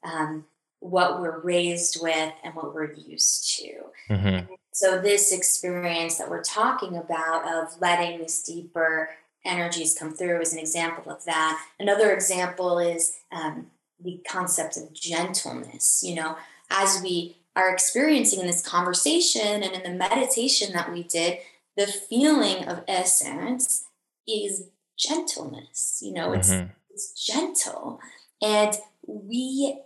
um, 0.03 0.45
what 0.79 1.21
we're 1.21 1.39
raised 1.39 2.01
with 2.01 2.33
and 2.43 2.55
what 2.55 2.73
we're 2.73 2.91
used 2.93 3.57
to. 3.57 3.71
Mm-hmm. 4.09 4.53
So, 4.73 4.99
this 4.99 5.31
experience 5.31 6.17
that 6.17 6.29
we're 6.29 6.43
talking 6.43 6.97
about 6.97 7.45
of 7.45 7.79
letting 7.79 8.19
these 8.19 8.41
deeper 8.41 9.09
energies 9.45 9.95
come 9.97 10.13
through 10.13 10.41
is 10.41 10.53
an 10.53 10.59
example 10.59 11.11
of 11.11 11.23
that. 11.25 11.63
Another 11.79 12.11
example 12.11 12.79
is 12.79 13.17
um, 13.31 13.67
the 14.03 14.21
concept 14.27 14.77
of 14.77 14.93
gentleness. 14.93 16.03
You 16.03 16.15
know, 16.15 16.37
as 16.69 17.01
we 17.03 17.37
are 17.55 17.71
experiencing 17.71 18.39
in 18.39 18.47
this 18.47 18.65
conversation 18.65 19.63
and 19.63 19.73
in 19.73 19.83
the 19.83 19.97
meditation 19.97 20.73
that 20.73 20.91
we 20.91 21.03
did, 21.03 21.39
the 21.77 21.87
feeling 21.87 22.65
of 22.65 22.83
essence 22.87 23.85
is 24.27 24.69
gentleness. 24.97 25.99
You 26.01 26.13
know, 26.13 26.33
it's 26.33 26.51
mm-hmm. 26.51 26.71
it's 26.89 27.13
gentle, 27.13 27.99
and 28.41 28.75
we 29.05 29.81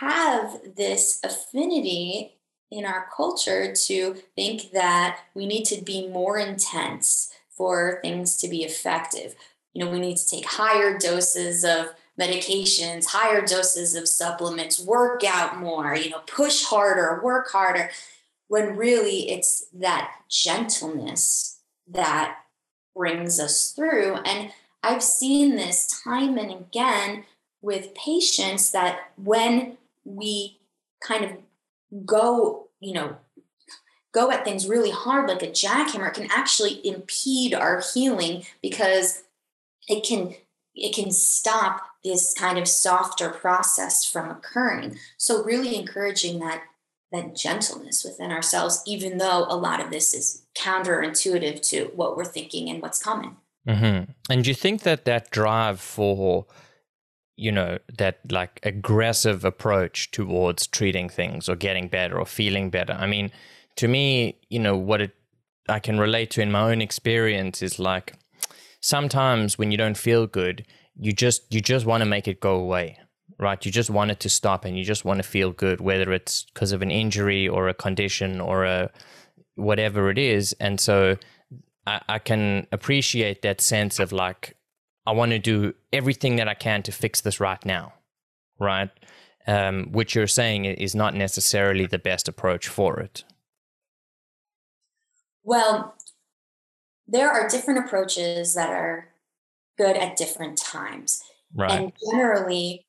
have 0.00 0.60
this 0.76 1.20
affinity 1.22 2.36
in 2.70 2.84
our 2.84 3.08
culture 3.16 3.72
to 3.72 4.16
think 4.34 4.72
that 4.72 5.20
we 5.34 5.46
need 5.46 5.64
to 5.64 5.82
be 5.82 6.08
more 6.08 6.36
intense 6.36 7.32
for 7.50 8.00
things 8.02 8.36
to 8.38 8.48
be 8.48 8.64
effective. 8.64 9.34
You 9.72 9.84
know, 9.84 9.90
we 9.90 10.00
need 10.00 10.16
to 10.16 10.28
take 10.28 10.46
higher 10.46 10.98
doses 10.98 11.64
of 11.64 11.88
medications, 12.20 13.06
higher 13.06 13.44
doses 13.44 13.94
of 13.94 14.08
supplements, 14.08 14.80
work 14.80 15.22
out 15.24 15.58
more, 15.58 15.94
you 15.94 16.10
know, 16.10 16.20
push 16.26 16.64
harder, 16.64 17.20
work 17.22 17.50
harder, 17.50 17.90
when 18.48 18.76
really 18.76 19.30
it's 19.30 19.66
that 19.72 20.12
gentleness 20.28 21.60
that 21.88 22.38
brings 22.94 23.38
us 23.38 23.72
through. 23.72 24.14
And 24.24 24.52
I've 24.82 25.02
seen 25.02 25.56
this 25.56 26.02
time 26.02 26.38
and 26.38 26.50
again 26.50 27.24
with 27.60 27.94
patients 27.94 28.70
that 28.70 29.10
when 29.16 29.76
we 30.04 30.58
kind 31.02 31.24
of 31.24 32.06
go, 32.06 32.68
you 32.80 32.94
know, 32.94 33.16
go 34.12 34.30
at 34.30 34.44
things 34.44 34.68
really 34.68 34.90
hard 34.90 35.28
like 35.28 35.42
a 35.42 35.48
jackhammer 35.48 36.12
can 36.12 36.28
actually 36.30 36.80
impede 36.86 37.52
our 37.52 37.82
healing 37.92 38.44
because 38.62 39.24
it 39.88 40.06
can 40.06 40.34
it 40.74 40.94
can 40.94 41.10
stop 41.10 41.82
this 42.06 42.32
kind 42.32 42.58
of 42.58 42.68
softer 42.68 43.28
process 43.28 44.04
from 44.04 44.30
occurring. 44.30 44.98
So 45.16 45.42
really 45.44 45.76
encouraging 45.76 46.38
that 46.40 46.62
that 47.12 47.36
gentleness 47.36 48.04
within 48.04 48.32
ourselves, 48.32 48.82
even 48.86 49.18
though 49.18 49.46
a 49.48 49.56
lot 49.56 49.80
of 49.80 49.90
this 49.90 50.12
is 50.12 50.44
counterintuitive 50.56 51.62
to 51.70 51.84
what 51.94 52.16
we're 52.16 52.24
thinking 52.24 52.68
and 52.68 52.82
what's 52.82 53.02
coming. 53.02 53.36
Mm-hmm. 53.66 54.10
And 54.28 54.44
do 54.44 54.50
you 54.50 54.54
think 54.54 54.82
that 54.82 55.04
that 55.04 55.30
drive 55.30 55.80
for, 55.80 56.46
you 57.36 57.52
know, 57.52 57.78
that 57.96 58.20
like 58.30 58.58
aggressive 58.64 59.44
approach 59.44 60.10
towards 60.10 60.66
treating 60.66 61.08
things 61.08 61.48
or 61.48 61.54
getting 61.54 61.88
better 61.88 62.18
or 62.18 62.26
feeling 62.26 62.70
better? 62.70 62.94
I 62.94 63.06
mean, 63.06 63.30
to 63.76 63.86
me, 63.86 64.40
you 64.48 64.58
know, 64.58 64.76
what 64.76 65.00
it 65.00 65.14
I 65.68 65.78
can 65.78 65.98
relate 65.98 66.30
to 66.32 66.40
in 66.42 66.52
my 66.52 66.70
own 66.70 66.80
experience 66.80 67.62
is 67.62 67.78
like 67.78 68.14
sometimes 68.80 69.58
when 69.58 69.72
you 69.72 69.78
don't 69.78 69.96
feel 69.96 70.26
good, 70.26 70.64
you 70.98 71.12
just 71.12 71.52
you 71.52 71.60
just 71.60 71.86
want 71.86 72.02
to 72.02 72.06
make 72.06 72.28
it 72.28 72.40
go 72.40 72.56
away 72.56 72.98
right? 73.38 73.66
You 73.66 73.70
just 73.70 73.90
want 73.90 74.10
it 74.10 74.18
to 74.20 74.30
stop 74.30 74.64
and 74.64 74.78
you 74.78 74.84
just 74.84 75.04
want 75.04 75.18
to 75.18 75.22
feel 75.22 75.52
good 75.52 75.78
whether 75.80 76.10
it's 76.10 76.44
because 76.44 76.72
of 76.72 76.80
an 76.80 76.90
injury 76.90 77.46
or 77.46 77.68
a 77.68 77.74
condition 77.74 78.40
or 78.40 78.64
a 78.64 78.90
whatever 79.56 80.08
it 80.08 80.16
is. 80.16 80.54
And 80.58 80.80
so 80.80 81.18
I, 81.86 82.00
I 82.08 82.18
can 82.18 82.66
appreciate 82.72 83.42
that 83.42 83.60
sense 83.60 83.98
of 83.98 84.12
like 84.12 84.56
i 85.06 85.12
want 85.12 85.30
to 85.30 85.38
do 85.38 85.74
everything 85.92 86.36
that 86.36 86.48
i 86.48 86.54
can 86.54 86.82
to 86.82 86.92
fix 86.92 87.20
this 87.20 87.40
right 87.40 87.64
now 87.64 87.92
right? 88.58 88.90
Um, 89.46 89.92
which 89.92 90.14
you're 90.14 90.26
saying 90.26 90.64
is 90.64 90.94
not 90.94 91.14
necessarily 91.14 91.86
the 91.86 91.98
best 91.98 92.26
approach 92.26 92.68
for 92.68 92.98
it. 92.98 93.24
Well 95.44 95.94
there 97.06 97.30
are 97.30 97.48
different 97.48 97.86
approaches 97.86 98.54
that 98.54 98.70
are 98.70 99.10
good 99.78 99.96
at 99.96 100.16
different 100.16 100.58
times. 100.58 101.22
Right. 101.54 101.70
And 101.70 101.92
generally, 102.10 102.86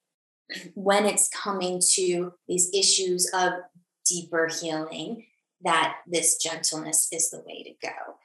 when 0.74 1.06
it's 1.06 1.30
coming 1.30 1.82
to 1.94 2.34
these 2.48 2.70
issues 2.74 3.30
of 3.34 3.54
deeper 4.06 4.48
healing, 4.48 5.26
that 5.62 5.98
this 6.08 6.38
gentleness 6.38 7.08
is 7.12 7.30
the 7.30 7.44
way 7.46 7.64
to 7.64 7.88
go. 7.88 8.16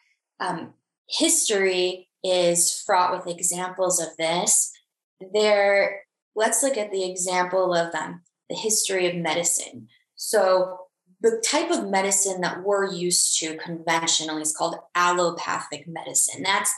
Um, 0.40 0.74
history 1.08 2.08
is 2.22 2.82
fraught 2.84 3.12
with 3.12 3.32
examples 3.32 4.00
of 4.00 4.08
this. 4.18 4.72
There, 5.32 6.02
let's 6.34 6.62
look 6.62 6.76
at 6.76 6.92
the 6.92 7.08
example 7.08 7.74
of 7.74 7.94
um, 7.94 8.22
the 8.48 8.56
history 8.56 9.08
of 9.08 9.16
medicine. 9.16 9.88
So, 10.16 10.78
the 11.20 11.40
type 11.46 11.70
of 11.70 11.88
medicine 11.88 12.40
that 12.40 12.64
we're 12.64 12.92
used 12.92 13.38
to 13.38 13.56
conventionally 13.56 14.42
is 14.42 14.56
called 14.56 14.74
allopathic 14.96 15.86
medicine. 15.86 16.42
That's 16.42 16.74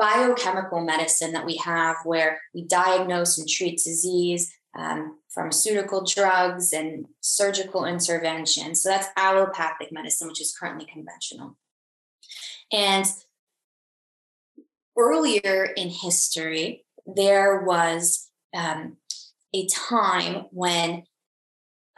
biochemical 0.00 0.80
medicine 0.80 1.32
that 1.32 1.44
we 1.44 1.58
have 1.58 1.96
where 2.04 2.40
we 2.54 2.66
diagnose 2.66 3.38
and 3.38 3.46
treat 3.46 3.78
disease, 3.84 4.50
um, 4.76 5.18
pharmaceutical 5.28 6.04
drugs, 6.04 6.72
and 6.72 7.04
surgical 7.20 7.84
intervention. 7.84 8.74
So 8.74 8.88
that's 8.88 9.08
allopathic 9.18 9.92
medicine, 9.92 10.28
which 10.28 10.40
is 10.40 10.56
currently 10.58 10.86
conventional. 10.86 11.58
And 12.72 13.04
earlier 14.96 15.64
in 15.76 15.90
history, 15.90 16.86
there 17.04 17.62
was 17.62 18.30
um, 18.54 18.96
a 19.54 19.66
time 19.66 20.46
when 20.50 21.02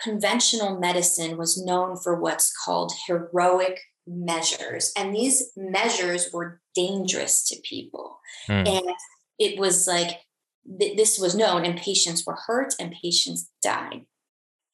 conventional 0.00 0.80
medicine 0.80 1.36
was 1.36 1.62
known 1.62 1.96
for 1.96 2.20
what's 2.20 2.52
called 2.64 2.92
heroic 3.06 3.78
measures. 4.06 4.92
And 4.96 5.14
these 5.14 5.52
measures 5.56 6.30
were 6.32 6.61
dangerous 6.74 7.46
to 7.48 7.60
people. 7.62 8.18
Mm. 8.48 8.68
And 8.68 8.94
it 9.38 9.58
was 9.58 9.86
like 9.86 10.20
th- 10.78 10.96
this 10.96 11.18
was 11.18 11.34
known, 11.34 11.64
and 11.64 11.78
patients 11.78 12.26
were 12.26 12.38
hurt 12.46 12.74
and 12.78 12.94
patients 13.02 13.48
died. 13.62 14.06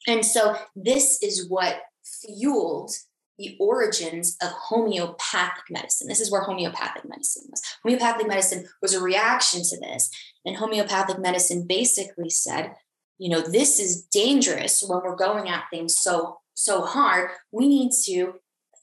And 0.06 0.24
so 0.24 0.56
this 0.74 1.22
is 1.22 1.48
what 1.48 1.80
fueled 2.04 2.92
the 3.38 3.56
origins 3.60 4.36
of 4.42 4.50
homeopathic 4.50 5.64
medicine. 5.70 6.08
This 6.08 6.20
is 6.20 6.30
where 6.30 6.42
homeopathic 6.42 7.08
medicine 7.08 7.46
was. 7.50 7.62
Homeopathic 7.84 8.26
medicine 8.26 8.66
was 8.82 8.94
a 8.94 9.00
reaction 9.00 9.62
to 9.62 9.78
this. 9.78 10.10
And 10.44 10.56
homeopathic 10.56 11.20
medicine 11.20 11.66
basically 11.66 12.30
said, 12.30 12.74
you 13.18 13.28
know, 13.28 13.40
this 13.40 13.78
is 13.78 14.02
dangerous 14.02 14.82
when 14.82 15.00
we're 15.02 15.16
going 15.16 15.48
at 15.48 15.64
things 15.70 15.96
so 15.96 16.38
so 16.54 16.82
hard. 16.82 17.30
We 17.52 17.68
need 17.68 17.92
to 18.06 18.34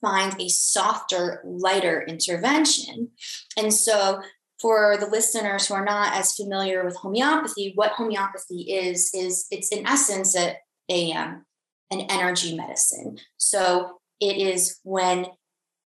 find 0.05 0.39
a 0.39 0.47
softer, 0.47 1.41
lighter 1.43 2.05
intervention. 2.07 3.09
And 3.57 3.73
so, 3.73 4.21
for 4.61 4.97
the 4.97 5.07
listeners 5.07 5.67
who 5.67 5.73
are 5.73 5.83
not 5.83 6.13
as 6.13 6.35
familiar 6.35 6.85
with 6.85 6.95
homeopathy, 6.95 7.73
what 7.75 7.91
homeopathy 7.91 8.71
is 8.71 9.11
is 9.13 9.47
it's 9.51 9.69
in 9.69 9.85
essence 9.85 10.35
a, 10.37 10.55
a 10.89 11.11
um, 11.11 11.45
an 11.91 12.01
energy 12.09 12.55
medicine. 12.55 13.17
So 13.37 13.99
it 14.21 14.37
is 14.37 14.79
when 14.83 15.27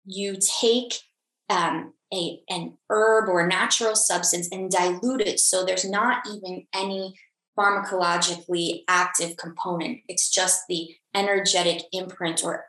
you 0.05 0.37
take 0.61 0.95
um, 1.49 1.93
a 2.13 2.41
an 2.49 2.77
herb 2.91 3.29
or 3.29 3.47
natural 3.47 3.95
substance 3.95 4.49
and 4.51 4.71
dilute 4.71 5.21
it, 5.21 5.39
so 5.39 5.65
there's 5.65 5.89
not 5.89 6.27
even 6.27 6.67
any 6.75 7.15
pharmacologically 7.57 8.83
active 8.89 9.37
component. 9.37 9.99
It's 10.09 10.31
just 10.31 10.63
the 10.69 10.95
energetic 11.15 11.83
imprint 11.93 12.43
or 12.45 12.65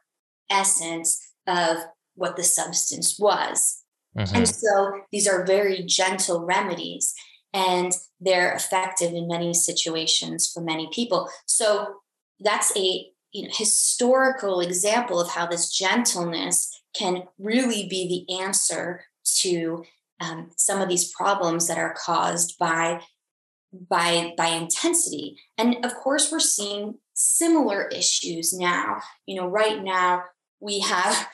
essence 0.50 1.29
of 1.48 1.78
what 2.16 2.36
the 2.36 2.44
substance 2.44 3.18
was. 3.20 3.84
Mm-hmm. 4.18 4.36
And 4.36 4.48
so 4.48 5.02
these 5.12 5.28
are 5.28 5.46
very 5.46 5.84
gentle 5.84 6.46
remedies 6.46 7.14
and 7.54 7.94
they're 8.20 8.54
effective 8.54 9.14
in 9.14 9.28
many 9.28 9.54
situations 9.54 10.50
for 10.52 10.62
many 10.62 10.90
people. 10.92 11.30
So 11.46 11.96
that's 12.40 12.76
a 12.76 13.08
you 13.32 13.44
know, 13.44 13.50
historical 13.52 14.60
example 14.60 15.20
of 15.20 15.30
how 15.30 15.46
this 15.46 15.72
gentleness 15.72 16.82
can 16.96 17.24
really 17.38 17.88
be 17.88 18.26
the 18.28 18.42
answer 18.42 19.04
to 19.42 19.84
um, 20.20 20.52
some 20.58 20.82
of 20.82 20.90
these 20.90 21.12
problems 21.12 21.68
that 21.68 21.78
are 21.78 21.96
caused 21.98 22.58
by 22.60 23.02
by 23.88 24.34
by 24.36 24.48
intensity 24.48 25.38
and 25.56 25.86
of 25.86 25.94
course 25.94 26.32
we're 26.32 26.40
seeing 26.40 26.96
similar 27.14 27.88
issues 27.90 28.52
now 28.52 28.98
you 29.28 29.40
know 29.40 29.48
right 29.48 29.84
now 29.84 30.24
we 30.60 30.80
have 30.80 31.28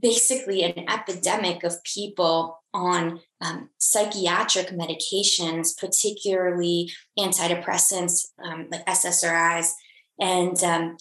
basically 0.00 0.62
an 0.62 0.88
epidemic 0.88 1.64
of 1.64 1.82
people 1.84 2.62
on 2.72 3.20
um, 3.40 3.70
psychiatric 3.78 4.68
medications, 4.68 5.76
particularly 5.76 6.90
antidepressants 7.18 8.28
um, 8.44 8.68
like 8.70 8.86
SSRIs, 8.86 9.72
and 10.20 10.62
um, 10.62 10.96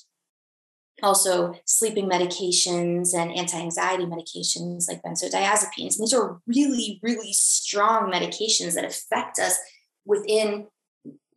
also 1.03 1.53
sleeping 1.65 2.09
medications 2.09 3.13
and 3.13 3.31
anti-anxiety 3.31 4.05
medications 4.05 4.87
like 4.87 5.01
benzodiazepines. 5.03 5.97
And 5.97 6.01
these 6.01 6.13
are 6.13 6.39
really, 6.47 6.99
really 7.03 7.33
strong 7.33 8.11
medications 8.11 8.75
that 8.75 8.85
affect 8.85 9.39
us 9.39 9.57
within 10.05 10.67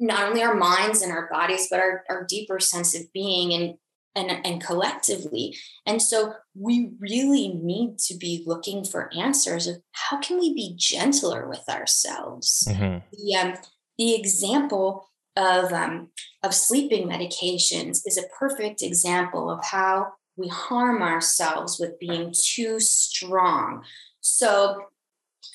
not 0.00 0.28
only 0.28 0.42
our 0.42 0.54
minds 0.54 1.02
and 1.02 1.12
our 1.12 1.28
bodies, 1.30 1.68
but 1.70 1.80
our, 1.80 2.04
our 2.08 2.24
deeper 2.24 2.58
sense 2.58 2.94
of 2.94 3.12
being. 3.12 3.52
And 3.52 3.74
and, 4.14 4.30
and 4.44 4.62
collectively. 4.62 5.56
And 5.86 6.00
so 6.00 6.34
we 6.54 6.92
really 6.98 7.48
need 7.48 7.98
to 8.06 8.16
be 8.16 8.44
looking 8.46 8.84
for 8.84 9.10
answers 9.16 9.66
of 9.66 9.76
how 9.92 10.18
can 10.18 10.38
we 10.38 10.54
be 10.54 10.74
gentler 10.76 11.48
with 11.48 11.68
ourselves? 11.68 12.66
Mm-hmm. 12.68 12.98
The, 13.12 13.34
um, 13.36 13.54
the 13.98 14.14
example 14.14 15.08
of, 15.36 15.72
um, 15.72 16.08
of 16.42 16.54
sleeping 16.54 17.08
medications 17.08 18.00
is 18.04 18.18
a 18.18 18.28
perfect 18.38 18.82
example 18.82 19.50
of 19.50 19.64
how 19.64 20.08
we 20.36 20.48
harm 20.48 21.02
ourselves 21.02 21.78
with 21.78 21.98
being 21.98 22.34
too 22.34 22.80
strong. 22.80 23.82
So 24.20 24.82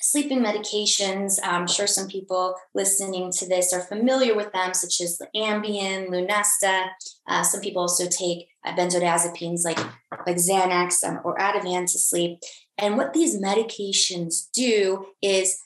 sleeping 0.00 0.40
medications. 0.40 1.38
I'm 1.42 1.66
sure 1.66 1.86
some 1.86 2.08
people 2.08 2.54
listening 2.74 3.32
to 3.32 3.48
this 3.48 3.72
are 3.72 3.80
familiar 3.80 4.34
with 4.34 4.52
them, 4.52 4.74
such 4.74 5.00
as 5.00 5.18
the 5.18 5.28
Ambien, 5.36 6.08
Lunesta. 6.08 6.88
Uh, 7.26 7.42
some 7.42 7.60
people 7.60 7.82
also 7.82 8.06
take 8.06 8.47
benzodiazepines 8.76 9.64
like, 9.64 9.78
like 10.26 10.36
Xanax 10.36 11.04
um, 11.04 11.20
or 11.24 11.36
Ativan 11.36 11.90
to 11.92 11.98
sleep. 11.98 12.40
And 12.76 12.96
what 12.96 13.12
these 13.12 13.40
medications 13.40 14.50
do 14.52 15.06
is 15.22 15.58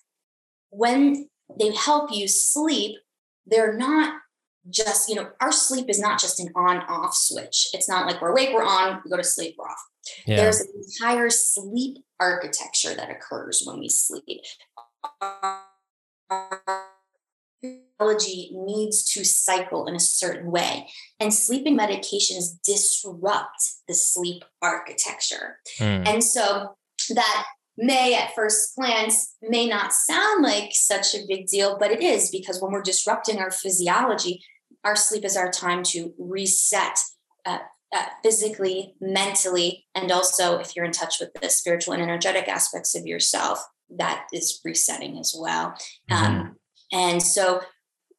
when 0.71 1.29
they 1.59 1.75
help 1.75 2.11
you 2.13 2.29
sleep, 2.29 2.99
they're 3.47 3.77
not 3.77 4.15
just, 4.71 5.09
you 5.09 5.15
know, 5.15 5.29
our 5.41 5.53
sleep 5.53 5.89
is 5.89 6.01
not 6.01 6.21
just 6.21 6.41
an 6.41 6.49
on 6.55 6.79
off 6.89 7.15
switch. 7.15 7.69
It's 7.75 7.89
not 7.89 8.07
like 8.07 8.23
we're 8.23 8.31
awake, 8.31 8.51
we're 8.55 8.65
on, 8.65 9.01
we 9.05 9.11
go 9.11 9.17
to 9.17 9.25
sleep, 9.25 9.57
we're 9.59 9.67
off. 9.67 9.85
Yeah. 10.27 10.37
There's 10.37 10.61
an 10.61 10.69
entire 10.75 11.31
sleep 11.31 11.99
architecture 12.21 12.95
that 12.95 13.11
occurs 13.11 13.63
when 13.65 13.81
we 13.81 13.89
sleep. 13.89 14.43
Biology 18.03 18.51
needs 18.53 19.05
to 19.13 19.25
cycle 19.25 19.87
in 19.87 19.95
a 19.95 20.01
certain 20.01 20.51
way, 20.51 20.89
and 21.21 21.33
sleeping 21.33 21.79
medications 21.79 22.61
disrupt 22.65 23.63
the 23.87 23.95
sleep 23.95 24.43
architecture. 24.61 25.59
Mm. 25.79 26.07
And 26.07 26.25
so 26.25 26.75
that 27.15 27.45
may 27.77 28.15
at 28.15 28.35
first 28.35 28.75
glance 28.77 29.35
may 29.43 29.67
not 29.69 29.93
sound 29.93 30.43
like 30.43 30.71
such 30.73 31.15
a 31.15 31.25
big 31.29 31.47
deal, 31.47 31.77
but 31.79 31.91
it 31.91 32.03
is 32.03 32.31
because 32.31 32.61
when 32.61 32.73
we're 32.73 32.83
disrupting 32.83 33.39
our 33.39 33.51
physiology, 33.51 34.43
our 34.85 34.97
sleep 34.97 35.25
is 35.25 35.37
our 35.37 35.51
time 35.51 35.83
to 35.85 36.13
reset 36.19 36.99
uh, 37.47 37.59
uh, 37.95 38.07
physically, 38.23 38.95
mentally, 39.01 39.87
and 39.95 40.11
also 40.11 40.59
if 40.59 40.75
you're 40.75 40.85
in 40.85 40.93
touch 40.93 41.17
with 41.21 41.31
the 41.41 41.49
spiritual 41.49 41.95
and 41.95 42.03
energetic 42.03 42.49
aspects 42.49 42.97
of 42.97 43.07
yourself, 43.07 43.65
that 43.97 44.27
is 44.33 44.61
resetting 44.65 45.19
as 45.19 45.35
well. 45.39 45.75
Mm-hmm. 46.11 46.25
Um, 46.25 46.57
and 46.93 47.23
so 47.23 47.63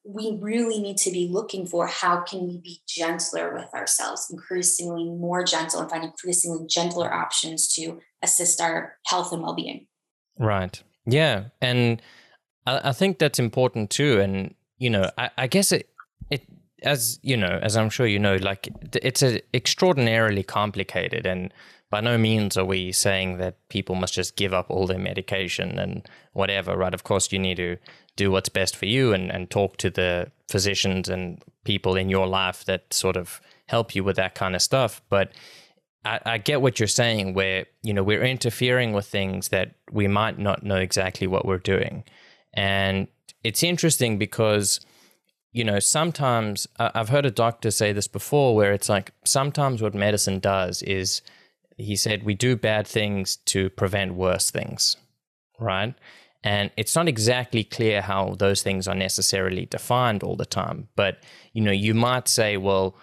we 0.06 0.38
really 0.42 0.80
need 0.80 0.98
to 0.98 1.12
be 1.12 1.30
looking 1.32 1.66
for 1.66 1.88
how 1.88 2.22
can 2.22 2.48
we 2.48 2.58
be 2.58 2.82
gentler 2.88 3.54
with 3.54 3.74
ourselves 3.74 4.28
increasingly 4.30 5.06
more 5.06 5.44
gentle 5.44 5.80
and 5.80 5.90
find 5.90 6.04
increasingly 6.04 6.66
gentler 6.68 7.12
options 7.14 7.74
to 7.74 8.00
assist 8.22 8.60
our 8.60 8.98
health 9.06 9.32
and 9.32 9.42
well-being. 9.42 9.88
Right. 10.38 10.82
Yeah 11.06 11.46
and 11.62 12.02
i, 12.66 12.90
I 12.90 12.92
think 12.92 13.20
that's 13.20 13.40
important 13.40 13.90
too 13.90 14.20
and 14.20 14.54
you 14.78 14.90
know 14.90 15.10
I, 15.18 15.30
I, 15.38 15.48
guess 15.48 15.72
it 15.72 15.90
it 16.30 16.44
as 16.82 17.20
you 17.22 17.38
know 17.38 17.60
as 17.62 17.76
i'm 17.76 17.90
sure 17.90 18.08
you 18.08 18.20
know 18.20 18.38
like 18.38 18.70
it's 18.96 19.22
a 19.22 19.42
extraordinarily 19.54 20.44
complicated 20.44 21.26
and 21.26 21.54
by 21.94 22.02
no 22.02 22.18
means 22.18 22.58
are 22.58 22.66
we 22.66 22.92
saying 22.92 23.38
that 23.38 23.56
people 23.70 23.96
must 23.96 24.16
just 24.16 24.36
give 24.36 24.54
up 24.54 24.68
all 24.70 24.88
their 24.88 24.98
medication 24.98 25.78
and 25.78 26.08
whatever 26.34 26.76
right 26.76 26.94
of 26.94 27.04
course 27.04 27.32
you 27.32 27.40
need 27.40 27.58
to 27.58 27.78
do 28.16 28.32
what's 28.32 28.50
best 28.50 28.76
for 28.76 28.86
you 28.86 29.14
and, 29.14 29.32
and 29.32 29.50
talk 29.50 29.78
to 29.78 29.90
the 29.90 30.32
physicians 30.50 31.10
and 31.10 31.42
people 31.64 31.96
in 31.96 32.10
your 32.10 32.28
life 32.28 32.66
that 32.66 32.94
sort 32.94 33.18
of 33.18 33.42
help 33.68 33.96
you 33.96 34.04
with 34.04 34.16
that 34.16 34.36
kind 34.36 34.56
of 34.56 34.62
stuff. 34.62 35.02
But 35.10 35.32
I, 36.06 36.20
I, 36.26 36.38
get 36.38 36.62
what 36.62 36.80
you're 36.80 36.88
saying, 36.88 37.34
where 37.34 37.66
you 37.82 37.94
know 37.94 38.04
we're 38.04 38.24
interfering 38.24 38.94
with 38.94 39.08
things 39.08 39.50
that 39.50 39.76
we 39.92 40.08
might 40.08 40.38
not 40.38 40.64
know 40.64 40.76
exactly 40.76 41.28
what 41.28 41.46
we're 41.46 41.58
doing, 41.58 42.04
and 42.54 43.08
it's 43.44 43.64
interesting 43.64 44.18
because 44.18 44.80
you 45.54 45.64
know 45.64 45.80
sometimes 45.80 46.68
I've 46.78 47.10
heard 47.10 47.26
a 47.26 47.32
doctor 47.32 47.72
say 47.72 47.94
this 47.94 48.08
before, 48.08 48.56
where 48.56 48.74
it's 48.74 48.90
like 48.90 49.14
sometimes 49.24 49.82
what 49.82 49.96
medicine 49.96 50.40
does 50.40 50.84
is 50.84 51.22
he 51.78 51.96
said 51.96 52.24
we 52.24 52.34
do 52.34 52.56
bad 52.56 52.88
things 52.88 53.36
to 53.36 53.70
prevent 53.70 54.16
worse 54.16 54.52
things, 54.52 54.96
right? 55.60 55.96
And 56.44 56.72
it's 56.76 56.96
not 56.96 57.08
exactly 57.08 57.64
clear 57.64 58.02
how 58.02 58.36
those 58.38 58.62
things 58.62 58.88
are 58.88 58.96
necessarily 58.96 59.66
defined 59.66 60.24
all 60.24 60.36
the 60.36 60.46
time. 60.46 60.90
But, 60.96 61.24
you 61.54 61.62
know, 61.62 61.72
you 61.72 61.94
might 61.94 62.28
say, 62.28 62.58
well, 62.58 62.96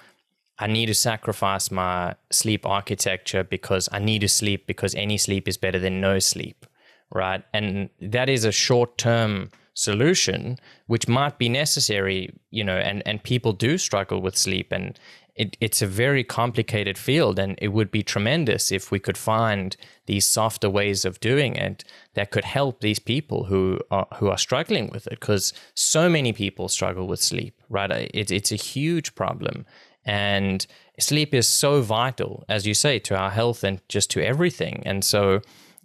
I 0.58 0.66
need 0.66 0.86
to 0.86 0.94
sacrifice 0.94 1.70
my 1.70 2.16
sleep 2.30 2.66
architecture 2.66 3.42
because 3.42 3.88
I 3.92 3.98
need 3.98 4.20
to 4.20 4.28
sleep 4.28 4.66
because 4.66 4.94
any 4.94 5.16
sleep 5.16 5.48
is 5.48 5.56
better 5.56 5.78
than 5.78 6.02
no 6.02 6.18
sleep, 6.18 6.66
right? 7.10 7.42
And 7.54 7.88
that 8.02 8.28
is 8.28 8.44
a 8.44 8.52
short 8.52 8.98
term 8.98 9.50
solution, 9.72 10.58
which 10.86 11.08
might 11.08 11.38
be 11.38 11.48
necessary, 11.48 12.38
you 12.50 12.62
know, 12.62 12.76
and, 12.76 13.02
and 13.06 13.22
people 13.22 13.54
do 13.54 13.78
struggle 13.78 14.20
with 14.20 14.36
sleep. 14.36 14.70
And 14.70 15.00
it, 15.40 15.56
it's 15.58 15.80
a 15.80 15.86
very 15.86 16.22
complicated 16.22 16.98
field, 16.98 17.38
and 17.38 17.58
it 17.62 17.68
would 17.68 17.90
be 17.90 18.02
tremendous 18.02 18.70
if 18.70 18.90
we 18.90 18.98
could 18.98 19.16
find 19.16 19.74
these 20.04 20.26
softer 20.26 20.68
ways 20.68 21.06
of 21.06 21.18
doing 21.18 21.56
it 21.56 21.82
that 22.12 22.30
could 22.30 22.44
help 22.44 22.80
these 22.80 22.98
people 22.98 23.44
who 23.44 23.80
are 23.90 24.06
who 24.16 24.28
are 24.28 24.36
struggling 24.36 24.90
with 24.90 25.06
it. 25.06 25.18
Because 25.18 25.54
so 25.74 26.10
many 26.10 26.34
people 26.34 26.68
struggle 26.68 27.06
with 27.08 27.22
sleep, 27.22 27.54
right? 27.70 27.90
It, 27.90 28.30
it's 28.30 28.52
a 28.52 28.56
huge 28.56 29.14
problem, 29.14 29.64
and 30.04 30.66
sleep 30.98 31.32
is 31.32 31.48
so 31.48 31.80
vital, 31.80 32.44
as 32.46 32.66
you 32.66 32.74
say, 32.74 32.98
to 32.98 33.16
our 33.16 33.30
health 33.30 33.64
and 33.64 33.80
just 33.88 34.10
to 34.10 34.20
everything. 34.22 34.82
And 34.84 35.02
so, 35.02 35.40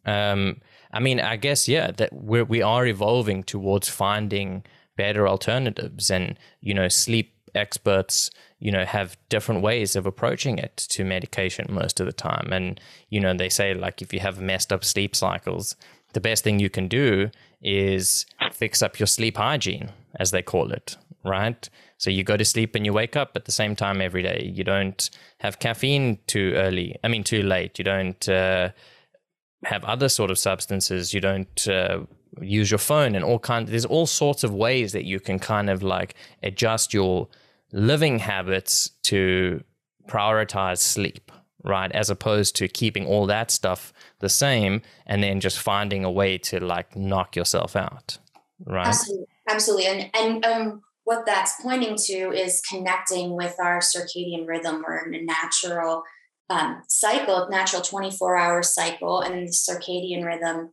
um, 0.05 0.59
I 0.91 0.99
mean, 0.99 1.21
I 1.21 1.37
guess 1.37 1.69
yeah, 1.69 1.91
that 1.91 2.11
we're 2.11 2.43
we 2.43 2.61
are 2.61 2.85
evolving 2.85 3.43
towards 3.43 3.87
finding 3.87 4.65
better 4.97 5.29
alternatives, 5.29 6.11
and 6.11 6.37
you 6.59 6.73
know, 6.73 6.89
sleep 6.89 7.31
experts 7.55 8.29
you 8.59 8.71
know 8.71 8.85
have 8.85 9.17
different 9.29 9.61
ways 9.61 9.95
of 9.95 10.05
approaching 10.05 10.57
it 10.57 10.77
to 10.77 11.03
medication 11.03 11.67
most 11.69 11.99
of 11.99 12.05
the 12.05 12.13
time. 12.13 12.51
And 12.51 12.79
you 13.09 13.19
know 13.19 13.33
they 13.33 13.49
say 13.49 13.73
like 13.73 14.01
if 14.01 14.13
you 14.13 14.19
have 14.19 14.39
messed 14.39 14.71
up 14.71 14.83
sleep 14.83 15.15
cycles 15.15 15.75
the 16.13 16.21
best 16.21 16.45
thing 16.45 16.59
you 16.59 16.69
can 16.69 16.87
do 16.87 17.29
is 17.61 18.25
fix 18.53 18.81
up 18.81 18.97
your 18.99 19.07
sleep 19.07 19.35
hygiene 19.35 19.91
as 20.17 20.31
they 20.31 20.41
call 20.41 20.71
it 20.71 20.95
right? 21.25 21.69
So 21.97 22.09
you 22.09 22.23
go 22.23 22.37
to 22.37 22.45
sleep 22.45 22.75
and 22.75 22.85
you 22.85 22.93
wake 22.93 23.15
up 23.15 23.31
at 23.35 23.45
the 23.45 23.51
same 23.51 23.75
time 23.75 23.99
every 23.99 24.21
day. 24.21 24.51
You 24.53 24.63
don't 24.63 25.09
have 25.39 25.59
caffeine 25.59 26.19
too 26.27 26.53
early 26.55 26.95
i 27.03 27.07
mean 27.07 27.23
too 27.23 27.41
late. 27.41 27.77
You 27.77 27.83
don't 27.83 28.29
uh, 28.29 28.69
have 29.65 29.83
other 29.83 30.07
sort 30.07 30.31
of 30.31 30.37
substances. 30.37 31.13
You 31.13 31.21
don't 31.21 31.67
uh, 31.67 32.01
use 32.41 32.69
your 32.69 32.77
phone 32.77 33.15
and 33.15 33.25
all 33.25 33.39
kind 33.39 33.67
there's 33.67 33.85
all 33.85 34.05
sorts 34.05 34.43
of 34.43 34.53
ways 34.53 34.91
that 34.91 35.05
you 35.05 35.19
can 35.19 35.39
kind 35.39 35.69
of 35.69 35.81
like 35.81 36.15
adjust 36.43 36.93
your 36.93 37.27
living 37.75 38.19
habits 38.19 38.89
to 39.03 39.61
prioritize 40.07 40.77
sleep, 40.77 41.31
right? 41.63 41.91
As 41.91 42.09
opposed 42.09 42.55
to 42.55 42.67
keeping 42.67 43.05
all 43.05 43.25
that 43.27 43.51
stuff 43.51 43.91
the 44.19 44.29
same 44.29 44.81
and 45.05 45.21
then 45.21 45.41
just 45.41 45.59
finding 45.59 46.05
a 46.05 46.11
way 46.11 46.37
to 46.37 46.63
like 46.63 46.95
knock 46.95 47.35
yourself 47.35 47.75
out, 47.75 48.17
right? 48.65 48.87
Absolutely. 48.87 49.25
Absolutely. 49.47 49.85
And, 49.85 50.09
and 50.15 50.45
um, 50.45 50.81
what 51.03 51.25
that's 51.25 51.61
pointing 51.61 51.97
to 52.05 52.31
is 52.31 52.61
connecting 52.61 53.35
with 53.35 53.55
our 53.59 53.79
circadian 53.79 54.47
rhythm. 54.47 54.83
We're 54.85 55.05
in 55.05 55.13
a 55.13 55.21
natural 55.21 56.03
um, 56.49 56.81
cycle, 56.87 57.47
natural 57.49 57.81
24 57.81 58.37
hour 58.37 58.63
cycle, 58.63 59.19
and 59.19 59.47
the 59.47 59.51
circadian 59.51 60.25
rhythm 60.25 60.71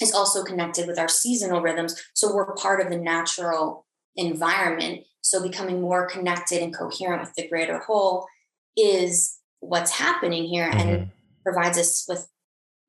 is 0.00 0.12
also 0.12 0.44
connected 0.44 0.86
with 0.86 0.98
our 0.98 1.08
seasonal 1.08 1.60
rhythms. 1.60 2.00
So 2.14 2.34
we're 2.34 2.54
part 2.54 2.80
of 2.80 2.90
the 2.90 2.98
natural 2.98 3.86
environment. 4.16 5.04
So 5.28 5.42
becoming 5.42 5.80
more 5.80 6.06
connected 6.06 6.62
and 6.62 6.74
coherent 6.74 7.20
with 7.20 7.34
the 7.34 7.48
greater 7.48 7.78
whole 7.78 8.26
is 8.76 9.38
what's 9.60 9.92
happening 9.92 10.44
here 10.44 10.70
mm-hmm. 10.70 10.88
and 10.88 11.10
provides 11.44 11.78
us 11.78 12.06
with 12.08 12.28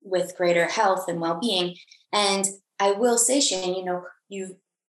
with 0.01 0.37
greater 0.37 0.65
health 0.65 1.05
and 1.09 1.19
well-being. 1.19 1.75
And 2.13 2.45
I 2.79 2.93
will 2.93 3.17
say, 3.17 3.41
Shane, 3.41 3.75
you 3.75 3.83
know, 3.83 4.03
you 4.29 4.55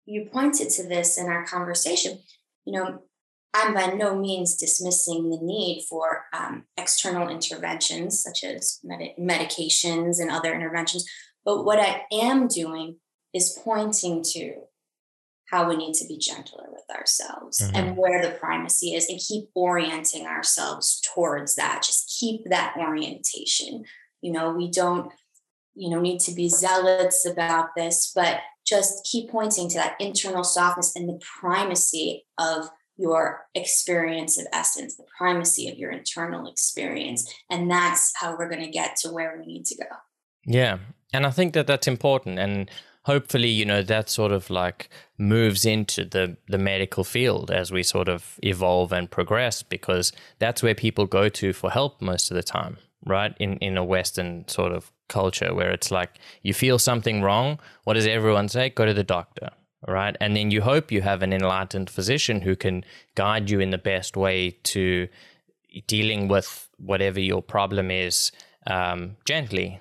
you 0.05 0.25
pointed 0.25 0.69
to 0.71 0.87
this 0.87 1.17
in 1.17 1.27
our 1.27 1.45
conversation. 1.45 2.19
You 2.65 2.73
know, 2.73 3.03
I'm 3.53 3.73
by 3.73 3.87
no 3.87 4.15
means 4.15 4.55
dismissing 4.55 5.29
the 5.29 5.39
need 5.41 5.85
for 5.89 6.25
um, 6.33 6.65
external 6.77 7.29
interventions 7.29 8.21
such 8.21 8.43
as 8.43 8.79
med- 8.83 9.15
medications 9.19 10.19
and 10.19 10.29
other 10.29 10.53
interventions. 10.53 11.05
But 11.45 11.63
what 11.63 11.79
I 11.79 12.03
am 12.11 12.47
doing 12.47 12.97
is 13.33 13.57
pointing 13.63 14.23
to 14.33 14.55
how 15.49 15.67
we 15.67 15.75
need 15.75 15.93
to 15.95 16.07
be 16.07 16.17
gentler 16.17 16.65
with 16.71 16.83
ourselves 16.95 17.59
mm-hmm. 17.59 17.75
and 17.75 17.97
where 17.97 18.21
the 18.21 18.37
primacy 18.37 18.93
is 18.93 19.09
and 19.09 19.19
keep 19.19 19.49
orienting 19.55 20.25
ourselves 20.25 21.01
towards 21.13 21.55
that. 21.55 21.83
Just 21.83 22.15
keep 22.19 22.41
that 22.49 22.75
orientation. 22.77 23.83
You 24.21 24.31
know 24.31 24.51
we 24.51 24.69
don't 24.69 25.11
you 25.75 25.89
know 25.89 26.01
need 26.01 26.19
to 26.21 26.33
be 26.33 26.49
zealots 26.49 27.25
about 27.25 27.69
this 27.75 28.11
but 28.13 28.41
just 28.65 29.07
keep 29.09 29.31
pointing 29.31 29.69
to 29.69 29.77
that 29.77 29.95
internal 29.99 30.43
softness 30.43 30.95
and 30.95 31.07
the 31.07 31.19
primacy 31.39 32.25
of 32.37 32.69
your 32.99 33.45
experience 33.55 34.37
of 34.37 34.45
essence 34.51 34.97
the 34.97 35.05
primacy 35.17 35.69
of 35.69 35.77
your 35.77 35.89
internal 35.89 36.47
experience. 36.47 37.33
And 37.49 37.71
that's 37.71 38.11
how 38.15 38.37
we're 38.37 38.49
going 38.49 38.63
to 38.63 38.69
get 38.69 38.97
to 38.97 39.09
where 39.09 39.37
we 39.39 39.45
need 39.45 39.65
to 39.67 39.77
go. 39.77 39.89
Yeah. 40.45 40.79
And 41.13 41.25
i 41.25 41.31
think 41.31 41.53
that 41.53 41.65
that's 41.65 41.87
important. 41.87 42.37
And 42.37 42.69
hopefully, 43.03 43.49
you 43.49 43.65
know, 43.65 43.81
that 43.81 44.09
sort 44.09 44.31
of 44.31 44.49
like 44.49 44.89
moves 45.17 45.65
into 45.65 46.05
the, 46.05 46.37
the 46.47 46.57
medical 46.57 47.03
field 47.03 47.51
as 47.51 47.71
we 47.71 47.83
sort 47.83 48.09
of 48.09 48.39
evolve 48.43 48.91
and 48.91 49.09
progress 49.09 49.63
because 49.63 50.11
that's 50.39 50.61
where 50.61 50.75
people 50.75 51.05
go 51.05 51.29
to 51.29 51.53
for 51.53 51.71
help 51.71 52.01
most 52.01 52.31
of 52.31 52.35
the 52.35 52.43
time, 52.43 52.77
right? 53.05 53.35
In, 53.39 53.57
in 53.57 53.77
a 53.77 53.83
Western 53.83 54.47
sort 54.47 54.71
of 54.71 54.91
culture 55.07 55.53
where 55.53 55.71
it's 55.71 55.91
like 55.91 56.19
you 56.43 56.53
feel 56.53 56.79
something 56.79 57.21
wrong. 57.21 57.59
What 57.83 57.95
does 57.95 58.07
everyone 58.07 58.47
say? 58.47 58.69
Go 58.69 58.85
to 58.85 58.93
the 58.93 59.03
doctor, 59.03 59.49
right? 59.87 60.15
And 60.21 60.35
then 60.35 60.51
you 60.51 60.61
hope 60.61 60.91
you 60.91 61.01
have 61.01 61.21
an 61.21 61.33
enlightened 61.33 61.89
physician 61.89 62.41
who 62.41 62.55
can 62.55 62.85
guide 63.15 63.49
you 63.49 63.59
in 63.59 63.71
the 63.71 63.77
best 63.77 64.15
way 64.15 64.51
to 64.63 65.07
dealing 65.87 66.27
with 66.27 66.69
whatever 66.77 67.19
your 67.19 67.41
problem 67.41 67.91
is 67.91 68.31
um, 68.67 69.17
gently, 69.25 69.79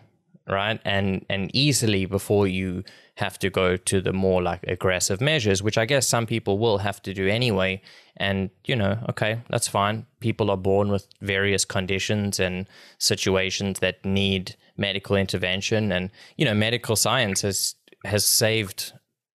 right? 0.49 0.81
And 0.85 1.25
and 1.29 1.51
easily 1.55 2.07
before 2.07 2.47
you 2.47 2.85
have 3.19 3.37
to 3.37 3.51
go 3.51 3.77
to 3.77 4.01
the 4.01 4.12
more 4.12 4.41
like 4.41 4.62
aggressive 4.69 5.21
measures, 5.21 5.61
which 5.61 5.77
I 5.77 5.87
guess 5.87 6.07
some 6.07 6.25
people 6.25 6.57
will 6.57 6.79
have 6.79 7.03
to 7.03 7.12
do 7.12 7.27
anyway. 7.27 7.83
And, 8.16 8.51
you 8.64 8.77
know, 8.77 8.97
okay, 9.09 9.41
that's 9.51 9.66
fine. 9.66 10.07
People 10.21 10.53
are 10.53 10.57
born 10.57 10.89
with 10.89 11.09
various 11.21 11.64
conditions 11.64 12.39
and 12.39 12.69
situations 12.99 13.81
that 13.81 14.05
need 14.05 14.55
medical 14.77 15.16
intervention. 15.16 15.91
And, 15.91 16.11
you 16.37 16.45
know, 16.45 16.55
medical 16.55 16.95
science 16.95 17.43
has 17.43 17.75
has 18.05 18.25
saved 18.25 18.93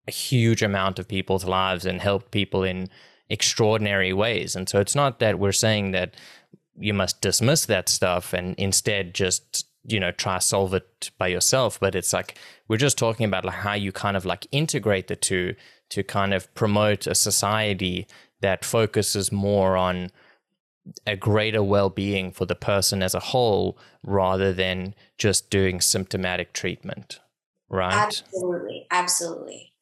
a 0.08 0.12
huge 0.12 0.64
amount 0.64 0.98
of 0.98 1.10
people's 1.10 1.44
lives 1.44 1.86
and 1.86 2.00
helped 2.00 2.32
people 2.32 2.64
in 2.64 2.88
extraordinary 3.30 4.14
ways. 4.14 4.56
And 4.56 4.70
so 4.70 4.80
it's 4.80 4.96
not 4.96 5.20
that 5.20 5.40
we're 5.40 5.52
saying 5.52 5.92
that 5.92 6.16
you 6.78 6.94
must 6.94 7.20
dismiss 7.20 7.66
that 7.66 7.90
stuff 7.90 8.32
and 8.32 8.56
instead 8.58 9.14
just 9.14 9.66
you 9.86 10.00
know 10.00 10.12
try 10.12 10.40
solve 10.40 10.74
it 10.74 11.12
by 11.18 11.28
yourself 11.28 11.80
but 11.80 11.96
it's 11.96 12.14
like 12.14 12.38
we're 12.68 12.78
just 12.78 12.98
talking 12.98 13.26
about 13.26 13.46
like 13.46 13.56
how 13.56 13.74
you 13.74 13.92
kind 13.92 14.16
of 14.16 14.26
like 14.26 14.48
integrate 14.52 15.08
the 15.08 15.16
two 15.16 15.56
to 15.90 16.04
kind 16.04 16.34
of 16.34 16.54
promote 16.56 17.06
a 17.06 17.16
society 17.16 18.08
that 18.42 18.64
focuses 18.64 19.32
more 19.32 19.76
on 19.76 20.10
a 21.08 21.16
greater 21.16 21.64
well-being 21.64 22.32
for 22.32 22.46
the 22.46 22.56
person 22.56 23.02
as 23.02 23.14
a 23.14 23.20
whole 23.20 23.78
rather 24.04 24.52
than 24.52 24.94
just 25.18 25.50
doing 25.50 25.80
symptomatic 25.80 26.54
treatment 26.54 27.20
right? 27.70 27.94
Absolutely. 27.94 28.86
Absolutely. 28.92 29.74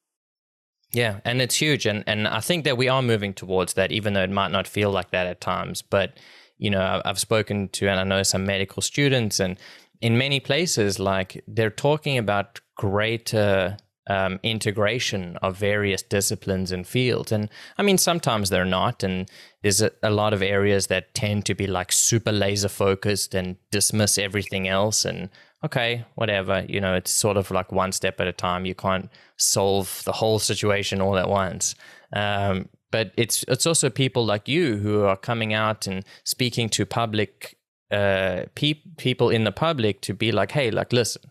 Yeah 0.93 1.19
and 1.23 1.41
it's 1.41 1.55
huge 1.55 1.85
and 1.85 2.03
and 2.05 2.27
i 2.27 2.41
think 2.41 2.65
that 2.65 2.77
we 2.77 2.89
are 2.89 3.01
moving 3.01 3.33
towards 3.33 3.75
that 3.75 3.91
even 3.91 4.13
though 4.13 4.23
it 4.23 4.29
might 4.29 4.51
not 4.51 4.67
feel 4.67 4.91
like 4.91 5.11
that 5.11 5.25
at 5.25 5.39
times 5.39 5.81
but 5.81 6.17
you 6.57 6.69
know 6.69 7.01
i've 7.05 7.19
spoken 7.19 7.69
to 7.69 7.87
and 7.87 7.97
i 7.97 8.03
know 8.03 8.23
some 8.23 8.45
medical 8.45 8.81
students 8.81 9.39
and 9.39 9.57
in 10.01 10.17
many 10.17 10.39
places 10.39 10.99
like 10.99 11.43
they're 11.47 11.69
talking 11.69 12.17
about 12.17 12.59
greater 12.75 13.77
um, 14.07 14.39
integration 14.43 15.37
of 15.37 15.57
various 15.57 16.01
disciplines 16.01 16.71
and 16.71 16.87
fields. 16.87 17.31
And 17.31 17.49
I 17.77 17.83
mean, 17.83 17.97
sometimes 17.97 18.49
they're 18.49 18.65
not. 18.65 19.03
And 19.03 19.29
there's 19.61 19.81
a, 19.81 19.91
a, 20.01 20.09
lot 20.09 20.33
of 20.33 20.41
areas 20.41 20.87
that 20.87 21.13
tend 21.13 21.45
to 21.45 21.55
be 21.55 21.67
like 21.67 21.91
super 21.91 22.31
laser 22.31 22.67
focused 22.67 23.35
and 23.35 23.57
dismiss 23.69 24.17
everything 24.17 24.67
else. 24.67 25.05
And 25.05 25.29
okay, 25.63 26.03
whatever, 26.15 26.65
you 26.67 26.81
know, 26.81 26.95
it's 26.95 27.11
sort 27.11 27.37
of 27.37 27.51
like 27.51 27.71
one 27.71 27.91
step 27.91 28.19
at 28.19 28.27
a 28.27 28.33
time. 28.33 28.65
You 28.65 28.75
can't 28.75 29.09
solve 29.37 30.01
the 30.05 30.13
whole 30.13 30.39
situation 30.39 30.99
all 30.99 31.17
at 31.17 31.29
once. 31.29 31.75
Um, 32.13 32.69
but 32.89 33.11
it's 33.15 33.45
it's 33.47 33.65
also 33.65 33.89
people 33.89 34.25
like 34.25 34.49
you 34.49 34.75
who 34.77 35.03
are 35.03 35.15
coming 35.15 35.53
out 35.53 35.87
and 35.87 36.03
speaking 36.25 36.67
to 36.69 36.85
public 36.85 37.57
uh, 37.91 38.45
pe- 38.55 38.81
people 38.97 39.29
in 39.29 39.43
the 39.43 39.51
public 39.51 40.01
to 40.01 40.13
be 40.13 40.31
like, 40.31 40.51
hey, 40.51 40.71
like, 40.71 40.93
listen, 40.93 41.21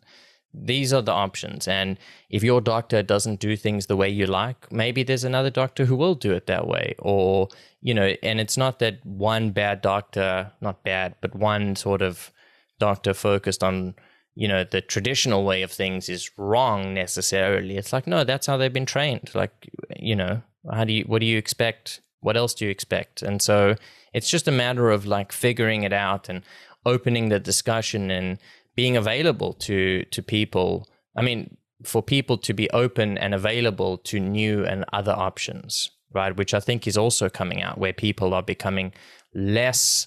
these 0.52 0.92
are 0.92 1.02
the 1.02 1.12
options. 1.12 1.68
And 1.68 1.98
if 2.28 2.42
your 2.42 2.61
doctor 2.61 3.02
doesn't 3.02 3.40
do 3.40 3.56
things 3.56 3.86
the 3.86 3.96
way 3.96 4.08
you 4.08 4.26
like, 4.26 4.70
maybe 4.72 5.02
there's 5.02 5.24
another 5.24 5.50
doctor 5.50 5.84
who 5.84 5.96
will 5.96 6.14
do 6.14 6.32
it 6.32 6.46
that 6.46 6.66
way. 6.66 6.94
Or, 6.98 7.48
you 7.80 7.94
know, 7.94 8.14
and 8.22 8.40
it's 8.40 8.56
not 8.56 8.78
that 8.80 9.04
one 9.06 9.50
bad 9.50 9.80
doctor, 9.80 10.52
not 10.61 10.82
bad, 10.82 11.14
but 11.20 11.34
one 11.34 11.76
sort 11.76 12.02
of 12.02 12.32
doctor 12.78 13.14
focused 13.14 13.62
on, 13.62 13.94
you 14.34 14.48
know, 14.48 14.64
the 14.64 14.80
traditional 14.80 15.44
way 15.44 15.62
of 15.62 15.70
things 15.70 16.08
is 16.08 16.30
wrong 16.36 16.94
necessarily. 16.94 17.76
It's 17.76 17.92
like, 17.92 18.06
no, 18.06 18.24
that's 18.24 18.46
how 18.46 18.56
they've 18.56 18.72
been 18.72 18.86
trained. 18.86 19.30
Like, 19.34 19.70
you 19.96 20.16
know, 20.16 20.42
how 20.72 20.84
do 20.84 20.92
you, 20.92 21.04
what 21.04 21.20
do 21.20 21.26
you 21.26 21.38
expect? 21.38 22.00
What 22.20 22.36
else 22.36 22.54
do 22.54 22.64
you 22.64 22.70
expect? 22.70 23.22
And 23.22 23.40
so 23.40 23.76
it's 24.12 24.30
just 24.30 24.48
a 24.48 24.52
matter 24.52 24.90
of 24.90 25.06
like 25.06 25.32
figuring 25.32 25.82
it 25.82 25.92
out 25.92 26.28
and 26.28 26.42
opening 26.84 27.28
the 27.28 27.38
discussion 27.38 28.11
and, 28.11 28.38
being 28.80 28.96
available 28.96 29.52
to 29.52 30.04
to 30.04 30.22
people. 30.22 30.88
I 31.16 31.22
mean, 31.22 31.56
for 31.84 32.02
people 32.02 32.38
to 32.38 32.52
be 32.54 32.70
open 32.70 33.18
and 33.18 33.34
available 33.34 33.98
to 33.98 34.20
new 34.20 34.64
and 34.64 34.84
other 34.92 35.12
options, 35.12 35.90
right? 36.14 36.36
Which 36.36 36.54
I 36.54 36.61
think 36.61 36.86
is 36.86 36.96
also 36.96 37.28
coming 37.28 37.62
out 37.62 37.78
where 37.78 37.92
people 37.92 38.32
are 38.34 38.42
becoming 38.42 38.92
less 39.34 40.06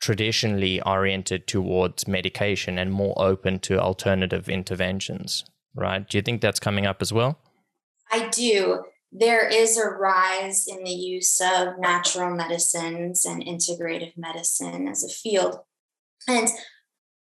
traditionally 0.00 0.80
oriented 0.82 1.46
towards 1.46 2.06
medication 2.06 2.78
and 2.78 2.92
more 2.92 3.14
open 3.16 3.58
to 3.60 3.80
alternative 3.80 4.48
interventions, 4.48 5.44
right? 5.74 6.08
Do 6.08 6.18
you 6.18 6.22
think 6.22 6.40
that's 6.40 6.60
coming 6.60 6.86
up 6.86 7.02
as 7.02 7.12
well? 7.12 7.38
I 8.12 8.28
do. 8.28 8.84
There 9.10 9.48
is 9.48 9.78
a 9.78 9.88
rise 9.88 10.66
in 10.66 10.84
the 10.84 10.90
use 10.90 11.40
of 11.40 11.78
natural 11.78 12.34
medicines 12.34 13.24
and 13.24 13.42
integrative 13.42 14.12
medicine 14.16 14.86
as 14.86 15.02
a 15.02 15.08
field. 15.08 15.60
And 16.28 16.48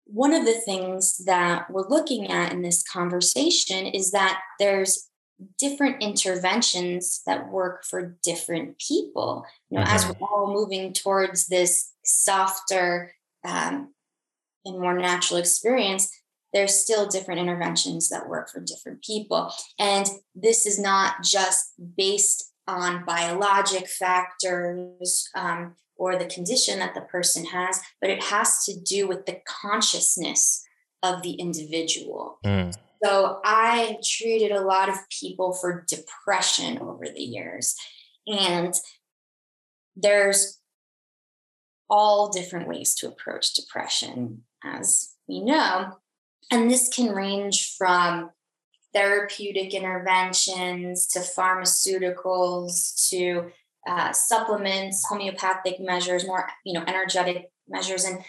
one 0.05 0.33
of 0.33 0.45
the 0.45 0.59
things 0.59 1.23
that 1.25 1.69
we're 1.69 1.87
looking 1.87 2.31
at 2.31 2.51
in 2.51 2.63
this 2.63 2.81
conversation 2.81 3.85
is 3.85 4.11
that 4.11 4.39
there's 4.57 5.09
different 5.57 6.01
interventions 6.01 7.21
that 7.25 7.49
work 7.49 7.85
for 7.85 8.17
different 8.23 8.79
people. 8.79 9.45
You 9.69 9.77
know, 9.77 9.85
mm-hmm. 9.85 9.95
as 9.95 10.07
we're 10.07 10.27
all 10.27 10.51
moving 10.51 10.93
towards 10.93 11.47
this 11.47 11.93
softer 12.03 13.13
um, 13.47 13.93
and 14.65 14.79
more 14.79 14.97
natural 14.97 15.39
experience, 15.39 16.11
there's 16.53 16.75
still 16.75 17.07
different 17.07 17.39
interventions 17.39 18.09
that 18.09 18.27
work 18.27 18.49
for 18.49 18.59
different 18.59 19.03
people. 19.03 19.51
And 19.77 20.07
this 20.35 20.65
is 20.65 20.79
not 20.79 21.23
just 21.23 21.73
based 21.97 22.51
on 22.67 23.05
biologic 23.05 23.87
factors 23.87 25.27
um, 25.35 25.75
or 25.95 26.15
the 26.15 26.25
condition 26.25 26.79
that 26.79 26.93
the 26.93 27.01
person 27.01 27.45
has, 27.45 27.81
but 27.99 28.09
it 28.09 28.23
has 28.23 28.63
to 28.65 28.79
do 28.79 29.07
with 29.07 29.25
the 29.25 29.39
consciousness 29.47 30.63
of 31.03 31.21
the 31.23 31.33
individual. 31.33 32.39
Mm. 32.45 32.75
So 33.03 33.39
I 33.43 33.97
treated 34.03 34.51
a 34.51 34.61
lot 34.61 34.89
of 34.89 34.97
people 35.09 35.53
for 35.53 35.85
depression 35.87 36.79
over 36.79 37.05
the 37.05 37.21
years. 37.21 37.75
And 38.27 38.73
there's 39.95 40.59
all 41.89 42.29
different 42.29 42.67
ways 42.67 42.93
to 42.95 43.07
approach 43.07 43.53
depression, 43.53 44.43
as 44.63 45.15
we 45.27 45.41
know. 45.41 45.93
And 46.51 46.69
this 46.69 46.89
can 46.89 47.11
range 47.11 47.75
from 47.77 48.31
therapeutic 48.93 49.73
interventions 49.73 51.07
to 51.07 51.19
pharmaceuticals 51.19 53.09
to 53.09 53.51
uh, 53.87 54.11
supplements, 54.11 55.05
homeopathic 55.07 55.79
measures, 55.79 56.25
more 56.25 56.47
you 56.65 56.73
know 56.73 56.83
energetic 56.87 57.51
measures, 57.67 58.03
and 58.03 58.23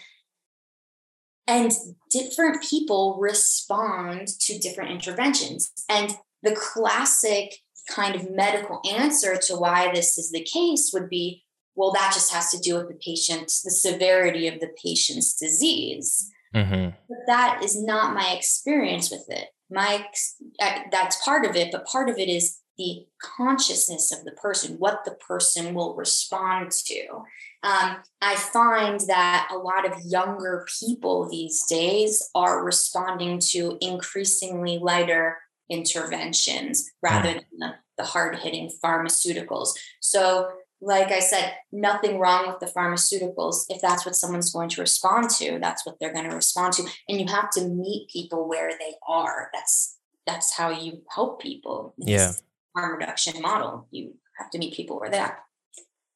and 1.47 1.71
different 2.09 2.63
people 2.63 3.17
respond 3.19 4.27
to 4.27 4.59
different 4.59 4.91
interventions. 4.91 5.71
And 5.89 6.15
the 6.43 6.55
classic 6.55 7.55
kind 7.89 8.15
of 8.15 8.29
medical 8.29 8.79
answer 8.89 9.35
to 9.35 9.55
why 9.55 9.91
this 9.91 10.17
is 10.17 10.31
the 10.31 10.43
case 10.43 10.91
would 10.93 11.09
be 11.09 11.43
well, 11.75 11.91
that 11.93 12.11
just 12.13 12.33
has 12.33 12.51
to 12.51 12.59
do 12.59 12.75
with 12.75 12.89
the 12.89 12.95
patient, 12.95 13.45
the 13.63 13.71
severity 13.71 14.47
of 14.47 14.59
the 14.59 14.69
patient's 14.83 15.33
disease. 15.33 16.29
Mm-hmm. 16.55 16.89
But 17.07 17.17
that 17.27 17.61
is 17.63 17.81
not 17.81 18.13
my 18.13 18.33
experience 18.33 19.09
with 19.09 19.25
it. 19.29 19.49
My 19.69 20.05
that's 20.91 21.23
part 21.23 21.45
of 21.45 21.55
it, 21.55 21.71
but 21.71 21.85
part 21.85 22.09
of 22.09 22.17
it 22.17 22.27
is 22.27 22.61
the 22.77 23.05
consciousness 23.21 24.11
of 24.11 24.25
the 24.25 24.31
person, 24.31 24.75
what 24.77 25.05
the 25.05 25.11
person 25.11 25.73
will 25.73 25.95
respond 25.95 26.71
to. 26.71 27.07
Um, 27.63 27.97
I 28.21 28.35
find 28.35 28.99
that 29.07 29.49
a 29.51 29.57
lot 29.57 29.85
of 29.85 30.03
younger 30.03 30.65
people 30.79 31.29
these 31.29 31.63
days 31.67 32.29
are 32.33 32.63
responding 32.63 33.39
to 33.51 33.77
increasingly 33.81 34.79
lighter 34.79 35.37
interventions 35.69 36.89
rather 37.03 37.29
mm. 37.29 37.33
than 37.33 37.59
the, 37.59 37.73
the 37.97 38.03
hard 38.03 38.39
hitting 38.39 38.71
pharmaceuticals. 38.83 39.69
So, 39.99 40.49
like 40.81 41.11
I 41.11 41.19
said, 41.19 41.53
nothing 41.71 42.19
wrong 42.19 42.47
with 42.47 42.59
the 42.59 42.65
pharmaceuticals. 42.65 43.65
If 43.69 43.81
that's 43.81 44.05
what 44.05 44.15
someone's 44.15 44.51
going 44.51 44.69
to 44.69 44.81
respond 44.81 45.29
to, 45.31 45.59
that's 45.59 45.85
what 45.85 45.97
they're 45.99 46.13
going 46.13 46.29
to 46.29 46.35
respond 46.35 46.73
to. 46.73 46.83
And 47.07 47.21
you 47.21 47.27
have 47.27 47.51
to 47.51 47.67
meet 47.67 48.09
people 48.11 48.49
where 48.49 48.71
they 48.71 48.95
are. 49.07 49.49
That's 49.53 49.97
that's 50.25 50.55
how 50.55 50.69
you 50.69 51.01
help 51.13 51.41
people. 51.41 51.93
It's, 51.97 52.09
yeah 52.09 52.31
harm 52.75 52.97
reduction 52.97 53.41
model. 53.41 53.87
You 53.91 54.13
have 54.37 54.49
to 54.51 54.57
meet 54.57 54.73
people 54.73 54.99
where 54.99 55.09
they're. 55.09 55.39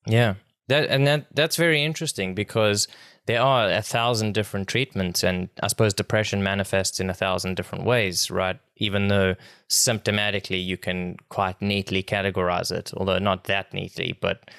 Yeah. 0.08 0.36
That 0.68 0.90
and 0.90 1.06
that 1.06 1.28
that's 1.36 1.58
very 1.58 1.84
interesting 1.84 2.34
because 2.34 2.88
there 3.28 3.42
are 3.42 3.70
a 3.70 3.82
thousand 3.82 4.34
different 4.34 4.68
treatments 4.68 5.24
and 5.24 5.50
I 5.62 5.68
suppose 5.68 5.94
depression 5.94 6.44
manifests 6.44 7.00
in 7.00 7.10
a 7.10 7.14
thousand 7.14 7.56
different 7.56 7.86
ways, 7.86 8.30
right? 8.30 8.60
Even 8.78 9.08
though 9.08 9.36
symptomatically 9.70 10.64
you 10.64 10.78
can 10.78 11.18
quite 11.30 11.62
neatly 11.62 12.04
categorize 12.04 12.72
it, 12.72 12.92
although 12.96 13.18
not 13.18 13.46
that 13.46 13.74
neatly, 13.74 14.18
but 14.20 14.50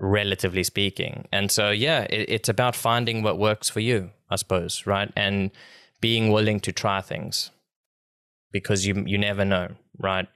relatively 0.00 0.62
speaking. 0.62 1.28
And 1.32 1.50
so 1.50 1.70
yeah, 1.70 2.02
it, 2.08 2.28
it's 2.28 2.48
about 2.48 2.74
finding 2.74 3.22
what 3.22 3.38
works 3.38 3.68
for 3.68 3.80
you, 3.80 4.10
I 4.30 4.36
suppose, 4.36 4.86
right? 4.86 5.12
And 5.14 5.50
being 6.00 6.32
willing 6.32 6.60
to 6.60 6.72
try 6.72 7.00
things 7.00 7.50
because 8.52 8.86
you 8.86 9.04
you 9.06 9.18
never 9.18 9.44
know, 9.44 9.74
right? 9.98 10.28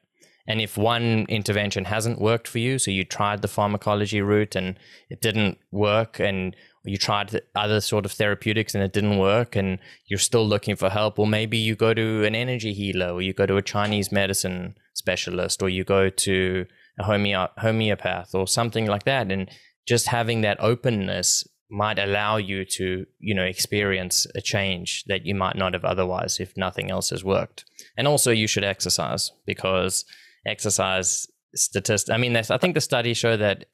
And 0.47 0.61
if 0.61 0.77
one 0.77 1.27
intervention 1.29 1.85
hasn't 1.85 2.21
worked 2.21 2.49
for 2.49 2.59
you, 2.59 2.79
so 2.79 2.91
you 2.91 3.05
tried 3.05 3.43
the 3.43 3.49
pharmacology 3.49 4.21
route 4.21 4.57
and 4.57 4.77
it 5.09 5.21
didn't 5.21 5.59
work, 5.71 6.19
and 6.19 6.57
you 6.85 6.97
tried 6.97 7.41
other 7.55 7.81
sort 7.81 8.05
of 8.05 8.13
therapeutics 8.13 8.75
and 8.75 8.83
it 8.83 8.93
didn't 8.93 9.19
work, 9.19 9.57
and 9.57 9.79
you're 10.07 10.19
still 10.19 10.47
looking 10.47 10.77
for 10.77 10.91
help, 10.91 11.19
or 11.19 11.27
maybe 11.27 11.57
you 11.57 11.77
go 11.77 11.95
to 11.95 12.25
an 12.25 12.35
energy 12.35 12.73
healer, 12.73 13.13
or 13.13 13.23
you 13.23 13.33
go 13.33 13.47
to 13.47 13.57
a 13.57 13.63
Chinese 13.63 14.11
medicine 14.11 14.75
specialist, 14.95 15.63
or 15.63 15.69
you 15.69 15.85
go 15.85 16.11
to 16.11 16.67
a 16.99 17.05
homeo- 17.05 17.51
homeopath, 17.59 18.35
or 18.35 18.47
something 18.47 18.87
like 18.87 19.05
that. 19.05 19.31
And 19.31 19.51
just 19.87 20.09
having 20.09 20.43
that 20.43 20.59
openness 20.61 21.47
might 21.71 21.99
allow 21.99 22.37
you 22.37 22.65
to, 22.65 23.07
you 23.19 23.35
know, 23.35 23.45
experience 23.45 24.27
a 24.35 24.41
change 24.43 25.05
that 25.07 25.25
you 25.25 25.35
might 25.35 25.57
not 25.57 25.73
have 25.73 25.85
otherwise 25.85 26.39
if 26.39 26.55
nothing 26.57 26.91
else 26.91 27.11
has 27.11 27.25
worked. 27.25 27.65
And 27.97 28.07
also, 28.07 28.31
you 28.31 28.47
should 28.47 28.65
exercise 28.65 29.31
because 29.47 30.05
exercise 30.45 31.27
statistics. 31.55 32.11
I 32.11 32.19
mean, 32.19 32.37
I 32.37 32.43
think 32.43 32.75
the 32.75 32.81
studies 32.81 33.17
show 33.17 33.37
that 33.39 33.67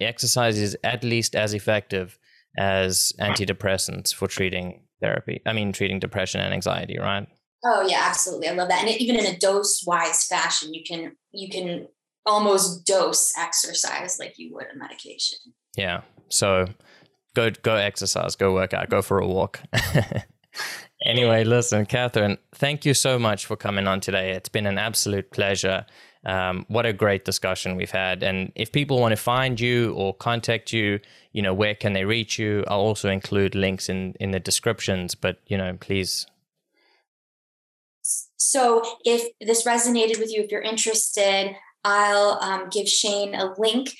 exercise 0.00 0.58
is 0.58 0.76
at 0.84 1.02
least 1.02 1.34
as 1.34 1.54
effective 1.54 2.18
as 2.58 3.12
antidepressants 3.20 4.14
for 4.14 4.26
treating 4.26 4.82
therapy. 5.00 5.40
I 5.46 5.52
mean, 5.52 5.72
treating 5.72 5.98
depression 5.98 6.40
and 6.40 6.52
anxiety, 6.52 6.98
right? 6.98 7.26
Oh 7.64 7.86
yeah, 7.86 8.02
absolutely. 8.06 8.48
I 8.48 8.52
love 8.52 8.68
that. 8.68 8.84
And 8.84 9.00
even 9.00 9.16
in 9.16 9.26
a 9.26 9.38
dose 9.38 9.84
wise 9.86 10.24
fashion, 10.26 10.72
you 10.72 10.82
can 10.86 11.16
you 11.32 11.48
can 11.50 11.88
almost 12.26 12.86
dose 12.86 13.32
exercise 13.38 14.18
like 14.18 14.38
you 14.38 14.54
would 14.54 14.66
a 14.74 14.78
medication. 14.78 15.38
Yeah. 15.76 16.02
So 16.28 16.66
go 17.34 17.50
go 17.50 17.74
exercise, 17.76 18.36
go 18.36 18.54
work 18.54 18.72
out, 18.72 18.88
go 18.88 19.02
for 19.02 19.18
a 19.18 19.26
walk. 19.26 19.60
anyway, 21.04 21.44
listen, 21.44 21.84
Catherine, 21.86 22.38
thank 22.54 22.84
you 22.84 22.94
so 22.94 23.18
much 23.18 23.46
for 23.46 23.56
coming 23.56 23.86
on 23.86 24.00
today. 24.00 24.32
It's 24.32 24.48
been 24.48 24.66
an 24.66 24.78
absolute 24.78 25.30
pleasure. 25.30 25.84
Um, 26.24 26.66
what 26.68 26.84
a 26.84 26.92
great 26.92 27.24
discussion 27.24 27.76
we've 27.76 27.90
had. 27.90 28.22
And 28.22 28.52
if 28.54 28.72
people 28.72 29.00
want 29.00 29.12
to 29.12 29.16
find 29.16 29.58
you 29.58 29.94
or 29.94 30.14
contact 30.14 30.72
you, 30.72 31.00
you 31.32 31.42
know, 31.42 31.54
where 31.54 31.74
can 31.74 31.92
they 31.92 32.04
reach 32.04 32.38
you? 32.38 32.64
I'll 32.68 32.80
also 32.80 33.08
include 33.08 33.54
links 33.54 33.88
in 33.88 34.14
in 34.20 34.30
the 34.32 34.40
descriptions. 34.40 35.14
But 35.14 35.38
you 35.46 35.56
know, 35.56 35.76
please. 35.80 36.26
So 38.36 38.82
if 39.04 39.28
this 39.40 39.64
resonated 39.64 40.18
with 40.18 40.32
you, 40.32 40.42
if 40.42 40.50
you're 40.50 40.62
interested, 40.62 41.54
I'll 41.84 42.38
um, 42.42 42.68
give 42.70 42.88
Shane 42.88 43.34
a 43.34 43.54
link 43.58 43.90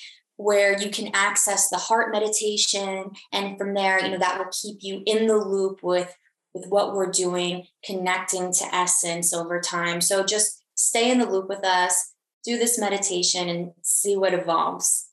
where 0.41 0.79
you 0.81 0.89
can 0.89 1.11
access 1.13 1.69
the 1.69 1.77
heart 1.77 2.11
meditation 2.11 3.11
and 3.31 3.57
from 3.57 3.75
there 3.75 4.03
you 4.03 4.09
know 4.09 4.17
that 4.17 4.39
will 4.39 4.51
keep 4.51 4.77
you 4.81 5.03
in 5.05 5.27
the 5.27 5.37
loop 5.37 5.83
with 5.83 6.15
with 6.55 6.65
what 6.67 6.95
we're 6.95 7.11
doing 7.11 7.65
connecting 7.85 8.51
to 8.51 8.65
essence 8.73 9.33
over 9.33 9.59
time 9.59 10.01
so 10.01 10.23
just 10.23 10.63
stay 10.73 11.11
in 11.11 11.19
the 11.19 11.29
loop 11.29 11.47
with 11.47 11.63
us 11.63 12.13
do 12.43 12.57
this 12.57 12.79
meditation 12.79 13.49
and 13.49 13.71
see 13.83 14.17
what 14.17 14.33
evolves 14.33 15.10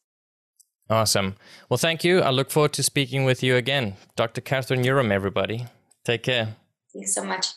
awesome. 0.91 1.37
Well 1.69 1.79
thank 1.79 2.05
you. 2.05 2.21
I 2.21 2.31
look 2.31 2.51
forward 2.51 2.73
to 2.75 2.83
speaking 2.83 3.25
with 3.25 3.43
you 3.43 3.57
again. 3.57 3.97
Dr 4.17 4.41
catherine 4.41 4.85
urim 4.85 5.13
everybody. 5.13 5.67
Take 6.05 6.23
care. 6.23 6.57
Thanks 6.95 7.15
so 7.15 7.25
much. 7.25 7.49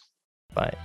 Bye 0.54 0.76